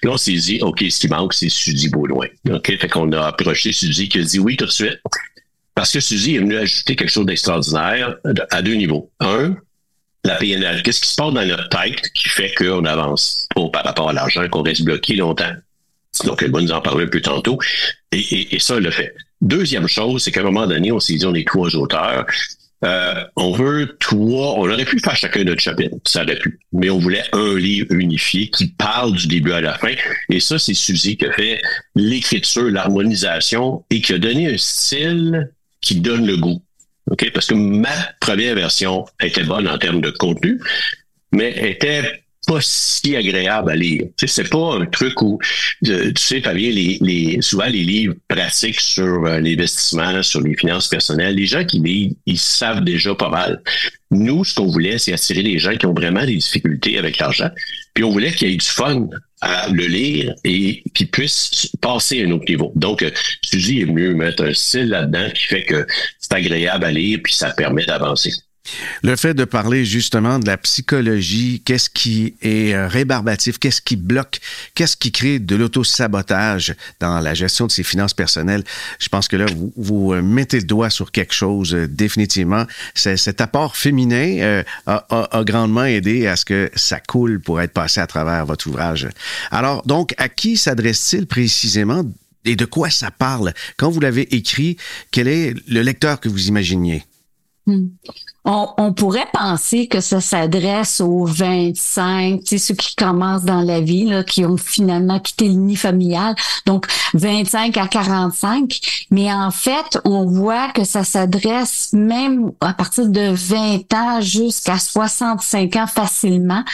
Puis 0.00 0.10
on 0.10 0.16
s'est 0.16 0.32
dit, 0.32 0.58
OK, 0.62 0.82
ce 0.88 0.98
qui 0.98 1.08
manque, 1.08 1.34
c'est 1.34 1.48
Suzy 1.48 1.88
Baudouin. 1.88 2.26
OK, 2.50 2.66
fait 2.66 2.88
qu'on 2.88 3.12
a 3.12 3.26
approché 3.28 3.72
Suzy 3.72 4.08
qui 4.08 4.18
a 4.18 4.22
dit 4.22 4.38
oui 4.38 4.56
tout 4.56 4.66
de 4.66 4.70
suite. 4.70 5.00
Parce 5.74 5.92
que 5.92 6.00
Suzy 6.00 6.36
est 6.36 6.38
venue 6.40 6.56
ajouter 6.56 6.96
quelque 6.96 7.10
chose 7.10 7.24
d'extraordinaire 7.24 8.16
à 8.50 8.60
deux 8.60 8.74
niveaux. 8.74 9.10
Un, 9.20 9.56
la 10.24 10.36
PNL. 10.36 10.82
Qu'est-ce 10.82 11.00
qui 11.00 11.08
se 11.08 11.16
passe 11.16 11.32
dans 11.32 11.44
notre 11.44 11.68
tête 11.70 12.00
qui 12.14 12.28
fait 12.28 12.54
qu'on 12.54 12.84
avance 12.84 13.46
pas 13.54 13.68
par 13.70 13.84
rapport 13.84 14.10
à 14.10 14.12
l'argent, 14.12 14.46
qu'on 14.48 14.62
reste 14.62 14.82
bloqué 14.82 15.16
longtemps? 15.16 15.52
Donc, 16.24 16.42
elle 16.42 16.50
va 16.50 16.60
nous 16.60 16.72
en 16.72 16.82
parler 16.82 17.04
un 17.04 17.08
peu 17.08 17.22
tantôt. 17.22 17.58
Et, 18.12 18.54
et 18.54 18.58
ça, 18.58 18.76
elle 18.76 18.84
le 18.84 18.90
fait. 18.90 19.14
Deuxième 19.42 19.88
chose, 19.88 20.22
c'est 20.22 20.30
qu'à 20.30 20.40
un 20.40 20.44
moment 20.44 20.68
donné, 20.68 20.92
on 20.92 21.00
s'est 21.00 21.14
dit, 21.14 21.26
on 21.26 21.34
est 21.34 21.46
trois 21.46 21.74
auteurs. 21.74 22.24
Euh, 22.84 23.24
on 23.36 23.52
veut 23.52 23.96
trois, 24.00 24.54
on 24.58 24.68
aurait 24.68 24.84
pu 24.84 24.98
faire 24.98 25.14
chacun 25.14 25.44
notre 25.44 25.60
chapitre, 25.60 25.94
ça 26.04 26.22
aurait 26.22 26.38
pu, 26.38 26.58
mais 26.72 26.90
on 26.90 26.98
voulait 26.98 27.22
un 27.32 27.56
livre 27.56 27.92
unifié 27.92 28.50
qui 28.50 28.66
parle 28.68 29.12
du 29.12 29.28
début 29.28 29.52
à 29.52 29.60
la 29.60 29.78
fin. 29.78 29.94
Et 30.28 30.40
ça, 30.40 30.58
c'est 30.58 30.74
Suzy 30.74 31.16
qui 31.16 31.26
a 31.26 31.32
fait 31.32 31.62
l'écriture, 31.94 32.70
l'harmonisation 32.70 33.84
et 33.90 34.00
qui 34.00 34.14
a 34.14 34.18
donné 34.18 34.52
un 34.52 34.58
style 34.58 35.52
qui 35.80 35.96
donne 35.96 36.26
le 36.26 36.36
goût. 36.36 36.60
OK? 37.10 37.30
Parce 37.32 37.46
que 37.46 37.54
ma 37.54 37.94
première 38.20 38.56
version 38.56 39.04
était 39.20 39.44
bonne 39.44 39.68
en 39.68 39.78
termes 39.78 40.00
de 40.00 40.10
contenu, 40.10 40.60
mais 41.30 41.70
était 41.70 42.21
pas 42.46 42.58
si 42.60 43.16
agréable 43.16 43.70
à 43.70 43.76
lire. 43.76 44.02
Tu 44.16 44.26
sais, 44.26 44.42
c'est 44.42 44.50
pas 44.50 44.74
un 44.74 44.86
truc 44.86 45.20
où, 45.22 45.38
tu 45.84 46.12
sais, 46.16 46.40
Fabien, 46.40 46.70
les, 46.70 46.98
les, 47.00 47.40
souvent 47.40 47.66
les 47.66 47.84
livres 47.84 48.14
pratiques 48.28 48.80
sur 48.80 49.24
euh, 49.26 49.38
l'investissement, 49.40 50.22
sur 50.22 50.40
les 50.40 50.56
finances 50.56 50.88
personnelles, 50.88 51.36
les 51.36 51.46
gens 51.46 51.64
qui 51.64 51.80
lisent, 51.80 52.14
ils 52.26 52.38
savent 52.38 52.82
déjà 52.82 53.14
pas 53.14 53.28
mal. 53.28 53.62
Nous, 54.10 54.44
ce 54.44 54.54
qu'on 54.54 54.66
voulait, 54.66 54.98
c'est 54.98 55.12
attirer 55.12 55.42
les 55.42 55.58
gens 55.58 55.76
qui 55.76 55.86
ont 55.86 55.94
vraiment 55.94 56.24
des 56.24 56.36
difficultés 56.36 56.98
avec 56.98 57.18
l'argent. 57.18 57.50
Puis 57.94 58.04
on 58.04 58.10
voulait 58.10 58.32
qu'il 58.32 58.50
y 58.50 58.52
ait 58.52 58.56
du 58.56 58.66
fun 58.66 59.08
à 59.40 59.68
le 59.68 59.86
lire 59.86 60.34
et 60.44 60.82
qu'ils 60.94 61.10
puissent 61.10 61.70
passer 61.80 62.22
à 62.22 62.26
un 62.26 62.30
autre 62.32 62.44
niveau. 62.48 62.72
Donc, 62.76 63.02
euh, 63.02 63.10
Suzy 63.44 63.80
est 63.80 63.86
mieux 63.86 64.14
mettre 64.14 64.44
un 64.44 64.54
style 64.54 64.88
là-dedans 64.88 65.30
qui 65.34 65.44
fait 65.44 65.64
que 65.64 65.86
c'est 66.18 66.32
agréable 66.32 66.84
à 66.84 66.90
lire 66.90 67.20
puis 67.22 67.32
ça 67.32 67.50
permet 67.50 67.84
d'avancer. 67.84 68.32
Le 69.02 69.16
fait 69.16 69.34
de 69.34 69.44
parler 69.44 69.84
justement 69.84 70.38
de 70.38 70.46
la 70.46 70.56
psychologie, 70.56 71.62
qu'est-ce 71.64 71.90
qui 71.90 72.36
est 72.42 72.74
euh, 72.74 72.86
rébarbatif, 72.86 73.58
qu'est-ce 73.58 73.82
qui 73.82 73.96
bloque, 73.96 74.40
qu'est-ce 74.74 74.96
qui 74.96 75.10
crée 75.10 75.40
de 75.40 75.56
l'auto-sabotage 75.56 76.74
dans 77.00 77.18
la 77.20 77.34
gestion 77.34 77.66
de 77.66 77.72
ses 77.72 77.82
finances 77.82 78.14
personnelles, 78.14 78.62
je 79.00 79.08
pense 79.08 79.26
que 79.26 79.36
là, 79.36 79.46
vous, 79.46 79.72
vous 79.76 80.12
euh, 80.12 80.22
mettez 80.22 80.60
le 80.60 80.66
doigt 80.66 80.90
sur 80.90 81.10
quelque 81.10 81.34
chose 81.34 81.74
euh, 81.74 81.88
définitivement. 81.88 82.64
Cet 82.94 83.40
apport 83.40 83.76
féminin 83.76 84.62
a, 84.86 85.06
a, 85.10 85.44
grandement 85.44 85.84
aidé 85.84 86.26
à 86.26 86.36
ce 86.36 86.44
que 86.44 86.70
ça 86.76 87.00
coule 87.00 87.40
pour 87.40 87.60
être 87.60 87.72
passé 87.72 88.00
à 88.00 88.06
travers 88.06 88.46
votre 88.46 88.68
ouvrage. 88.68 89.08
Alors, 89.50 89.82
donc, 89.86 90.14
à 90.18 90.28
qui 90.28 90.56
s'adresse-t-il 90.56 91.26
précisément 91.26 92.04
et 92.44 92.56
de 92.56 92.64
quoi 92.64 92.90
ça 92.90 93.10
parle? 93.10 93.52
Quand 93.76 93.90
vous 93.90 94.00
l'avez 94.00 94.34
écrit, 94.34 94.76
quel 95.10 95.28
est 95.28 95.54
le 95.68 95.82
lecteur 95.82 96.20
que 96.20 96.28
vous 96.28 96.48
imaginiez? 96.48 97.04
Hmm. 97.66 97.88
On, 98.44 98.92
pourrait 98.92 99.28
penser 99.32 99.86
que 99.86 100.00
ça 100.00 100.20
s'adresse 100.20 101.00
aux 101.00 101.24
25, 101.24 102.40
tu 102.40 102.46
sais, 102.46 102.58
ceux 102.58 102.74
qui 102.74 102.96
commencent 102.96 103.44
dans 103.44 103.62
la 103.62 103.80
vie, 103.80 104.06
là, 104.06 104.24
qui 104.24 104.44
ont 104.44 104.56
finalement 104.56 105.20
quitté 105.20 105.46
le 105.46 105.54
nid 105.54 105.76
familial, 105.76 106.34
donc 106.66 106.86
25 107.14 107.76
à 107.76 107.86
45. 107.86 108.80
Mais 109.10 109.32
en 109.32 109.52
fait, 109.52 110.00
on 110.04 110.26
voit 110.26 110.70
que 110.70 110.82
ça 110.82 111.04
s'adresse 111.04 111.90
même 111.92 112.50
à 112.60 112.74
partir 112.74 113.08
de 113.08 113.32
20 113.32 113.94
ans 113.94 114.20
jusqu'à 114.20 114.78
65 114.78 115.76
ans 115.76 115.86
facilement, 115.86 116.64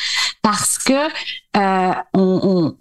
parce 0.40 0.78
que 0.78 1.08
euh, 1.56 1.92
on 2.14 2.74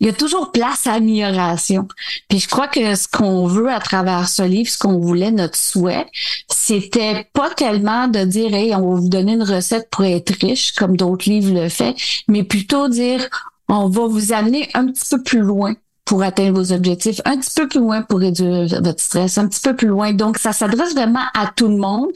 il 0.00 0.06
y 0.06 0.10
a 0.10 0.14
toujours 0.14 0.50
place 0.50 0.86
à 0.86 0.94
amélioration. 0.94 1.86
Puis 2.28 2.40
je 2.40 2.48
crois 2.48 2.68
que 2.68 2.94
ce 2.94 3.06
qu'on 3.06 3.46
veut 3.46 3.70
à 3.70 3.80
travers 3.80 4.28
ce 4.28 4.42
livre, 4.42 4.70
ce 4.70 4.78
qu'on 4.78 4.98
voulait, 4.98 5.30
notre 5.30 5.56
souhait, 5.56 6.06
c'était 6.48 7.28
pas 7.34 7.50
tellement 7.50 8.08
de 8.08 8.24
dire, 8.24 8.54
hey, 8.54 8.74
on 8.74 8.94
va 8.94 9.00
vous 9.00 9.08
donner 9.08 9.34
une 9.34 9.42
recette 9.42 9.88
pour 9.90 10.04
être 10.04 10.34
riche, 10.40 10.72
comme 10.72 10.96
d'autres 10.96 11.28
livres 11.28 11.54
le 11.54 11.68
font, 11.68 11.94
mais 12.28 12.42
plutôt 12.44 12.88
dire, 12.88 13.28
on 13.68 13.88
va 13.88 14.06
vous 14.06 14.32
amener 14.32 14.68
un 14.74 14.86
petit 14.86 15.04
peu 15.10 15.22
plus 15.22 15.40
loin 15.40 15.74
pour 16.04 16.22
atteindre 16.24 16.60
vos 16.60 16.72
objectifs, 16.72 17.20
un 17.24 17.38
petit 17.38 17.54
peu 17.54 17.68
plus 17.68 17.78
loin 17.78 18.02
pour 18.02 18.18
réduire 18.18 18.66
votre 18.82 19.00
stress, 19.00 19.38
un 19.38 19.46
petit 19.46 19.60
peu 19.60 19.76
plus 19.76 19.86
loin. 19.86 20.12
Donc, 20.12 20.38
ça 20.38 20.52
s'adresse 20.52 20.92
vraiment 20.92 21.22
à 21.34 21.52
tout 21.54 21.68
le 21.68 21.76
monde. 21.76 22.08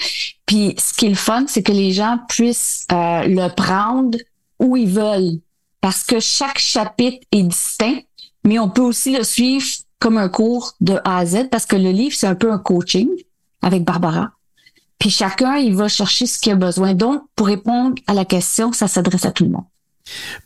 Puis, 0.47 0.75
ce 0.79 0.95
qui 0.95 1.07
est 1.07 1.11
le 1.11 1.15
fun, 1.15 1.45
c'est 1.47 1.63
que 1.63 1.71
les 1.71 1.93
gens 1.93 2.19
puissent 2.29 2.87
euh, 2.91 3.23
le 3.27 3.55
prendre 3.55 4.19
où 4.59 4.77
ils 4.77 4.89
veulent 4.89 5.39
parce 5.85 6.03
que 6.03 6.19
chaque 6.19 6.57
chapitre 6.57 7.27
est 7.31 7.43
distinct, 7.43 8.01
mais 8.43 8.59
on 8.59 8.71
peut 8.71 8.81
aussi 8.81 9.15
le 9.15 9.23
suivre 9.23 9.67
comme 9.99 10.17
un 10.17 10.31
cours 10.31 10.73
de 10.81 10.95
A 11.05 11.19
à 11.19 11.27
Z 11.27 11.51
parce 11.51 11.67
que 11.67 11.77
le 11.77 11.91
livre, 11.91 12.17
c'est 12.17 12.27
un 12.27 12.35
peu 12.35 12.51
un 12.51 12.57
coaching 12.57 13.11
avec 13.61 13.85
Barbara. 13.85 14.31
Puis 14.99 15.11
chacun, 15.11 15.57
il 15.57 15.75
va 15.75 15.89
chercher 15.89 16.25
ce 16.25 16.39
qu'il 16.39 16.53
a 16.53 16.57
besoin. 16.57 16.95
Donc, 16.95 17.25
pour 17.37 17.49
répondre 17.49 17.97
à 18.07 18.15
la 18.15 18.25
question, 18.25 18.73
ça 18.73 18.89
s'adresse 18.89 19.27
à 19.27 19.31
tout 19.31 19.45
le 19.45 19.51
monde. 19.51 19.67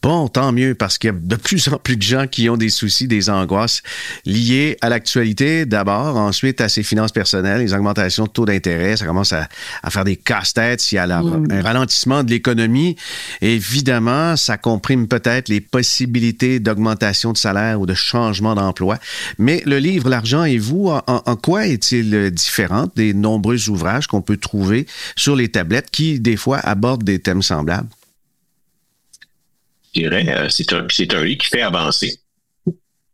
Bon, 0.02 0.28
tant 0.28 0.52
mieux, 0.52 0.74
parce 0.74 0.96
qu'il 0.96 1.08
y 1.08 1.12
a 1.12 1.16
de 1.16 1.36
plus 1.36 1.68
en 1.68 1.78
plus 1.78 1.96
de 1.96 2.02
gens 2.02 2.26
qui 2.26 2.48
ont 2.48 2.56
des 2.56 2.68
soucis, 2.68 3.08
des 3.08 3.30
angoisses 3.30 3.82
liées 4.24 4.76
à 4.80 4.88
l'actualité 4.88 5.66
d'abord, 5.66 6.16
ensuite 6.16 6.60
à 6.60 6.68
ses 6.68 6.84
finances 6.84 7.10
personnelles, 7.10 7.60
les 7.60 7.74
augmentations 7.74 8.24
de 8.24 8.30
taux 8.30 8.46
d'intérêt, 8.46 8.96
ça 8.96 9.06
commence 9.06 9.32
à, 9.32 9.48
faire 9.90 10.04
des 10.04 10.16
casse-têtes 10.16 10.80
s'il 10.80 10.96
y 10.96 10.98
a 10.98 11.18
un 11.18 11.62
ralentissement 11.62 12.22
de 12.22 12.30
l'économie. 12.30 12.96
Évidemment, 13.40 14.36
ça 14.36 14.56
comprime 14.56 15.08
peut-être 15.08 15.48
les 15.48 15.60
possibilités 15.60 16.60
d'augmentation 16.60 17.32
de 17.32 17.38
salaire 17.38 17.80
ou 17.80 17.86
de 17.86 17.94
changement 17.94 18.54
d'emploi. 18.54 18.98
Mais 19.38 19.62
le 19.66 19.78
livre 19.78 20.08
L'argent 20.08 20.44
et 20.44 20.58
vous, 20.58 20.88
en, 20.88 21.02
en 21.06 21.36
quoi 21.36 21.66
est-il 21.66 22.30
différent 22.30 22.86
des 22.96 23.12
nombreux 23.14 23.68
ouvrages 23.68 24.06
qu'on 24.06 24.22
peut 24.22 24.36
trouver 24.36 24.86
sur 25.16 25.36
les 25.36 25.48
tablettes 25.48 25.90
qui, 25.90 26.20
des 26.20 26.36
fois, 26.36 26.58
abordent 26.58 27.04
des 27.04 27.18
thèmes 27.18 27.42
semblables? 27.42 27.88
Je 29.94 30.00
dirais, 30.00 30.26
euh, 30.28 30.48
c'est 30.48 30.72
un, 30.72 30.86
c'est 30.90 31.12
un 31.14 31.24
livre 31.24 31.38
qui 31.38 31.48
fait 31.48 31.62
avancer. 31.62 32.20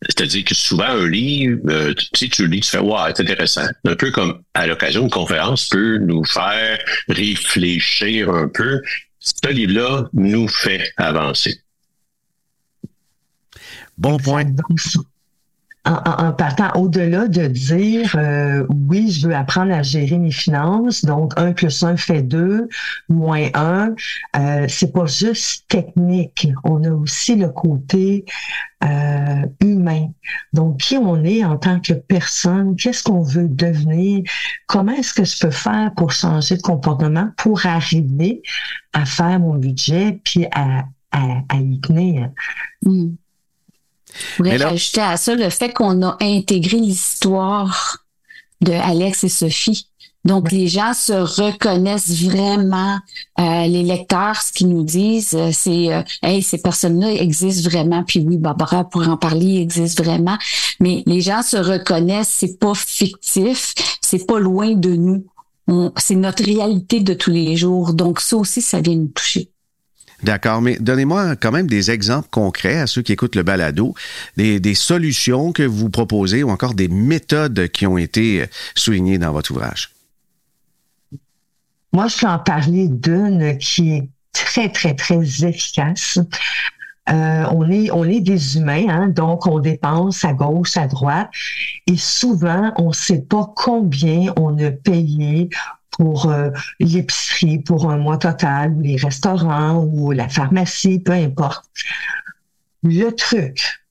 C'est-à-dire 0.03 0.45
que 0.45 0.55
souvent, 0.55 0.85
un 0.85 1.09
livre, 1.09 1.61
euh, 1.69 1.95
tu 2.13 2.29
tu 2.29 2.43
le 2.43 2.49
lis, 2.49 2.61
tu 2.61 2.71
fais, 2.71 2.79
wow, 2.79 3.07
c'est 3.15 3.23
intéressant. 3.23 3.67
Un 3.85 3.97
peu 3.97 4.11
comme 4.11 4.43
à 4.53 4.67
l'occasion 4.67 5.03
d'une 5.03 5.11
conférence 5.11 5.69
peut 5.69 5.99
nous 5.99 6.25
faire 6.25 6.79
réfléchir 7.09 8.29
un 8.29 8.49
peu. 8.49 8.83
Ce 9.19 9.49
livre-là 9.49 10.09
nous 10.13 10.49
fait 10.49 10.93
avancer. 10.99 11.59
Bon 13.97 14.19
point 14.19 14.45
en, 15.87 16.33
partant 16.33 16.71
au-delà 16.81 17.29
de 17.29 17.47
dire 17.47 18.17
euh, 18.17 18.67
oui, 18.89 19.11
je 19.11 19.29
veux 19.29 19.35
apprendre 19.35 19.73
à 19.73 19.83
gérer 19.83 20.19
mes 20.19 20.31
finances, 20.31 21.05
donc 21.05 21.33
un 21.37 21.53
plus 21.53 21.83
un 21.83 21.97
fait 21.97 22.23
deux, 22.23 22.69
moins 23.09 23.49
un, 23.55 23.95
euh, 24.37 24.67
c'est 24.69 24.93
pas 24.93 25.07
juste 25.07 25.69
technique. 25.69 26.49
On 26.65 26.83
a 26.85 26.91
aussi 26.91 27.37
le 27.37 27.51
côté 27.51 28.25
euh, 28.83 29.47
humain. 29.61 30.11
Donc, 30.53 30.79
qui 30.79 30.97
on 30.97 31.23
est 31.23 31.45
en 31.45 31.59
tant 31.59 31.81
que 31.81 31.93
personne, 31.93 32.77
qu'est-ce 32.77 33.03
qu'on 33.03 33.23
veut 33.23 33.49
devenir, 33.49 34.25
comment 34.67 34.93
est-ce 34.93 35.13
que 35.13 35.25
je 35.25 35.39
peux 35.39 35.51
faire 35.51 35.93
pour 35.97 36.13
changer 36.13 36.57
de 36.57 36.63
comportement 36.63 37.31
pour 37.37 37.67
arriver 37.67 38.43
à 38.93 39.05
faire 39.05 39.39
mon 39.39 39.55
budget 39.55 40.21
puis 40.25 40.47
à, 40.53 40.85
à, 41.13 41.57
y 41.57 41.81
tenir? 41.81 42.31
Mm. 42.83 43.15
Je 44.15 44.43
voudrais 44.43 44.63
ajouter 44.63 45.01
à 45.01 45.17
ça 45.17 45.35
le 45.35 45.51
fait 45.51 45.73
qu'on 45.73 46.03
a 46.03 46.17
intégré 46.21 46.77
l'histoire 46.79 47.99
de 48.61 48.73
Alex 48.73 49.25
et 49.25 49.29
Sophie. 49.29 49.89
Donc, 50.25 50.51
les 50.53 50.69
gens 50.69 50.95
se 50.95 51.13
reconnaissent 51.13 52.23
vraiment. 52.23 52.99
Euh, 53.39 53.67
les 53.67 53.83
lecteurs, 53.83 54.41
ce 54.41 54.53
qu'ils 54.53 54.69
nous 54.69 54.83
disent, 54.83 55.35
euh, 55.35 55.51
c'est 55.53 55.93
euh, 55.93 56.03
Hey, 56.23 56.43
ces 56.43 56.63
personnes-là 56.63 57.13
existent 57.13 57.69
vraiment. 57.69 58.03
Puis 58.05 58.21
oui, 58.21 58.39
Barbara, 58.39 58.85
pour 58.85 59.07
en 59.07 59.19
parler, 59.19 59.57
existent 59.57 60.03
vraiment. 60.03 60.39
Mais 60.81 61.03
les 61.05 61.21
gens 61.21 61.43
se 61.43 61.59
reconnaissent, 61.59 62.35
c'est 62.39 62.59
pas 62.59 62.75
fictif, 62.75 63.75
c'est 64.01 64.27
pas 64.27 64.39
loin 64.39 64.73
de 64.73 64.95
nous. 64.95 65.27
C'est 65.97 66.15
notre 66.15 66.45
réalité 66.45 67.01
de 67.01 67.15
tous 67.15 67.31
les 67.31 67.57
jours. 67.57 67.93
Donc, 67.93 68.21
ça 68.21 68.37
aussi, 68.37 68.63
ça 68.63 68.81
vient 68.81 68.97
nous 68.97 69.09
toucher. 69.09 69.51
D'accord, 70.25 70.63
mais 70.63 70.79
donnez-moi 70.81 71.37
quand 71.37 71.53
même 71.53 71.67
des 71.67 71.91
exemples 71.91 72.29
concrets 72.31 72.79
à 72.79 72.87
ceux 72.87 73.03
qui 73.03 73.13
écoutent 73.13 73.37
le 73.37 73.43
balado, 73.43 73.95
des, 74.39 74.75
solutions 74.75 75.53
que 75.53 75.63
vous 75.63 75.91
proposez 75.91 76.43
ou 76.43 76.51
encore 76.51 76.73
des 76.73 76.89
méthodes 76.89 77.69
qui 77.69 77.87
ont 77.87 77.99
été 77.99 78.47
soulignées 78.75 79.19
dans 79.19 79.33
votre 79.33 79.51
ouvrage. 79.51 79.91
Moi, 81.93 82.09
je 82.09 82.21
peux 82.21 82.27
en 82.27 82.39
parler 82.39 82.89
d'une 82.89 83.59
qui 83.59 83.93
est 83.93 84.09
très, 84.33 84.71
très, 84.71 84.95
très 84.95 85.45
efficace. 85.45 86.19
Euh, 87.11 87.45
on 87.53 87.71
est 87.71 87.91
on 87.91 88.05
est 88.05 88.21
des 88.21 88.57
humains, 88.57 88.87
hein, 88.89 89.09
donc 89.09 89.47
on 89.47 89.59
dépense 89.59 90.25
à 90.25 90.33
gauche, 90.33 90.79
à 90.79 90.87
droite, 90.87 91.29
et 91.87 91.99
souvent 91.99 92.73
on 92.79 92.89
ne 92.89 92.95
sait 92.95 93.21
pas 93.21 93.53
combien 93.55 94.33
on 94.39 94.59
a 94.59 94.71
payé 94.71 95.51
pour 95.97 96.31
euh, 96.31 96.51
l'épicerie, 96.81 97.59
pour 97.59 97.91
un 97.91 97.99
mois 97.99 98.19
total, 98.19 98.73
ou 98.73 98.81
les 98.81 98.97
restaurants, 98.97 99.85
ou 99.85 100.13
la 100.13 100.29
pharmacie, 100.29 100.99
peu 100.99 101.13
importe. 101.13 101.65
Le 102.83 103.11
truc 103.11 103.85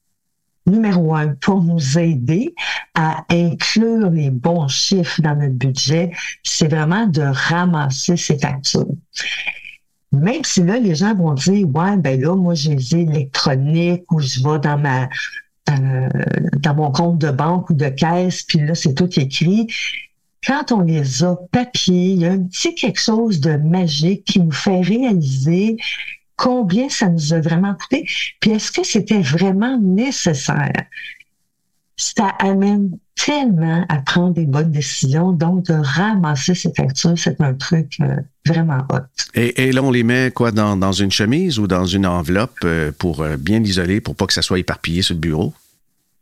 numéro 0.65 1.13
un 1.13 1.35
pour 1.35 1.61
nous 1.61 1.97
aider 1.97 2.55
à 2.93 3.25
inclure 3.29 4.09
les 4.09 4.29
bons 4.29 4.67
chiffres 4.67 5.21
dans 5.21 5.35
notre 5.35 5.55
budget, 5.55 6.11
c'est 6.43 6.69
vraiment 6.69 7.07
de 7.07 7.21
ramasser 7.21 8.15
ces 8.15 8.37
factures. 8.37 8.87
Même 10.13 10.43
si 10.43 10.63
là, 10.63 10.77
les 10.77 10.95
gens 10.95 11.15
vont 11.15 11.33
dire, 11.33 11.67
ouais, 11.67 11.97
ben 11.97 12.21
là, 12.21 12.35
moi, 12.35 12.53
j'ai 12.53 12.75
les 12.75 12.95
électroniques 12.95 14.09
ou 14.11 14.19
je 14.19 14.43
vais 14.43 14.59
dans 14.59 14.77
ma 14.77 15.09
euh, 15.69 16.09
dans 16.59 16.75
mon 16.75 16.91
compte 16.91 17.19
de 17.19 17.31
banque 17.31 17.69
ou 17.69 17.73
de 17.73 17.87
caisse, 17.87 18.43
puis 18.43 18.59
là, 18.59 18.75
c'est 18.75 18.93
tout 18.93 19.09
écrit 19.17 19.67
quand 20.45 20.71
on 20.71 20.81
les 20.81 21.23
a 21.23 21.35
papier, 21.51 22.11
il 22.11 22.21
y 22.21 22.25
a 22.25 22.31
un 22.31 22.43
petit 22.43 22.75
quelque 22.75 22.99
chose 22.99 23.39
de 23.39 23.55
magique 23.57 24.25
qui 24.25 24.39
nous 24.39 24.51
fait 24.51 24.81
réaliser 24.81 25.77
combien 26.35 26.89
ça 26.89 27.07
nous 27.09 27.33
a 27.33 27.39
vraiment 27.39 27.73
coûté, 27.73 28.05
puis 28.39 28.51
est-ce 28.51 28.71
que 28.71 28.83
c'était 28.83 29.21
vraiment 29.21 29.79
nécessaire? 29.79 30.73
Ça 31.95 32.27
amène 32.39 32.97
tellement 33.15 33.85
à 33.87 33.97
prendre 33.97 34.33
des 34.33 34.45
bonnes 34.45 34.71
décisions, 34.71 35.31
donc 35.31 35.65
de 35.67 35.73
ramasser 35.73 36.55
ces 36.55 36.73
factures, 36.73 37.13
c'est 37.15 37.39
un 37.39 37.53
truc 37.53 37.97
euh, 38.01 38.17
vraiment 38.45 38.79
hot. 38.91 39.01
Et, 39.35 39.71
là, 39.71 39.83
on 39.83 39.91
les 39.91 40.03
met 40.03 40.31
quoi 40.31 40.51
dans, 40.51 40.91
une 40.91 41.11
chemise 41.11 41.59
ou 41.59 41.67
dans 41.67 41.85
une 41.85 42.05
enveloppe 42.05 42.57
euh, 42.63 42.91
pour 42.91 43.21
euh, 43.21 43.37
bien 43.37 43.59
l'isoler, 43.59 44.01
pour 44.01 44.15
pas 44.15 44.25
que 44.25 44.33
ça 44.33 44.41
soit 44.41 44.59
éparpillé 44.59 45.01
sur 45.03 45.13
le 45.13 45.19
bureau? 45.19 45.53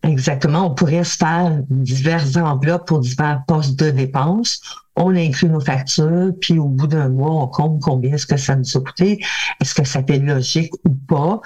Exactement. 0.04 0.66
On 0.66 0.74
pourrait 0.74 1.04
se 1.04 1.18
faire 1.18 1.60
diverses 1.70 2.36
enveloppes 2.36 2.88
pour 2.88 3.00
divers 3.00 3.44
postes 3.48 3.78
de 3.78 3.92
dépenses. 3.92 4.62
On 4.96 5.16
inclut 5.16 5.48
nos 5.48 5.60
factures, 5.60 6.32
puis 6.42 6.58
au 6.58 6.68
bout 6.68 6.88
d'un 6.88 7.10
mois, 7.10 7.32
on 7.32 7.48
compte 7.48 7.82
combien 7.82 8.14
est-ce 8.14 8.26
que 8.26 8.38
ça 8.38 8.56
nous 8.56 8.78
a 8.78 8.82
coûté. 8.82 9.24
Est-ce 9.62 9.76
que 9.76 9.84
ça 9.84 10.04
fait 10.04 10.20
logique 10.20 10.74
ou 10.86 10.90
pas? 10.90 11.40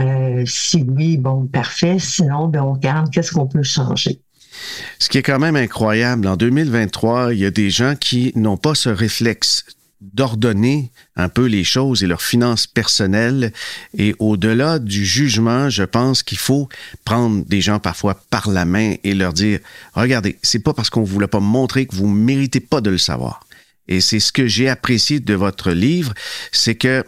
Euh, 0.00 0.42
si 0.46 0.84
oui, 0.88 1.18
bon, 1.18 1.46
parfait. 1.46 1.98
Sinon, 1.98 2.48
ben, 2.48 2.62
on 2.62 2.72
regarde 2.72 3.10
qu'est-ce 3.10 3.32
qu'on 3.32 3.46
peut 3.46 3.62
changer. 3.62 4.20
Ce 4.98 5.08
qui 5.08 5.18
est 5.18 5.22
quand 5.22 5.38
même 5.38 5.56
incroyable, 5.56 6.26
en 6.26 6.36
2023, 6.36 7.34
il 7.34 7.40
y 7.40 7.46
a 7.46 7.50
des 7.50 7.70
gens 7.70 7.94
qui 7.96 8.32
n'ont 8.34 8.56
pas 8.56 8.74
ce 8.74 8.88
réflexe 8.88 9.64
d'ordonner 10.00 10.90
un 11.16 11.28
peu 11.28 11.46
les 11.46 11.64
choses 11.64 12.02
et 12.02 12.06
leurs 12.06 12.22
finances 12.22 12.66
personnelles. 12.66 13.52
Et 13.96 14.14
au-delà 14.18 14.78
du 14.78 15.04
jugement, 15.04 15.68
je 15.70 15.82
pense 15.82 16.22
qu'il 16.22 16.38
faut 16.38 16.68
prendre 17.04 17.44
des 17.46 17.60
gens 17.60 17.78
parfois 17.78 18.14
par 18.30 18.48
la 18.48 18.64
main 18.64 18.94
et 19.04 19.14
leur 19.14 19.32
dire, 19.32 19.60
regardez, 19.94 20.38
c'est 20.42 20.60
pas 20.60 20.72
parce 20.72 20.90
qu'on 20.90 21.04
voulait 21.04 21.26
pas 21.26 21.40
montrer 21.40 21.86
que 21.86 21.94
vous 21.94 22.08
méritez 22.08 22.60
pas 22.60 22.80
de 22.80 22.90
le 22.90 22.98
savoir. 22.98 23.40
Et 23.88 24.00
c'est 24.00 24.20
ce 24.20 24.32
que 24.32 24.46
j'ai 24.46 24.68
apprécié 24.68 25.20
de 25.20 25.34
votre 25.34 25.72
livre, 25.72 26.14
c'est 26.52 26.76
que 26.76 27.04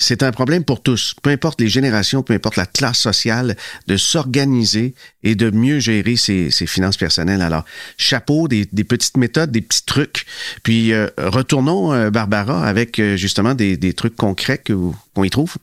c'est 0.00 0.22
un 0.22 0.30
problème 0.30 0.62
pour 0.62 0.80
tous, 0.80 1.14
peu 1.22 1.30
importe 1.30 1.60
les 1.60 1.68
générations, 1.68 2.22
peu 2.22 2.32
importe 2.32 2.54
la 2.54 2.66
classe 2.66 2.98
sociale, 2.98 3.56
de 3.88 3.96
s'organiser 3.96 4.94
et 5.24 5.34
de 5.34 5.50
mieux 5.50 5.80
gérer 5.80 6.14
ses, 6.14 6.50
finances 6.50 6.96
personnelles. 6.96 7.42
Alors, 7.42 7.64
chapeau, 7.96 8.46
des, 8.46 8.64
petites 8.64 9.16
méthodes, 9.16 9.50
des 9.50 9.60
petits 9.60 9.84
trucs. 9.84 10.24
Puis, 10.62 10.92
euh, 10.92 11.08
retournons, 11.18 11.92
euh, 11.92 12.10
Barbara, 12.10 12.64
avec 12.64 13.00
euh, 13.00 13.16
justement 13.16 13.54
des, 13.54 13.92
trucs 13.92 14.14
concrets 14.14 14.62
qu'on 14.64 15.24
y 15.24 15.30
trouve. 15.30 15.56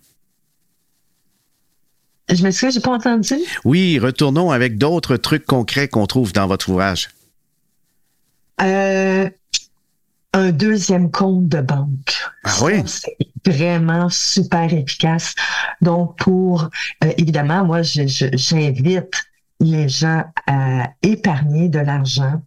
Je 2.28 2.44
m'excuse, 2.44 2.74
j'ai 2.74 2.82
pas 2.82 2.92
entendu. 2.92 3.36
Oui, 3.64 4.00
retournons 4.00 4.52
avec 4.52 4.78
d'autres 4.78 5.16
trucs 5.16 5.46
concrets 5.46 5.88
qu'on 5.88 6.08
trouve 6.08 6.34
dans 6.34 6.48
votre 6.48 6.70
ouvrage. 6.70 7.10
Euh, 8.62 9.30
un 10.36 10.52
deuxième 10.52 11.10
compte 11.12 11.48
de 11.48 11.62
banque. 11.62 12.14
Ah 12.44 12.52
oui? 12.62 12.84
C'est 12.86 13.18
vraiment 13.46 14.10
super 14.10 14.72
efficace. 14.74 15.34
Donc, 15.82 16.18
pour, 16.18 16.70
euh, 17.04 17.12
évidemment, 17.18 17.64
moi, 17.64 17.82
j'invite 17.84 19.26
les 19.62 19.88
gens 19.88 20.26
à 20.48 20.90
épargner 21.02 21.70
de 21.70 21.80
l'argent 21.80 22.42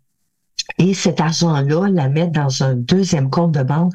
et 0.76 0.93
cet 0.93 1.20
argent-là, 1.20 1.89
la 1.89 2.09
mettre 2.09 2.32
dans 2.32 2.62
un 2.62 2.74
deuxième 2.74 3.30
compte 3.30 3.53
de 3.53 3.62
banque 3.62 3.95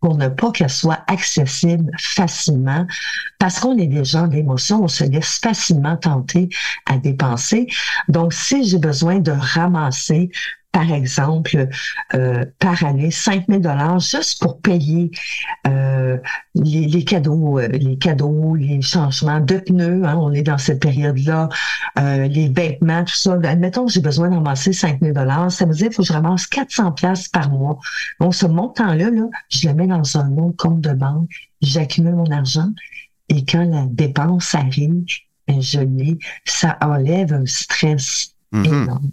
pour 0.00 0.16
ne 0.16 0.28
pas 0.28 0.52
qu'elle 0.52 0.70
soit 0.70 1.02
accessible 1.08 1.90
facilement, 1.98 2.86
parce 3.38 3.58
qu'on 3.58 3.76
est 3.78 3.88
des 3.88 4.04
gens 4.04 4.28
d'émotion, 4.28 4.84
on 4.84 4.88
se 4.88 5.04
laisse 5.04 5.38
facilement 5.38 5.96
tenter 5.96 6.48
à 6.86 6.98
dépenser. 6.98 7.66
Donc, 8.08 8.32
si 8.32 8.64
j'ai 8.64 8.78
besoin 8.78 9.18
de 9.18 9.32
ramasser 9.32 10.30
par 10.72 10.92
exemple, 10.92 11.68
euh, 12.14 12.44
par 12.58 12.84
année, 12.84 13.10
5 13.10 13.46
000 13.48 13.60
dollars 13.60 13.98
juste 14.00 14.40
pour 14.40 14.60
payer 14.60 15.10
euh, 15.66 16.18
les, 16.54 17.04
cadeaux, 17.04 17.58
euh, 17.58 17.68
les 17.68 17.96
cadeaux, 17.96 18.54
les 18.54 18.80
changements 18.82 19.40
de 19.40 19.56
pneus. 19.56 20.04
Hein, 20.04 20.16
on 20.16 20.32
est 20.32 20.42
dans 20.42 20.58
cette 20.58 20.80
période-là, 20.80 21.48
les 21.96 22.48
vêtements, 22.48 23.04
tout 23.04 23.14
ça. 23.14 23.38
Admettons 23.44 23.86
que 23.86 23.92
j'ai 23.92 24.00
besoin 24.00 24.28
de 24.28 24.34
ramasser 24.34 24.72
5 24.72 25.00
000 25.00 25.14
dollars, 25.14 25.50
ça 25.50 25.64
veut 25.64 25.74
dire 25.74 25.86
qu'il 25.88 25.94
faut 25.94 26.02
que 26.02 26.08
je 26.08 26.12
ramasse 26.12 26.46
400 26.46 26.92
pièces 26.92 27.28
par 27.28 27.50
mois. 27.50 27.78
Donc, 28.20 28.34
ce 28.34 28.46
montant-là, 28.46 29.10
là, 29.10 29.28
je 29.48 29.68
le 29.68 29.74
mets 29.74 29.86
dans 29.86 30.16
un 30.16 30.36
autre 30.36 30.56
compte 30.56 30.80
de 30.80 30.92
banque, 30.92 31.30
j'accumule 31.60 32.14
mon 32.14 32.30
argent 32.30 32.68
et 33.28 33.44
quand 33.44 33.64
la 33.64 33.86
dépense 33.86 34.54
arrive, 34.54 35.04
ben, 35.46 35.60
je 35.60 35.80
l'ai, 35.80 36.18
ça 36.44 36.78
enlève 36.80 37.32
un 37.32 37.46
stress 37.46 38.34
mm-hmm. 38.52 38.66
énorme. 38.66 39.10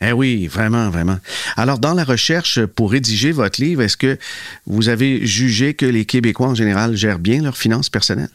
Eh 0.00 0.12
oui, 0.12 0.46
vraiment, 0.46 0.90
vraiment. 0.90 1.18
Alors, 1.56 1.78
dans 1.78 1.94
la 1.94 2.04
recherche 2.04 2.64
pour 2.66 2.92
rédiger 2.92 3.32
votre 3.32 3.62
livre, 3.62 3.82
est-ce 3.82 3.96
que 3.96 4.18
vous 4.66 4.88
avez 4.88 5.26
jugé 5.26 5.74
que 5.74 5.86
les 5.86 6.04
Québécois 6.04 6.48
en 6.48 6.54
général 6.54 6.94
gèrent 6.96 7.18
bien 7.18 7.42
leurs 7.42 7.56
finances 7.56 7.88
personnelles? 7.88 8.28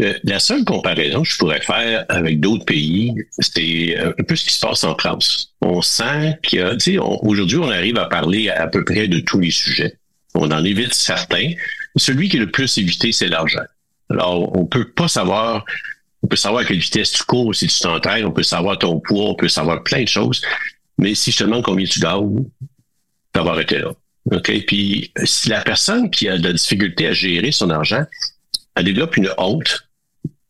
Euh, 0.00 0.14
la 0.24 0.40
seule 0.40 0.64
comparaison 0.64 1.22
que 1.22 1.28
je 1.28 1.38
pourrais 1.38 1.60
faire 1.60 2.04
avec 2.08 2.40
d'autres 2.40 2.64
pays, 2.64 3.14
c'est 3.38 3.96
un 3.96 4.24
peu 4.24 4.34
ce 4.34 4.44
qui 4.44 4.52
se 4.52 4.60
passe 4.60 4.82
en 4.82 4.96
France. 4.96 5.54
On 5.60 5.82
sent 5.82 6.36
qu'il 6.42 6.68
tu 6.80 6.94
sais, 6.94 6.98
aujourd'hui, 6.98 7.58
on 7.58 7.70
arrive 7.70 7.98
à 7.98 8.06
parler 8.06 8.48
à, 8.48 8.66
peu 8.66 8.84
près 8.84 9.06
de 9.06 9.20
tous 9.20 9.38
les 9.38 9.52
sujets. 9.52 9.96
On 10.34 10.50
en 10.50 10.64
évite 10.64 10.94
certains. 10.94 11.52
Celui 11.94 12.28
qui 12.28 12.38
est 12.38 12.40
le 12.40 12.50
plus 12.50 12.76
évité, 12.78 13.12
c'est 13.12 13.28
l'argent. 13.28 13.62
Alors, 14.10 14.56
on 14.56 14.66
peut 14.66 14.90
pas 14.90 15.06
savoir 15.06 15.64
on 16.24 16.26
peut 16.26 16.36
savoir 16.36 16.62
à 16.62 16.64
quelle 16.64 16.78
vitesse 16.78 17.12
tu 17.12 17.22
cours, 17.24 17.54
si 17.54 17.66
tu 17.66 17.78
t'entraînes, 17.80 18.24
on 18.24 18.32
peut 18.32 18.42
savoir 18.42 18.78
ton 18.78 18.98
poids, 18.98 19.26
on 19.26 19.34
peut 19.34 19.48
savoir 19.48 19.82
plein 19.82 20.04
de 20.04 20.08
choses. 20.08 20.40
Mais 20.96 21.14
si 21.14 21.30
je 21.30 21.36
te 21.36 21.44
demande 21.44 21.62
combien 21.62 21.84
tu 21.84 22.00
tu 22.00 22.06
vas 22.06 23.50
arrêter 23.50 23.80
là. 23.80 23.92
OK? 24.32 24.64
Puis 24.66 25.12
si 25.24 25.50
la 25.50 25.60
personne 25.60 26.10
qui 26.10 26.30
a 26.30 26.38
de 26.38 26.44
la 26.44 26.54
difficulté 26.54 27.08
à 27.08 27.12
gérer 27.12 27.52
son 27.52 27.68
argent, 27.68 28.04
elle 28.74 28.86
développe 28.86 29.18
une 29.18 29.28
honte, 29.36 29.86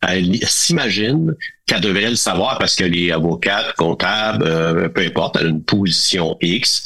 elle, 0.01 0.37
s'imagine 0.47 1.35
qu'elle 1.65 1.81
devrait 1.81 2.11
le 2.11 2.15
savoir 2.15 2.57
parce 2.57 2.75
qu'elle 2.77 2.95
est 2.95 3.11
avocate, 3.11 3.73
comptable, 3.73 4.45
euh, 4.47 4.87
peu 4.87 5.01
importe, 5.01 5.35
elle 5.41 5.47
a 5.47 5.49
une 5.49 5.63
position 5.63 6.37
X, 6.39 6.85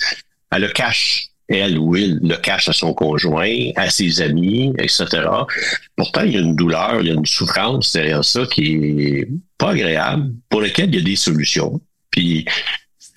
elle 0.51 0.63
le 0.63 0.69
cache 0.69 1.28
elle 1.49 1.77
ou 1.77 1.95
il 1.95 2.19
le 2.21 2.35
cache 2.37 2.69
à 2.69 2.73
son 2.73 2.93
conjoint, 2.93 3.71
à 3.75 3.89
ses 3.89 4.21
amis, 4.21 4.73
etc. 4.77 5.05
Pourtant, 5.95 6.21
il 6.23 6.33
y 6.33 6.37
a 6.37 6.41
une 6.41 6.55
douleur, 6.55 6.97
il 7.01 7.07
y 7.07 7.11
a 7.11 7.15
une 7.15 7.25
souffrance 7.25 7.91
derrière 7.91 8.23
ça 8.23 8.45
qui 8.45 8.75
est 8.75 9.27
pas 9.57 9.71
agréable, 9.71 10.31
pour 10.49 10.61
lequel 10.61 10.89
il 10.89 10.95
y 10.95 10.99
a 10.99 11.03
des 11.03 11.15
solutions. 11.15 11.81
Puis 12.11 12.45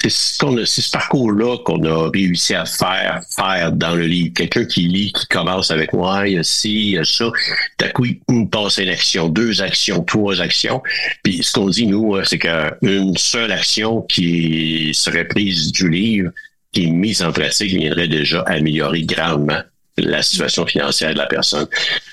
c'est 0.02 0.10
ce, 0.10 0.64
ce 0.64 0.90
parcours-là 0.90 1.58
qu'on 1.58 1.84
a 1.84 2.10
réussi 2.10 2.54
à 2.54 2.64
faire, 2.64 3.20
faire 3.36 3.72
dans 3.72 3.94
le 3.94 4.06
livre. 4.06 4.32
Quelqu'un 4.34 4.64
qui 4.64 4.82
lit, 4.82 5.12
qui 5.12 5.26
commence 5.26 5.70
avec 5.70 5.92
moi, 5.92 6.26
il 6.26 6.34
y 6.34 6.38
a 6.38 6.42
ci, 6.42 6.72
il 6.72 6.90
y 6.92 6.98
a 6.98 7.04
ça. 7.04 7.30
D'un 7.78 7.88
coup, 7.90 8.06
il 8.06 8.48
passe 8.50 8.78
une 8.78 8.88
action, 8.88 9.28
deux 9.28 9.62
actions, 9.62 10.02
trois 10.02 10.40
actions. 10.40 10.82
Puis 11.22 11.44
ce 11.44 11.52
qu'on 11.52 11.68
dit, 11.68 11.86
nous, 11.86 12.16
c'est 12.24 12.38
qu'une 12.38 13.16
seule 13.16 13.52
action 13.52 14.02
qui 14.02 14.90
serait 14.92 15.28
prise 15.28 15.70
du 15.70 15.88
livre 15.88 16.30
qui 16.72 16.90
mise 16.90 17.22
en 17.22 17.32
pratique 17.32 17.72
viendrait 17.72 18.08
déjà 18.08 18.40
améliorer 18.42 19.02
grandement 19.02 19.60
la 19.98 20.22
situation 20.22 20.66
financière 20.66 21.12
de 21.12 21.18
la 21.18 21.26
personne. 21.26 21.66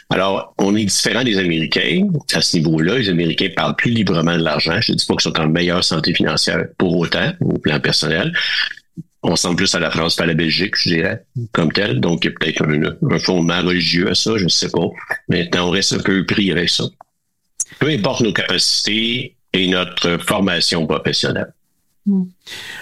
Alors, 0.10 0.54
on 0.58 0.76
est 0.76 0.86
différent 0.86 1.24
des 1.24 1.38
Américains 1.38 2.08
à 2.34 2.42
ce 2.42 2.58
niveau-là. 2.58 2.98
Les 2.98 3.10
Américains 3.10 3.50
parlent 3.56 3.76
plus 3.76 3.92
librement 3.92 4.38
de 4.38 4.44
l'argent. 4.44 4.80
Je 4.82 4.92
ne 4.92 4.98
dis 4.98 5.06
pas 5.06 5.16
qu'ils 5.16 5.32
sont 5.32 5.40
en 5.40 5.48
meilleure 5.48 5.84
santé 5.84 6.14
financière 6.14 6.66
pour 6.78 6.98
autant, 6.98 7.32
au 7.40 7.58
plan 7.58 7.80
personnel. 7.80 8.34
On 9.24 9.36
semble 9.36 9.58
plus 9.58 9.74
à 9.76 9.80
la 9.80 9.92
France 9.92 10.16
pas 10.16 10.24
à 10.24 10.28
la 10.28 10.34
Belgique, 10.34 10.76
je 10.78 10.90
dirais, 10.90 11.24
comme 11.54 11.72
tel. 11.72 12.00
Donc, 12.00 12.24
il 12.24 12.32
y 12.32 12.32
a 12.32 12.36
peut-être 12.38 12.64
un, 12.64 13.16
un, 13.16 13.20
fondement 13.20 13.62
religieux 13.62 14.10
à 14.10 14.16
ça, 14.16 14.38
je 14.38 14.46
ne 14.46 14.50
sais 14.50 14.70
pas. 14.70 14.88
Maintenant, 15.28 15.68
on 15.68 15.72
reste 15.72 15.94
un 15.94 16.00
peu 16.00 16.26
pris 16.26 16.52
avec 16.52 16.70
ça. 16.70 16.86
Peu 17.80 17.88
importe 17.88 18.22
nos 18.22 18.34
capacités 18.34 19.36
et 19.54 19.68
notre 19.68 20.18
formation 20.18 20.86
professionnelle. 20.86 21.54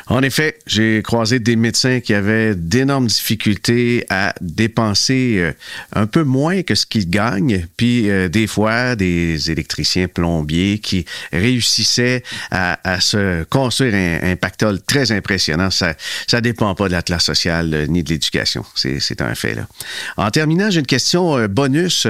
En 0.10 0.22
effet, 0.22 0.58
j'ai 0.66 1.02
croisé 1.04 1.40
des 1.40 1.58
médecins 1.58 2.00
qui 2.00 2.14
avaient 2.14 2.56
d'énormes 2.56 3.08
difficultés 3.08 4.06
à 4.10 4.34
dépenser 4.40 5.36
euh, 5.40 5.52
un 5.94 6.06
peu 6.06 6.24
moins 6.24 6.62
que 6.64 6.76
ce 6.76 6.86
qu'ils 6.86 7.10
gagnent, 7.10 7.66
puis 7.76 8.10
euh, 8.10 8.30
des 8.30 8.48
fois 8.48 8.96
des 8.96 9.52
électriciens 9.52 10.08
plombiers 10.08 10.80
qui 10.80 11.06
réussissaient 11.34 12.24
à, 12.52 12.78
se 13.02 13.44
construire 13.46 13.96
un, 13.96 14.36
pactole 14.38 14.82
très 14.82 15.12
impressionnant. 15.12 15.72
Ça 15.72 15.96
ça 16.28 16.40
dépend 16.40 16.74
pas 16.76 16.88
de 16.88 16.94
la 16.94 17.02
classe 17.02 17.26
sociale 17.26 17.74
euh, 17.74 17.88
ni 17.88 18.04
de 18.04 18.10
l'éducation. 18.10 18.64
C'est 18.76 19.22
un 19.22 19.36
fait. 19.36 19.56
Là. 19.56 19.68
En 20.16 20.30
terminant, 20.32 20.70
j'ai 20.70 20.80
une 20.80 20.86
question 20.86 21.48
bonus 21.48 22.08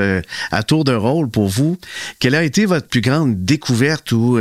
à 0.52 0.64
tour 0.64 0.84
de 0.84 0.94
rôle 0.94 1.30
pour 1.30 1.48
vous. 1.48 1.78
Quelle 2.20 2.36
a 2.36 2.44
été 2.44 2.66
votre 2.66 2.88
plus 2.88 3.02
grande 3.02 3.44
découverte 3.44 4.12
ou 4.12 4.40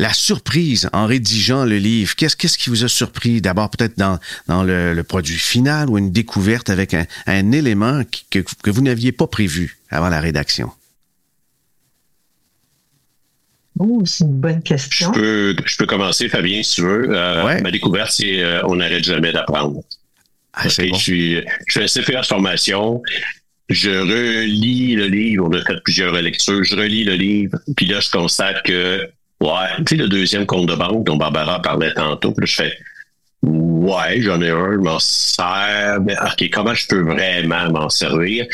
la 0.00 0.14
surprise 0.14 0.88
en 0.92 1.06
rédigeant 1.06 1.64
le 1.64 1.76
livre? 1.76 2.16
Qu'est-ce, 2.16 2.34
qu'est-ce 2.34 2.56
qui 2.56 2.70
vous 2.70 2.84
a 2.84 2.88
surpris? 2.88 3.40
D'abord, 3.40 3.70
peut-être 3.70 3.98
dans, 3.98 4.18
dans 4.48 4.62
le, 4.62 5.00
produit 5.02 5.38
final 5.38 5.90
ou 5.90 5.98
une 5.98 6.10
découverte 6.10 6.70
avec 6.70 6.94
un, 6.94 7.52
élément 7.52 8.02
que, 8.30 8.70
vous 8.70 8.82
n'aviez 8.82 9.12
pas 9.12 9.26
prévu 9.26 9.78
avant 9.90 10.08
la 10.08 10.20
rédaction? 10.20 10.70
Oh, 13.78 14.02
c'est 14.04 14.24
une 14.24 14.40
bonne 14.40 14.62
question. 14.62 15.12
Je 15.14 15.76
peux, 15.76 15.86
commencer, 15.86 16.28
Fabien, 16.28 16.62
si 16.62 16.76
tu 16.76 16.82
veux. 16.82 17.08
Euh, 17.10 17.60
ma 17.60 17.70
découverte, 17.70 18.12
c'est 18.12 18.42
euh, 18.42 18.62
on 18.66 18.76
n'arrête 18.76 19.04
jamais 19.04 19.32
d'apprendre. 19.32 19.82
Ah, 20.52 20.68
je, 20.68 20.94
suis, 20.94 21.36
je 21.68 21.80
fais 21.80 21.86
CPA 21.86 22.22
de 22.22 22.26
formation. 22.26 23.02
Je 23.68 23.90
relis 23.90 24.96
le 24.96 25.06
livre. 25.06 25.46
On 25.48 25.52
a 25.52 25.62
fait 25.64 25.80
plusieurs 25.84 26.12
lectures. 26.12 26.64
Je 26.64 26.76
relis 26.76 27.04
le 27.04 27.14
livre. 27.14 27.58
Puis 27.76 27.86
là, 27.86 28.00
je 28.00 28.10
constate 28.10 28.62
que 28.64 29.08
Ouais, 29.40 29.84
tu 29.86 29.96
le 29.96 30.08
deuxième 30.08 30.46
compte 30.46 30.66
de 30.66 30.74
banque 30.74 31.04
dont 31.04 31.16
Barbara 31.16 31.62
parlait 31.62 31.94
tantôt, 31.94 32.32
puis 32.32 32.42
là, 32.42 32.46
je 32.46 32.54
fais 32.54 32.78
Ouais, 33.42 34.20
j'en 34.20 34.42
ai 34.42 34.50
un, 34.50 34.72
je 34.72 34.78
m'en 34.78 34.98
sers, 34.98 35.98
mais 36.02 36.14
OK, 36.20 36.50
comment 36.52 36.74
je 36.74 36.86
peux 36.86 37.00
vraiment 37.00 37.70
m'en 37.70 37.88
servir? 37.88 38.46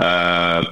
Euh, 0.00 0.62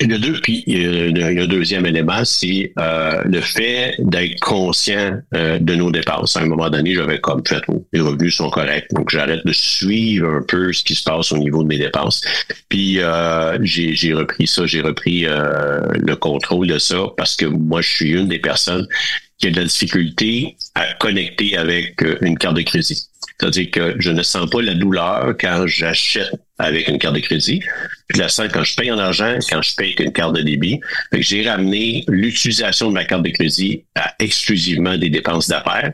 le 0.00 0.18
deux, 0.18 0.40
puis 0.40 0.64
a 0.68 1.26
un 1.26 1.46
deuxième 1.46 1.84
élément, 1.84 2.24
c'est 2.24 2.72
euh, 2.78 3.22
le 3.24 3.40
fait 3.40 3.96
d'être 3.98 4.38
conscient 4.40 5.18
euh, 5.34 5.58
de 5.58 5.74
nos 5.74 5.90
dépenses. 5.90 6.36
À 6.36 6.40
un 6.40 6.46
moment 6.46 6.70
donné, 6.70 6.94
j'avais 6.94 7.20
comme 7.20 7.42
fait, 7.46 7.62
oh, 7.68 7.84
les 7.92 8.00
revenus 8.00 8.36
sont 8.36 8.50
corrects, 8.50 8.86
donc 8.92 9.10
j'arrête 9.10 9.44
de 9.44 9.52
suivre 9.52 10.28
un 10.28 10.42
peu 10.46 10.72
ce 10.72 10.84
qui 10.84 10.94
se 10.94 11.02
passe 11.02 11.32
au 11.32 11.38
niveau 11.38 11.62
de 11.64 11.68
mes 11.68 11.78
dépenses. 11.78 12.22
Puis 12.68 13.00
euh, 13.00 13.58
j'ai 13.62 14.14
repris 14.14 14.46
ça, 14.46 14.66
j'ai 14.66 14.80
repris 14.80 15.26
le 15.26 16.14
contrôle 16.14 16.68
de 16.68 16.78
ça 16.78 16.98
parce 17.16 17.34
que 17.34 17.46
moi, 17.46 17.80
je 17.80 17.88
suis 17.88 18.10
une 18.12 18.28
des 18.28 18.38
personnes 18.38 18.86
qui 19.38 19.46
a 19.46 19.50
de 19.50 19.56
la 19.56 19.64
difficulté 19.64 20.56
à 20.74 20.94
connecter 20.94 21.56
avec 21.56 22.04
une 22.20 22.36
carte 22.36 22.56
de 22.56 22.62
crédit. 22.62 23.08
C'est-à-dire 23.40 23.70
que 23.70 23.94
je 23.98 24.10
ne 24.10 24.22
sens 24.22 24.50
pas 24.50 24.60
la 24.62 24.74
douleur 24.74 25.34
quand 25.38 25.66
j'achète 25.66 26.32
avec 26.58 26.88
une 26.88 26.98
carte 26.98 27.14
de 27.14 27.20
crédit. 27.20 27.62
Je 28.08 28.20
la 28.20 28.28
sens 28.28 28.48
quand 28.52 28.64
je 28.64 28.74
paye 28.74 28.90
en 28.90 28.98
argent, 28.98 29.38
quand 29.48 29.62
je 29.62 29.76
paye 29.76 29.88
avec 29.88 30.00
une 30.00 30.12
carte 30.12 30.34
de 30.34 30.42
débit. 30.42 30.80
j'ai 31.12 31.48
ramené 31.48 32.04
l'utilisation 32.08 32.88
de 32.88 32.94
ma 32.94 33.04
carte 33.04 33.22
de 33.22 33.30
crédit 33.30 33.84
à 33.94 34.14
exclusivement 34.18 34.96
des 34.98 35.10
dépenses 35.10 35.48
d'affaires 35.48 35.92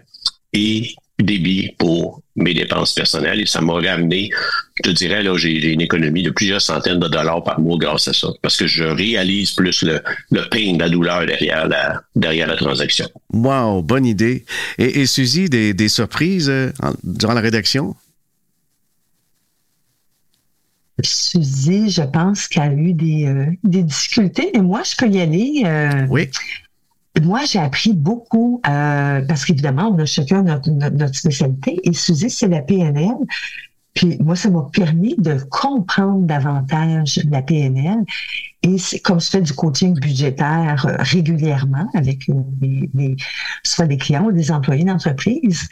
et 0.55 0.95
débit 1.21 1.75
pour 1.79 2.23
mes 2.37 2.55
dépenses 2.55 2.93
personnelles 2.93 3.41
et 3.41 3.47
ça 3.47 3.61
m'a 3.61 3.75
ramené, 3.75 4.31
je 4.77 4.83
te 4.83 4.91
dirais, 4.91 5.23
là, 5.23 5.37
j'ai 5.37 5.73
une 5.73 5.81
économie 5.81 6.25
de 6.25 6.31
plusieurs 6.31 6.61
centaines 6.61 6.99
de 6.99 7.07
dollars 7.07 7.45
par 7.45 7.61
mois 7.61 7.79
grâce 7.79 8.09
à 8.09 8.13
ça, 8.13 8.29
parce 8.43 8.57
que 8.57 8.67
je 8.67 8.83
réalise 8.83 9.53
plus 9.53 9.83
le, 9.83 10.03
le 10.33 10.49
pain, 10.49 10.77
la 10.77 10.89
douleur 10.89 11.25
derrière 11.25 11.69
la, 11.69 12.03
derrière 12.17 12.49
la 12.49 12.57
transaction. 12.57 13.09
Wow, 13.33 13.83
bonne 13.83 14.07
idée. 14.07 14.45
Et, 14.79 15.01
et 15.01 15.07
Suzy, 15.07 15.49
des, 15.49 15.73
des 15.75 15.89
surprises 15.89 16.49
euh, 16.51 16.73
durant 17.05 17.35
la 17.35 17.41
rédaction? 17.41 17.95
Suzy, 21.03 21.91
je 21.91 22.03
pense 22.03 22.49
qu'elle 22.49 22.63
a 22.63 22.73
eu 22.73 22.93
des, 22.93 23.27
euh, 23.27 23.47
des 23.63 23.83
difficultés, 23.83 24.51
mais 24.55 24.63
moi, 24.63 24.83
je 24.85 24.97
peux 24.97 25.13
y 25.13 25.21
aller. 25.21 25.63
Euh, 25.65 26.07
oui. 26.09 26.29
Moi, 27.23 27.41
j'ai 27.47 27.61
appris 27.61 27.93
beaucoup 27.93 28.61
euh, 28.67 29.23
parce 29.27 29.45
qu'évidemment, 29.45 29.95
on 29.95 29.99
a 29.99 30.05
chacun 30.05 30.43
notre, 30.43 30.71
notre, 30.71 31.15
spécialité 31.15 31.79
et 31.85 31.93
Suzy, 31.93 32.29
c'est 32.29 32.49
la 32.49 32.61
PNL. 32.61 33.15
Puis 33.95 34.17
moi, 34.19 34.35
ça 34.35 34.51
m'a 34.51 34.69
permis 34.73 35.15
de 35.17 35.39
comprendre 35.51 36.27
davantage 36.27 37.21
la 37.31 37.43
PNL. 37.43 37.99
Et 38.65 38.77
comme 39.05 39.21
je 39.21 39.31
fais 39.31 39.41
du 39.41 39.53
coaching 39.53 39.95
budgétaire 39.95 40.85
euh, 40.87 40.97
régulièrement 40.99 41.87
avec 41.95 42.25
des, 42.29 43.17
soit 43.63 43.87
des 43.87 43.97
clients 43.97 44.25
ou 44.25 44.33
des 44.33 44.51
employés 44.51 44.85
d'entreprise, 44.85 45.69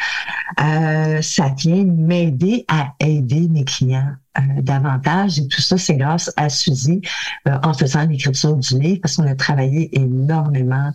euh, 0.60 1.20
ça 1.20 1.52
vient 1.58 1.84
m'aider 1.84 2.64
à 2.68 2.92
aider 3.00 3.48
mes 3.48 3.64
clients 3.64 4.12
euh, 4.38 4.42
davantage. 4.62 5.40
Et 5.40 5.48
tout 5.48 5.62
ça, 5.62 5.76
c'est 5.76 5.96
grâce 5.96 6.30
à 6.36 6.48
Suzy 6.48 7.00
en 7.46 7.74
faisant 7.74 8.06
l'écriture 8.06 8.56
du 8.56 8.78
livre 8.78 9.00
parce 9.02 9.16
qu'on 9.16 9.26
a 9.26 9.34
travaillé 9.34 9.90
énormément 9.98 10.92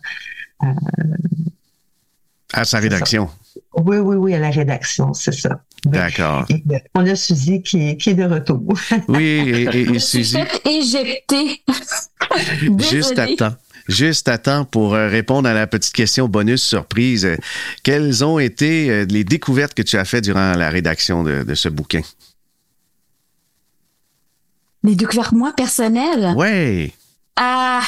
euh, 0.63 0.67
à 2.53 2.65
sa 2.65 2.79
rédaction. 2.79 3.29
Oui, 3.75 3.97
oui, 3.97 4.15
oui, 4.15 4.33
à 4.33 4.39
la 4.39 4.49
rédaction, 4.49 5.13
c'est 5.13 5.33
ça. 5.33 5.61
D'accord. 5.85 6.45
Euh, 6.49 6.79
on 6.95 7.05
a 7.05 7.15
Suzy 7.15 7.61
qui 7.61 7.89
est, 7.89 7.97
qui 7.97 8.11
est 8.11 8.15
de 8.15 8.23
retour. 8.23 8.61
Oui, 9.07 9.23
et, 9.23 9.81
et, 9.81 9.99
Suzy? 9.99 10.37
éjectée. 10.65 11.63
Juste 12.89 13.19
à 13.19 13.27
temps. 13.27 13.55
Juste 13.87 14.27
à 14.27 14.37
temps 14.37 14.65
pour 14.65 14.95
euh, 14.95 15.07
répondre 15.07 15.47
à 15.47 15.53
la 15.53 15.67
petite 15.67 15.93
question 15.93 16.27
bonus 16.27 16.63
surprise. 16.63 17.27
Quelles 17.83 18.25
ont 18.25 18.39
été 18.39 19.05
les 19.05 19.23
découvertes 19.23 19.73
que 19.73 19.83
tu 19.83 19.97
as 19.97 20.05
faites 20.05 20.23
durant 20.23 20.53
la 20.53 20.69
rédaction 20.69 21.23
de, 21.23 21.43
de 21.43 21.55
ce 21.55 21.69
bouquin? 21.69 22.01
Les 24.83 24.95
découvertes, 24.95 25.33
moi, 25.33 25.53
personnelles? 25.53 26.33
Oui. 26.37 26.93
Ah, 27.35 27.81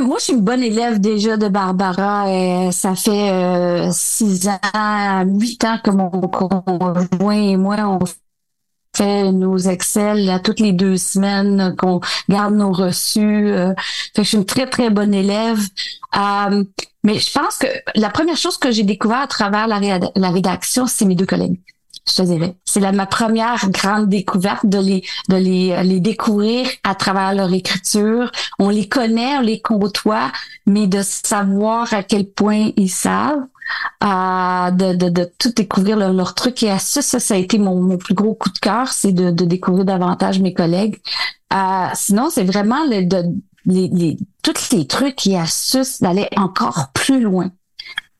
moi, 0.00 0.16
je 0.18 0.24
suis 0.24 0.32
une 0.32 0.40
bonne 0.40 0.62
élève 0.62 1.00
déjà 1.00 1.36
de 1.36 1.48
Barbara. 1.48 2.30
Et 2.30 2.72
ça 2.72 2.94
fait 2.94 3.30
euh, 3.30 3.90
six 3.92 4.48
ans, 4.48 5.24
huit 5.26 5.64
ans 5.64 5.78
que 5.82 5.90
mon 5.90 6.10
conjoint 6.10 7.32
et 7.32 7.56
moi, 7.56 7.76
on 7.80 8.00
fait 8.96 9.32
nos 9.32 9.58
Excel 9.58 10.30
à 10.30 10.38
toutes 10.38 10.60
les 10.60 10.72
deux 10.72 10.96
semaines, 10.96 11.74
qu'on 11.76 12.00
garde 12.28 12.54
nos 12.54 12.72
reçus. 12.72 13.50
Euh. 13.50 13.74
fait 14.14 14.22
que 14.22 14.22
je 14.22 14.28
suis 14.28 14.38
une 14.38 14.46
très, 14.46 14.68
très 14.68 14.90
bonne 14.90 15.14
élève. 15.14 15.60
Euh, 16.16 16.64
mais 17.02 17.18
je 17.18 17.32
pense 17.32 17.58
que 17.58 17.66
la 17.94 18.10
première 18.10 18.36
chose 18.36 18.56
que 18.56 18.70
j'ai 18.70 18.84
découvert 18.84 19.20
à 19.20 19.26
travers 19.26 19.66
la 19.66 20.30
rédaction, 20.30 20.86
c'est 20.86 21.04
mes 21.04 21.14
deux 21.14 21.26
collègues 21.26 21.58
je 22.06 22.22
te. 22.22 22.52
C'est 22.64 22.92
ma 22.92 23.06
première 23.06 23.70
grande 23.70 24.08
découverte 24.08 24.66
de 24.66 24.78
les 24.78 25.04
de 25.28 25.36
les, 25.36 25.82
les 25.84 26.00
découvrir 26.00 26.66
à 26.82 26.94
travers 26.94 27.34
leur 27.34 27.52
écriture. 27.52 28.30
On 28.58 28.68
les 28.68 28.88
connaît, 28.88 29.38
on 29.38 29.40
les 29.40 29.60
côtoie, 29.60 30.30
mais 30.66 30.86
de 30.86 31.02
savoir 31.02 31.92
à 31.92 32.02
quel 32.02 32.26
point 32.28 32.70
ils 32.76 32.90
savent, 32.90 33.46
euh, 34.02 34.70
de, 34.70 34.94
de, 34.94 35.08
de, 35.08 35.30
tout 35.38 35.50
découvrir 35.50 35.96
leur, 35.96 36.12
leur 36.12 36.34
truc 36.34 36.62
et 36.62 36.70
astuces, 36.70 37.06
ça, 37.06 37.20
ça 37.20 37.34
a 37.34 37.38
été 37.38 37.58
mon, 37.58 37.80
mon 37.80 37.96
plus 37.96 38.14
gros 38.14 38.34
coup 38.34 38.50
de 38.50 38.58
cœur, 38.58 38.88
c'est 38.88 39.12
de, 39.12 39.30
découvrir 39.30 39.84
davantage 39.84 40.40
mes 40.40 40.52
collègues. 40.52 41.00
Euh, 41.52 41.86
sinon, 41.94 42.28
c'est 42.30 42.44
vraiment 42.44 42.84
le, 42.84 43.04
de, 43.06 43.24
les, 43.64 44.18
tous 44.42 44.72
les 44.72 44.86
trucs 44.86 45.26
et 45.26 45.38
astuces 45.38 46.00
d'aller 46.02 46.28
encore 46.36 46.88
plus 46.92 47.20
loin. 47.20 47.50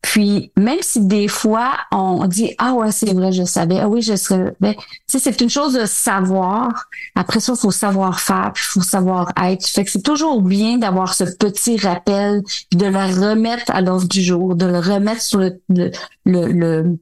Puis 0.05 0.52
même 0.59 0.80
si 0.82 1.00
des 1.00 1.28
fois 1.28 1.72
on 1.90 2.26
dit 2.26 2.55
ah 2.59 2.74
ouais 2.74 2.92
c'est 2.92 3.14
vrai 3.14 3.32
je 3.32 3.44
savais 3.44 3.80
ah 3.80 3.88
oui 3.88 4.02
je 4.02 4.14
serais 4.16 4.55
ben, 4.61 4.74
c'est 5.07 5.40
une 5.40 5.48
chose 5.48 5.72
de 5.72 5.86
savoir 5.86 6.88
après 7.14 7.40
ça 7.40 7.55
il 7.57 7.59
faut 7.59 7.70
savoir 7.70 8.20
faire 8.20 8.50
puis 8.52 8.62
faut 8.62 8.82
savoir 8.82 9.32
être 9.42 9.66
fait 9.66 9.82
que 9.82 9.90
c'est 9.90 10.02
toujours 10.02 10.42
bien 10.42 10.76
d'avoir 10.76 11.14
ce 11.14 11.24
petit 11.24 11.78
rappel 11.78 12.42
de 12.72 12.84
le 12.84 13.28
remettre 13.28 13.64
à 13.74 13.80
l'ordre 13.80 14.07
du 14.07 14.20
jour 14.20 14.55
de 14.55 14.66
le 14.66 14.78
remettre 14.78 15.22
sur 15.22 15.38
le 15.38 15.59
le, 15.68 15.90
le, 16.26 16.98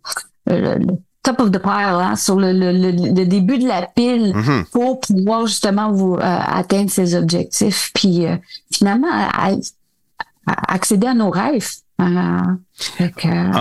le, 0.47 0.79
top 1.25 1.41
of 1.41 1.51
the 1.51 1.59
pile, 1.59 1.73
hein, 1.73 2.15
sur 2.15 2.37
le, 2.37 2.53
le, 2.53 2.73
le, 2.73 3.25
début 3.27 3.59
de 3.59 3.67
la 3.67 3.83
pile 3.83 4.33
mm-hmm. 4.33 4.65
pour 4.71 5.01
pouvoir 5.01 5.47
justement 5.47 5.91
vous 5.91 6.15
euh, 6.15 6.19
atteindre 6.21 6.91
ces 6.91 7.15
objectifs, 7.15 7.91
puis 7.95 8.27
euh, 8.27 8.37
finalement 8.73 9.09
accéder 10.47 11.07
à 11.07 11.15
nos 11.15 11.31
rêves. 11.31 11.82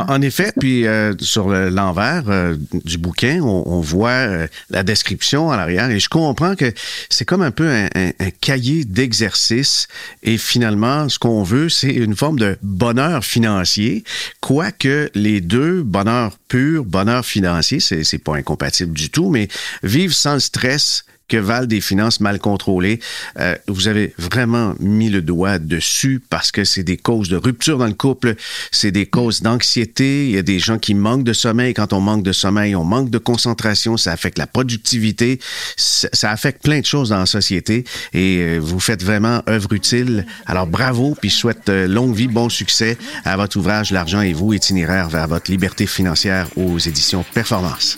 En, 0.07 0.21
effet, 0.21 0.51
puis 0.59 0.87
euh, 0.87 1.13
sur 1.19 1.49
l'envers 1.49 2.23
euh, 2.27 2.55
du 2.85 2.97
bouquin, 2.97 3.41
on, 3.41 3.79
voit 3.81 4.09
euh, 4.09 4.47
la 4.69 4.83
description 4.83 5.51
à 5.51 5.57
l'arrière 5.57 5.89
et 5.89 5.99
je 5.99 6.09
comprends 6.09 6.55
que 6.55 6.73
c'est 7.09 7.25
comme 7.25 7.41
un 7.41 7.51
peu 7.51 7.69
un, 7.69 8.11
cahier 8.41 8.85
d'exercice 8.85 9.87
et 10.23 10.37
finalement, 10.37 11.09
ce 11.09 11.19
qu'on 11.19 11.43
veut, 11.43 11.69
c'est 11.69 11.93
une 11.93 12.15
forme 12.15 12.39
de 12.39 12.57
bonheur 12.61 13.23
financier, 13.23 14.03
quoique 14.39 15.09
les 15.13 15.41
deux, 15.41 15.83
bonheur 15.83 16.37
pur, 16.47 16.85
bonheur 16.85 17.25
financier, 17.25 17.79
c'est 17.79 18.23
pas 18.23 18.35
incompatible 18.35 18.93
du 18.93 19.09
tout, 19.09 19.29
mais 19.29 19.47
vivre 19.83 20.13
sans 20.13 20.35
le 20.35 20.39
stress, 20.39 21.05
que 21.31 21.37
valent 21.37 21.65
des 21.65 21.79
finances 21.79 22.19
mal 22.19 22.39
contrôlées. 22.39 22.99
Euh, 23.39 23.55
vous 23.69 23.87
avez 23.87 24.13
vraiment 24.17 24.75
mis 24.81 25.09
le 25.09 25.21
doigt 25.21 25.59
dessus 25.59 26.21
parce 26.29 26.51
que 26.51 26.65
c'est 26.65 26.83
des 26.83 26.97
causes 26.97 27.29
de 27.29 27.37
rupture 27.37 27.77
dans 27.77 27.87
le 27.87 27.93
couple, 27.93 28.35
c'est 28.69 28.91
des 28.91 29.05
causes 29.05 29.41
d'anxiété. 29.41 30.25
Il 30.25 30.35
y 30.35 30.37
a 30.37 30.41
des 30.41 30.59
gens 30.59 30.77
qui 30.77 30.93
manquent 30.93 31.23
de 31.23 31.31
sommeil. 31.31 31.73
Quand 31.73 31.93
on 31.93 32.01
manque 32.01 32.23
de 32.23 32.33
sommeil, 32.33 32.75
on 32.75 32.83
manque 32.83 33.09
de 33.09 33.17
concentration. 33.17 33.95
Ça 33.95 34.11
affecte 34.11 34.37
la 34.37 34.45
productivité. 34.45 35.39
Ça, 35.77 36.31
affecte 36.31 36.63
plein 36.63 36.81
de 36.81 36.85
choses 36.85 37.09
dans 37.09 37.19
la 37.19 37.25
société. 37.25 37.85
Et 38.13 38.39
euh, 38.39 38.59
vous 38.61 38.81
faites 38.81 39.01
vraiment 39.01 39.41
œuvre 39.47 39.71
utile. 39.71 40.25
Alors 40.45 40.67
bravo, 40.67 41.15
puis 41.21 41.29
je 41.29 41.35
souhaite 41.35 41.69
euh, 41.69 41.87
longue 41.87 42.13
vie, 42.13 42.27
bon 42.27 42.49
succès 42.49 42.97
à 43.23 43.37
votre 43.37 43.57
ouvrage 43.57 43.91
L'argent 43.91 44.19
et 44.19 44.33
vous, 44.33 44.51
itinéraire 44.51 45.07
vers 45.07 45.29
votre 45.29 45.49
liberté 45.49 45.87
financière 45.87 46.47
aux 46.57 46.77
éditions 46.77 47.23
Performance. 47.33 47.97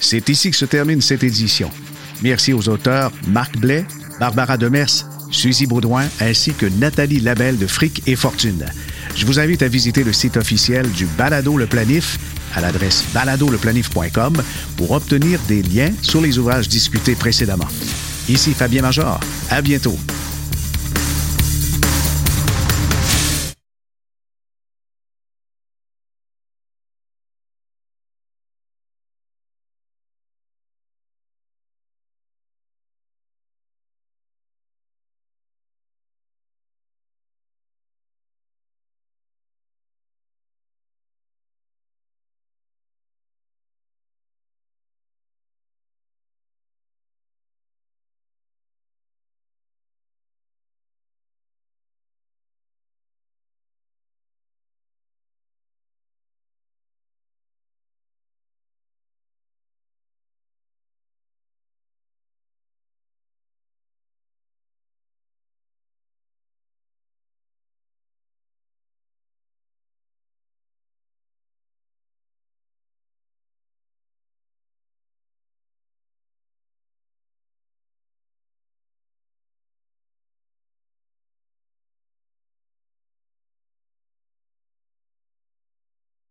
C'est 0.00 0.28
ici 0.28 0.50
que 0.50 0.56
se 0.56 0.64
termine 0.64 1.00
cette 1.00 1.22
édition. 1.22 1.70
Merci 2.22 2.52
aux 2.52 2.68
auteurs 2.68 3.12
Marc 3.28 3.56
Blais, 3.58 3.84
Barbara 4.18 4.56
Demers, 4.56 5.06
Suzy 5.30 5.66
Baudouin 5.66 6.06
ainsi 6.20 6.52
que 6.52 6.66
Nathalie 6.66 7.20
Labelle 7.20 7.58
de 7.58 7.66
Fric 7.66 8.02
et 8.06 8.16
Fortune. 8.16 8.64
Je 9.14 9.26
vous 9.26 9.38
invite 9.38 9.62
à 9.62 9.68
visiter 9.68 10.04
le 10.04 10.12
site 10.12 10.36
officiel 10.36 10.90
du 10.90 11.06
Balado 11.06 11.56
Le 11.56 11.66
Planif 11.66 12.18
à 12.54 12.60
l'adresse 12.60 13.04
baladoleplanif.com 13.12 14.42
pour 14.76 14.90
obtenir 14.92 15.40
des 15.48 15.62
liens 15.62 15.92
sur 16.02 16.20
les 16.20 16.38
ouvrages 16.38 16.68
discutés 16.68 17.14
précédemment. 17.14 17.68
Ici 18.28 18.52
Fabien 18.52 18.82
Major. 18.82 19.20
À 19.50 19.62
bientôt. 19.62 19.96